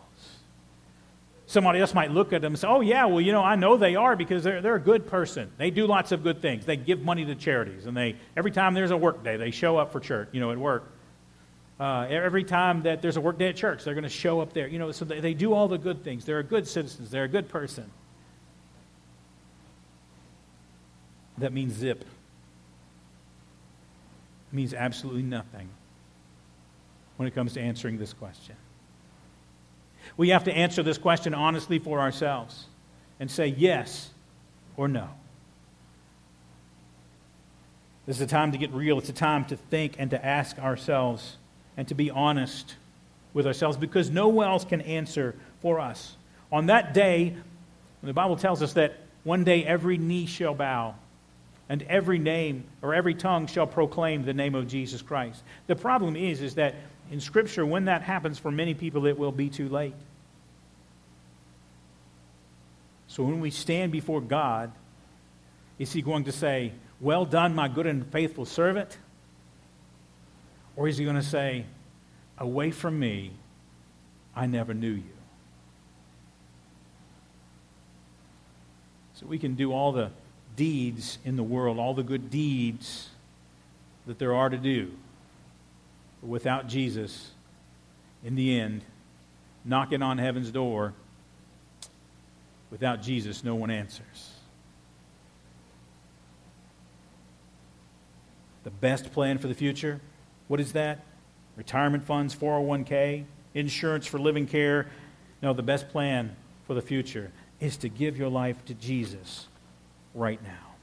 Somebody 1.46 1.80
else 1.80 1.92
might 1.92 2.12
look 2.12 2.32
at 2.32 2.40
them 2.40 2.52
and 2.52 2.58
say, 2.58 2.68
Oh, 2.68 2.80
yeah, 2.80 3.06
well, 3.06 3.20
you 3.20 3.32
know, 3.32 3.42
I 3.42 3.56
know 3.56 3.76
they 3.76 3.96
are 3.96 4.14
because 4.14 4.44
they're, 4.44 4.62
they're 4.62 4.76
a 4.76 4.80
good 4.80 5.08
person. 5.08 5.50
They 5.58 5.70
do 5.70 5.88
lots 5.88 6.12
of 6.12 6.22
good 6.22 6.40
things. 6.40 6.64
They 6.64 6.76
give 6.76 7.02
money 7.02 7.24
to 7.24 7.34
charities. 7.34 7.86
And 7.86 7.96
they, 7.96 8.14
every 8.36 8.52
time 8.52 8.74
there's 8.74 8.92
a 8.92 8.96
work 8.96 9.24
day, 9.24 9.36
they 9.36 9.50
show 9.50 9.76
up 9.76 9.90
for 9.90 9.98
church, 9.98 10.28
you 10.30 10.38
know, 10.38 10.52
at 10.52 10.58
work. 10.58 10.93
Uh, 11.78 12.06
every 12.08 12.44
time 12.44 12.82
that 12.82 13.02
there's 13.02 13.16
a 13.16 13.20
work 13.20 13.36
day 13.38 13.48
at 13.48 13.56
church, 13.56 13.82
they're 13.82 13.94
going 13.94 14.04
to 14.04 14.08
show 14.08 14.40
up 14.40 14.52
there. 14.52 14.68
You 14.68 14.78
know, 14.78 14.92
so 14.92 15.04
they, 15.04 15.20
they 15.20 15.34
do 15.34 15.52
all 15.52 15.66
the 15.66 15.78
good 15.78 16.04
things. 16.04 16.24
They're 16.24 16.38
a 16.38 16.44
good 16.44 16.68
citizens. 16.68 17.10
They're 17.10 17.24
a 17.24 17.28
good 17.28 17.48
person. 17.48 17.90
That 21.38 21.52
means 21.52 21.72
zip 21.74 22.02
It 22.02 22.06
means 24.52 24.72
absolutely 24.72 25.22
nothing 25.22 25.68
when 27.16 27.26
it 27.26 27.34
comes 27.34 27.54
to 27.54 27.60
answering 27.60 27.98
this 27.98 28.12
question. 28.12 28.54
We 30.16 30.28
have 30.28 30.44
to 30.44 30.52
answer 30.52 30.82
this 30.82 30.98
question 30.98 31.34
honestly 31.34 31.80
for 31.80 31.98
ourselves 31.98 32.66
and 33.18 33.28
say 33.28 33.48
yes 33.48 34.10
or 34.76 34.86
no. 34.86 35.08
This 38.06 38.16
is 38.16 38.22
a 38.22 38.26
time 38.26 38.52
to 38.52 38.58
get 38.58 38.70
real. 38.72 38.98
It's 38.98 39.08
a 39.08 39.14
time 39.14 39.44
to 39.46 39.56
think 39.56 39.96
and 39.98 40.10
to 40.10 40.24
ask 40.24 40.58
ourselves 40.58 41.36
and 41.76 41.88
to 41.88 41.94
be 41.94 42.10
honest 42.10 42.76
with 43.32 43.46
ourselves 43.46 43.76
because 43.76 44.10
no 44.10 44.28
one 44.28 44.48
else 44.48 44.64
can 44.64 44.80
answer 44.82 45.34
for 45.60 45.80
us. 45.80 46.16
On 46.52 46.66
that 46.66 46.94
day, 46.94 47.34
the 48.02 48.12
Bible 48.12 48.36
tells 48.36 48.62
us 48.62 48.74
that 48.74 48.96
one 49.24 49.44
day 49.44 49.64
every 49.64 49.98
knee 49.98 50.26
shall 50.26 50.54
bow 50.54 50.94
and 51.68 51.82
every 51.84 52.18
name 52.18 52.64
or 52.82 52.94
every 52.94 53.14
tongue 53.14 53.46
shall 53.46 53.66
proclaim 53.66 54.24
the 54.24 54.34
name 54.34 54.54
of 54.54 54.68
Jesus 54.68 55.02
Christ. 55.02 55.42
The 55.66 55.76
problem 55.76 56.14
is, 56.14 56.42
is 56.42 56.54
that 56.56 56.74
in 57.10 57.20
Scripture, 57.20 57.66
when 57.66 57.86
that 57.86 58.02
happens 58.02 58.38
for 58.38 58.50
many 58.50 58.74
people, 58.74 59.06
it 59.06 59.18
will 59.18 59.32
be 59.32 59.48
too 59.48 59.68
late. 59.68 59.94
So 63.08 63.22
when 63.22 63.40
we 63.40 63.50
stand 63.50 63.92
before 63.92 64.20
God, 64.20 64.72
is 65.78 65.92
He 65.92 66.02
going 66.02 66.24
to 66.24 66.32
say, 66.32 66.72
Well 67.00 67.24
done, 67.24 67.54
my 67.54 67.68
good 67.68 67.86
and 67.86 68.06
faithful 68.10 68.44
servant? 68.44 68.98
Or 70.76 70.88
is 70.88 70.98
He 70.98 71.04
going 71.04 71.16
to 71.16 71.22
say, 71.22 71.64
Away 72.38 72.70
from 72.70 72.98
me, 72.98 73.32
I 74.34 74.46
never 74.46 74.74
knew 74.74 74.90
you? 74.90 75.02
So 79.14 79.26
we 79.26 79.38
can 79.38 79.54
do 79.54 79.72
all 79.72 79.92
the 79.92 80.10
deeds 80.56 81.18
in 81.24 81.36
the 81.36 81.42
world, 81.42 81.78
all 81.78 81.94
the 81.94 82.02
good 82.02 82.30
deeds 82.30 83.10
that 84.06 84.18
there 84.18 84.34
are 84.34 84.48
to 84.48 84.56
do. 84.56 84.90
But 86.20 86.28
without 86.28 86.68
Jesus, 86.68 87.30
in 88.24 88.34
the 88.34 88.58
end, 88.58 88.82
knocking 89.64 90.02
on 90.02 90.18
heaven's 90.18 90.50
door, 90.50 90.94
without 92.70 93.02
Jesus, 93.02 93.44
no 93.44 93.54
one 93.54 93.70
answers. 93.70 94.32
The 98.64 98.70
best 98.70 99.12
plan 99.12 99.38
for 99.38 99.46
the 99.46 99.54
future, 99.54 100.00
what 100.48 100.60
is 100.60 100.72
that? 100.72 101.00
Retirement 101.56 102.04
funds, 102.04 102.34
401k, 102.34 103.24
insurance 103.54 104.06
for 104.06 104.18
living 104.18 104.46
care. 104.46 104.88
No, 105.42 105.52
the 105.52 105.62
best 105.62 105.88
plan 105.90 106.34
for 106.66 106.74
the 106.74 106.82
future 106.82 107.30
is 107.60 107.76
to 107.78 107.88
give 107.88 108.16
your 108.16 108.28
life 108.28 108.64
to 108.66 108.74
Jesus 108.74 109.46
right 110.14 110.42
now. 110.42 110.74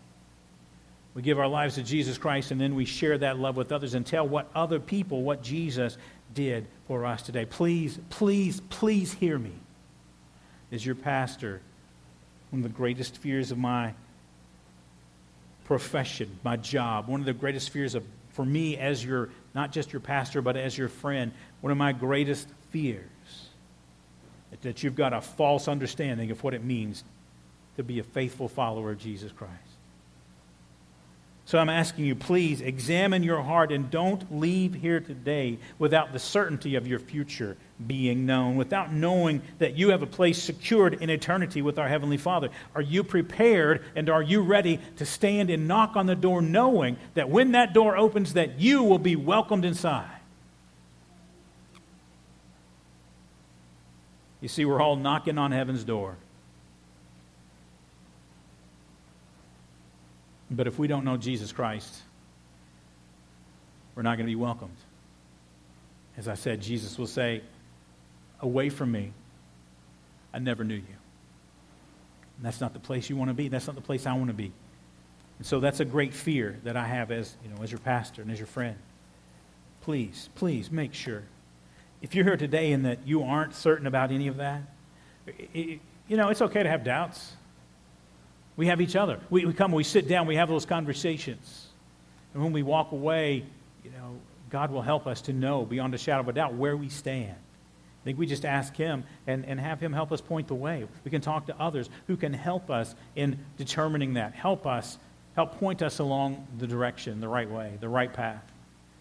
We 1.13 1.21
give 1.21 1.39
our 1.39 1.47
lives 1.47 1.75
to 1.75 1.83
Jesus 1.83 2.17
Christ 2.17 2.51
and 2.51 2.61
then 2.61 2.75
we 2.75 2.85
share 2.85 3.17
that 3.17 3.37
love 3.37 3.57
with 3.57 3.71
others 3.71 3.93
and 3.93 4.05
tell 4.05 4.27
what 4.27 4.49
other 4.55 4.79
people 4.79 5.23
what 5.23 5.43
Jesus 5.43 5.97
did 6.33 6.67
for 6.87 7.05
us 7.05 7.21
today. 7.21 7.45
Please, 7.45 7.99
please, 8.09 8.61
please 8.69 9.13
hear 9.13 9.37
me. 9.37 9.51
As 10.71 10.85
your 10.85 10.95
pastor, 10.95 11.61
one 12.49 12.59
of 12.59 12.63
the 12.63 12.75
greatest 12.75 13.17
fears 13.17 13.51
of 13.51 13.57
my 13.57 13.93
profession, 15.65 16.39
my 16.43 16.55
job, 16.55 17.07
one 17.07 17.19
of 17.19 17.25
the 17.25 17.33
greatest 17.33 17.71
fears 17.71 17.93
of 17.93 18.05
for 18.41 18.45
me 18.45 18.75
as 18.75 19.05
your 19.05 19.29
not 19.53 19.71
just 19.71 19.93
your 19.93 19.99
pastor 19.99 20.41
but 20.41 20.57
as 20.57 20.75
your 20.75 20.89
friend, 20.89 21.31
one 21.59 21.69
of 21.69 21.77
my 21.77 21.91
greatest 21.91 22.47
fears 22.71 23.05
that 24.63 24.81
you've 24.81 24.95
got 24.95 25.13
a 25.13 25.21
false 25.21 25.67
understanding 25.67 26.31
of 26.31 26.43
what 26.43 26.55
it 26.55 26.63
means 26.63 27.03
to 27.77 27.83
be 27.83 27.99
a 27.99 28.03
faithful 28.03 28.47
follower 28.47 28.93
of 28.93 28.97
Jesus 28.97 29.31
Christ. 29.31 29.53
So 31.45 31.57
I'm 31.57 31.69
asking 31.69 32.05
you, 32.05 32.15
please 32.15 32.61
examine 32.61 33.23
your 33.23 33.41
heart 33.41 33.71
and 33.71 33.89
don't 33.89 34.39
leave 34.39 34.73
here 34.73 34.99
today 34.99 35.57
without 35.79 36.13
the 36.13 36.19
certainty 36.19 36.75
of 36.75 36.87
your 36.87 36.99
future 36.99 37.57
being 37.87 38.25
known, 38.25 38.55
without 38.55 38.93
knowing 38.93 39.41
that 39.57 39.75
you 39.75 39.89
have 39.89 40.03
a 40.03 40.07
place 40.07 40.41
secured 40.41 40.93
in 40.93 41.09
eternity 41.09 41.61
with 41.61 41.79
our 41.79 41.87
Heavenly 41.87 42.17
Father. 42.17 42.49
Are 42.75 42.81
you 42.81 43.03
prepared 43.03 43.83
and 43.95 44.09
are 44.09 44.21
you 44.21 44.41
ready 44.41 44.79
to 44.97 45.05
stand 45.05 45.49
and 45.49 45.67
knock 45.67 45.95
on 45.95 46.05
the 46.05 46.15
door 46.15 46.41
knowing 46.41 46.97
that 47.15 47.29
when 47.29 47.53
that 47.53 47.73
door 47.73 47.97
opens 47.97 48.33
that 48.33 48.59
you 48.59 48.83
will 48.83 48.99
be 48.99 49.15
welcomed 49.15 49.65
inside? 49.65 50.09
You 54.41 54.47
see, 54.47 54.63
we're 54.65 54.81
all 54.81 54.95
knocking 54.95 55.37
on 55.37 55.51
heaven's 55.51 55.83
door. 55.83 56.17
But 60.51 60.67
if 60.67 60.77
we 60.77 60.87
don't 60.87 61.05
know 61.05 61.15
Jesus 61.15 61.53
Christ, 61.53 62.01
we're 63.95 64.03
not 64.03 64.17
going 64.17 64.27
to 64.27 64.31
be 64.31 64.35
welcomed. 64.35 64.75
as 66.17 66.27
I 66.27 66.35
said, 66.35 66.61
Jesus 66.61 66.97
will 66.97 67.07
say, 67.07 67.41
Away 68.41 68.69
from 68.69 68.91
me, 68.91 69.13
I 70.33 70.39
never 70.39 70.63
knew 70.63 70.75
you. 70.75 70.81
And 72.37 72.45
that's 72.45 72.59
not 72.59 72.73
the 72.73 72.79
place 72.79 73.09
you 73.09 73.15
want 73.15 73.29
to 73.29 73.35
be. 73.35 73.47
That's 73.47 73.67
not 73.67 73.75
the 73.75 73.81
place 73.81 74.05
I 74.05 74.13
want 74.13 74.27
to 74.27 74.33
be. 74.33 74.51
And 75.37 75.45
so 75.45 75.59
that's 75.59 75.79
a 75.79 75.85
great 75.85 76.13
fear 76.13 76.57
that 76.63 76.75
I 76.75 76.85
have 76.85 77.11
as, 77.11 77.35
you 77.43 77.49
know, 77.49 77.63
as 77.63 77.71
your 77.71 77.79
pastor 77.79 78.21
and 78.21 78.31
as 78.31 78.39
your 78.39 78.47
friend. 78.47 78.77
Please, 79.81 80.29
please 80.35 80.71
make 80.71 80.93
sure. 80.93 81.23
If 82.01 82.15
you're 82.15 82.25
here 82.25 82.37
today 82.37 82.71
and 82.71 82.85
that 82.85 83.05
you 83.05 83.23
aren't 83.23 83.53
certain 83.53 83.85
about 83.85 84.11
any 84.11 84.27
of 84.27 84.37
that, 84.37 84.63
it, 85.27 85.79
you 86.07 86.17
know, 86.17 86.29
it's 86.29 86.41
okay 86.41 86.63
to 86.63 86.69
have 86.69 86.83
doubts. 86.83 87.33
We 88.61 88.67
have 88.67 88.79
each 88.79 88.95
other. 88.95 89.19
We, 89.31 89.43
we 89.43 89.53
come, 89.53 89.71
we 89.71 89.83
sit 89.83 90.07
down, 90.07 90.27
we 90.27 90.35
have 90.35 90.47
those 90.47 90.67
conversations. 90.67 91.65
And 92.35 92.43
when 92.43 92.53
we 92.53 92.61
walk 92.61 92.91
away, 92.91 93.43
you 93.83 93.89
know, 93.89 94.19
God 94.51 94.69
will 94.69 94.83
help 94.83 95.07
us 95.07 95.21
to 95.21 95.33
know 95.33 95.65
beyond 95.65 95.95
a 95.95 95.97
shadow 95.97 96.19
of 96.19 96.27
a 96.27 96.33
doubt 96.33 96.53
where 96.53 96.77
we 96.77 96.87
stand. 96.87 97.31
I 97.33 98.03
think 98.03 98.19
we 98.19 98.27
just 98.27 98.45
ask 98.45 98.75
Him 98.75 99.03
and, 99.25 99.47
and 99.47 99.59
have 99.59 99.79
Him 99.79 99.93
help 99.93 100.11
us 100.11 100.21
point 100.21 100.47
the 100.47 100.53
way. 100.53 100.87
We 101.03 101.09
can 101.09 101.21
talk 101.21 101.47
to 101.47 101.59
others 101.59 101.89
who 102.05 102.15
can 102.15 102.33
help 102.33 102.69
us 102.69 102.93
in 103.15 103.39
determining 103.57 104.13
that, 104.13 104.35
help 104.35 104.67
us, 104.67 104.99
help 105.35 105.57
point 105.57 105.81
us 105.81 105.97
along 105.97 106.45
the 106.59 106.67
direction, 106.67 107.19
the 107.19 107.27
right 107.27 107.49
way, 107.49 107.79
the 107.79 107.89
right 107.89 108.13
path. 108.13 108.43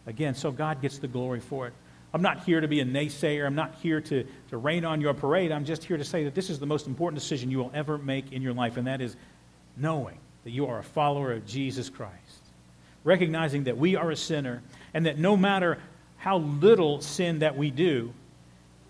Again, 0.06 0.34
so 0.34 0.52
God 0.52 0.80
gets 0.80 1.00
the 1.00 1.08
glory 1.08 1.40
for 1.40 1.66
it. 1.66 1.74
I'm 2.14 2.22
not 2.22 2.44
here 2.44 2.61
to 2.61 2.66
be 2.66 2.80
a 2.80 2.84
naysayer. 2.84 3.46
I'm 3.46 3.54
not 3.54 3.74
here 3.82 4.00
to, 4.00 4.26
to 4.48 4.56
rain 4.56 4.86
on 4.86 5.00
your 5.02 5.14
parade. 5.14 5.52
I'm 5.52 5.64
just 5.64 5.84
here 5.84 5.98
to 5.98 6.04
say 6.04 6.24
that 6.24 6.34
this 6.34 6.48
is 6.48 6.58
the 6.58 6.66
most 6.66 6.86
important 6.86 7.20
decision 7.20 7.50
you 7.50 7.58
will 7.58 7.70
ever 7.74 7.98
make 7.98 8.32
in 8.32 8.40
your 8.42 8.54
life, 8.54 8.78
and 8.78 8.86
that 8.86 9.00
is 9.00 9.16
knowing 9.77 10.18
that 10.45 10.51
you 10.51 10.66
are 10.66 10.79
a 10.79 10.85
follower 10.85 11.33
of 11.33 11.47
Jesus 11.47 11.89
Christ. 11.89 12.14
Recognizing 13.05 13.64
that 13.64 13.79
we 13.79 13.97
are 13.97 14.11
a 14.11 14.16
sinner, 14.16 14.62
and 14.93 15.07
that 15.07 15.18
no 15.18 15.37
matter 15.37 15.79
how 16.18 16.39
little 16.39 17.01
sin 17.01 17.39
that 17.39 17.57
we 17.57 17.71
do, 17.71 18.12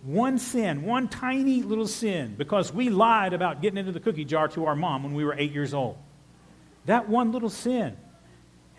one 0.02 0.38
sin, 0.38 0.82
one 0.82 1.08
tiny 1.08 1.62
little 1.62 1.86
sin, 1.86 2.34
because 2.36 2.72
we 2.72 2.88
lied 2.88 3.32
about 3.32 3.60
getting 3.60 3.78
into 3.78 3.92
the 3.92 4.00
cookie 4.00 4.24
jar 4.24 4.48
to 4.48 4.66
our 4.66 4.74
mom 4.74 5.02
when 5.02 5.14
we 5.14 5.24
were 5.24 5.34
eight 5.38 5.52
years 5.52 5.74
old. 5.74 5.96
That 6.86 7.08
one 7.08 7.32
little 7.32 7.50
sin, 7.50 7.96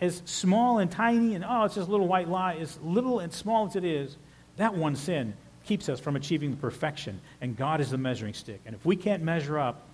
as 0.00 0.20
small 0.24 0.78
and 0.78 0.90
tiny 0.90 1.34
and 1.34 1.44
oh, 1.48 1.64
it's 1.64 1.76
just 1.76 1.88
a 1.88 1.90
little 1.90 2.08
white 2.08 2.28
lie, 2.28 2.56
as 2.56 2.78
little 2.82 3.20
and 3.20 3.32
small 3.32 3.66
as 3.68 3.76
it 3.76 3.84
is, 3.84 4.16
that 4.56 4.74
one 4.74 4.96
sin 4.96 5.34
keeps 5.64 5.88
us 5.88 6.00
from 6.00 6.16
achieving 6.16 6.56
perfection. 6.56 7.20
And 7.40 7.56
God 7.56 7.80
is 7.80 7.90
the 7.90 7.98
measuring 7.98 8.34
stick. 8.34 8.60
And 8.66 8.74
if 8.74 8.84
we 8.84 8.96
can't 8.96 9.22
measure 9.22 9.58
up, 9.58 9.86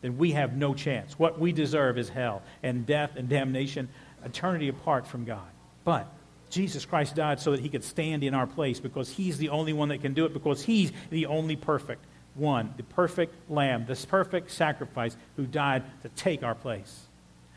then 0.00 0.18
we 0.18 0.32
have 0.32 0.56
no 0.56 0.74
chance. 0.74 1.18
What 1.18 1.38
we 1.38 1.52
deserve 1.52 1.98
is 1.98 2.08
hell 2.08 2.42
and 2.62 2.86
death 2.86 3.12
and 3.16 3.28
damnation, 3.28 3.88
eternity 4.24 4.68
apart 4.68 5.06
from 5.06 5.24
God. 5.24 5.48
But 5.84 6.06
Jesus 6.50 6.84
Christ 6.84 7.14
died 7.14 7.40
so 7.40 7.52
that 7.52 7.60
he 7.60 7.68
could 7.68 7.84
stand 7.84 8.24
in 8.24 8.34
our 8.34 8.46
place 8.46 8.80
because 8.80 9.10
he's 9.10 9.38
the 9.38 9.50
only 9.50 9.72
one 9.72 9.88
that 9.88 10.00
can 10.00 10.14
do 10.14 10.24
it, 10.24 10.32
because 10.32 10.62
he's 10.62 10.92
the 11.10 11.26
only 11.26 11.56
perfect 11.56 12.04
one, 12.34 12.72
the 12.76 12.84
perfect 12.84 13.34
lamb, 13.50 13.84
this 13.86 14.04
perfect 14.04 14.50
sacrifice 14.50 15.16
who 15.36 15.44
died 15.44 15.82
to 16.02 16.08
take 16.10 16.42
our 16.42 16.54
place. 16.54 17.06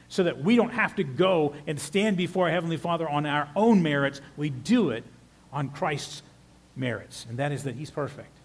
So 0.10 0.24
that 0.24 0.44
we 0.44 0.58
don't 0.58 0.74
have 0.74 0.96
to 0.96 1.06
go 1.06 1.54
and 1.68 1.80
stand 1.80 2.18
before 2.18 2.50
Heavenly 2.50 2.78
Father 2.78 3.08
on 3.08 3.26
our 3.26 3.48
own 3.56 3.82
merits. 3.82 4.20
We 4.36 4.50
do 4.50 4.90
it 4.90 5.06
on 5.54 5.70
Christ's 5.70 6.22
merits, 6.76 7.26
and 7.30 7.40
that 7.40 7.54
is 7.54 7.64
that 7.64 7.76
he's 7.76 7.92
perfect. 7.92 8.36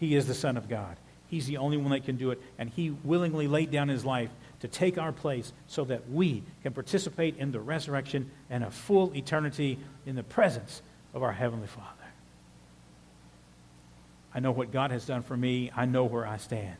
He 0.00 0.16
is 0.16 0.26
the 0.26 0.34
Son 0.34 0.56
of 0.56 0.68
God. 0.68 0.96
He's 1.32 1.46
the 1.46 1.56
only 1.56 1.78
one 1.78 1.92
that 1.92 2.04
can 2.04 2.16
do 2.16 2.30
it, 2.30 2.42
and 2.58 2.68
he 2.68 2.90
willingly 2.90 3.48
laid 3.48 3.70
down 3.70 3.88
his 3.88 4.04
life 4.04 4.28
to 4.60 4.68
take 4.68 4.98
our 4.98 5.12
place 5.12 5.50
so 5.66 5.82
that 5.86 6.10
we 6.10 6.42
can 6.62 6.74
participate 6.74 7.38
in 7.38 7.52
the 7.52 7.58
resurrection 7.58 8.30
and 8.50 8.62
a 8.62 8.70
full 8.70 9.16
eternity 9.16 9.78
in 10.04 10.14
the 10.14 10.22
presence 10.22 10.82
of 11.14 11.22
our 11.22 11.32
Heavenly 11.32 11.68
Father. 11.68 11.88
I 14.34 14.40
know 14.40 14.50
what 14.50 14.72
God 14.72 14.90
has 14.90 15.06
done 15.06 15.22
for 15.22 15.34
me. 15.34 15.70
I 15.74 15.86
know 15.86 16.04
where 16.04 16.26
I 16.26 16.36
stand. 16.36 16.76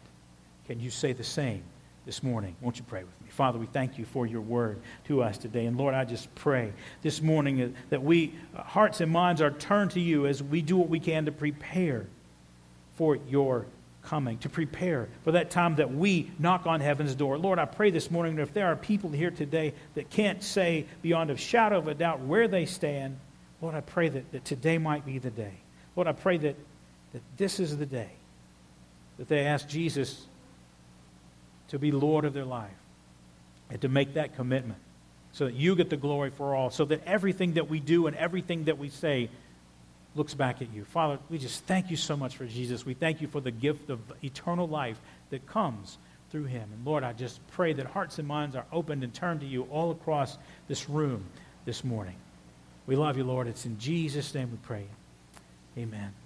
Can 0.66 0.80
you 0.80 0.90
say 0.90 1.14
the 1.14 1.24
same 1.24 1.62
this 2.04 2.22
morning? 2.22 2.54
Won't 2.60 2.76
you 2.76 2.84
pray 2.84 3.04
with 3.04 3.20
me? 3.22 3.30
Father, 3.30 3.58
we 3.58 3.64
thank 3.64 3.96
you 3.96 4.04
for 4.04 4.26
your 4.26 4.42
word 4.42 4.82
to 5.06 5.22
us 5.22 5.38
today. 5.38 5.64
And 5.64 5.78
Lord, 5.78 5.94
I 5.94 6.04
just 6.04 6.34
pray 6.34 6.74
this 7.00 7.22
morning 7.22 7.74
that 7.88 8.02
we, 8.02 8.34
hearts 8.54 9.00
and 9.00 9.10
minds, 9.10 9.40
are 9.40 9.50
turned 9.50 9.92
to 9.92 10.00
you 10.00 10.26
as 10.26 10.42
we 10.42 10.60
do 10.60 10.76
what 10.76 10.90
we 10.90 11.00
can 11.00 11.24
to 11.24 11.32
prepare 11.32 12.04
for 12.96 13.16
your 13.16 13.64
coming, 14.04 14.38
to 14.38 14.48
prepare 14.48 15.08
for 15.24 15.32
that 15.32 15.50
time 15.50 15.76
that 15.76 15.92
we 15.92 16.30
knock 16.38 16.66
on 16.66 16.80
heaven's 16.80 17.14
door. 17.14 17.38
Lord, 17.38 17.58
I 17.58 17.64
pray 17.64 17.90
this 17.90 18.10
morning 18.10 18.36
that 18.36 18.42
if 18.42 18.54
there 18.54 18.66
are 18.66 18.76
people 18.76 19.10
here 19.10 19.30
today 19.30 19.74
that 19.94 20.10
can't 20.10 20.42
say 20.42 20.86
beyond 21.02 21.30
a 21.30 21.36
shadow 21.36 21.78
of 21.78 21.88
a 21.88 21.94
doubt 21.94 22.20
where 22.20 22.48
they 22.48 22.66
stand, 22.66 23.18
Lord, 23.60 23.74
I 23.74 23.80
pray 23.80 24.08
that, 24.08 24.32
that 24.32 24.44
today 24.44 24.78
might 24.78 25.06
be 25.06 25.18
the 25.18 25.30
day. 25.30 25.54
Lord, 25.94 26.08
I 26.08 26.12
pray 26.12 26.36
that, 26.38 26.56
that 27.12 27.22
this 27.36 27.60
is 27.60 27.76
the 27.76 27.86
day 27.86 28.10
that 29.18 29.28
they 29.28 29.46
ask 29.46 29.68
Jesus 29.68 30.26
to 31.68 31.78
be 31.78 31.92
Lord 31.92 32.24
of 32.24 32.34
their 32.34 32.44
life 32.44 32.70
and 33.70 33.80
to 33.80 33.88
make 33.88 34.14
that 34.14 34.36
commitment 34.36 34.80
so 35.32 35.46
that 35.46 35.54
you 35.54 35.74
get 35.74 35.90
the 35.90 35.96
glory 35.96 36.30
for 36.30 36.54
all, 36.54 36.70
so 36.70 36.84
that 36.84 37.02
everything 37.06 37.54
that 37.54 37.70
we 37.70 37.80
do 37.80 38.06
and 38.06 38.16
everything 38.16 38.64
that 38.64 38.78
we 38.78 38.88
say 38.88 39.30
looks 40.14 40.34
back 40.34 40.60
at 40.60 40.72
you. 40.72 40.84
Father, 40.84 41.18
we 41.30 41.38
just 41.38 41.64
thank 41.64 41.90
you 41.90 41.96
so 41.96 42.16
much 42.16 42.36
for 42.36 42.46
Jesus. 42.46 42.84
We 42.84 42.94
thank 42.94 43.20
you 43.20 43.28
for 43.28 43.40
the 43.40 43.50
gift 43.50 43.90
of 43.90 44.00
eternal 44.22 44.68
life 44.68 45.00
that 45.30 45.46
comes 45.46 45.98
through 46.30 46.44
him. 46.44 46.68
And 46.72 46.84
Lord, 46.84 47.04
I 47.04 47.12
just 47.12 47.46
pray 47.48 47.72
that 47.74 47.86
hearts 47.86 48.18
and 48.18 48.26
minds 48.26 48.56
are 48.56 48.66
opened 48.72 49.04
and 49.04 49.12
turned 49.12 49.40
to 49.40 49.46
you 49.46 49.64
all 49.64 49.90
across 49.90 50.38
this 50.68 50.88
room 50.88 51.24
this 51.64 51.84
morning. 51.84 52.16
We 52.86 52.96
love 52.96 53.16
you, 53.16 53.24
Lord. 53.24 53.46
It's 53.46 53.66
in 53.66 53.78
Jesus' 53.78 54.34
name 54.34 54.50
we 54.50 54.58
pray. 54.58 54.86
Amen. 55.78 56.21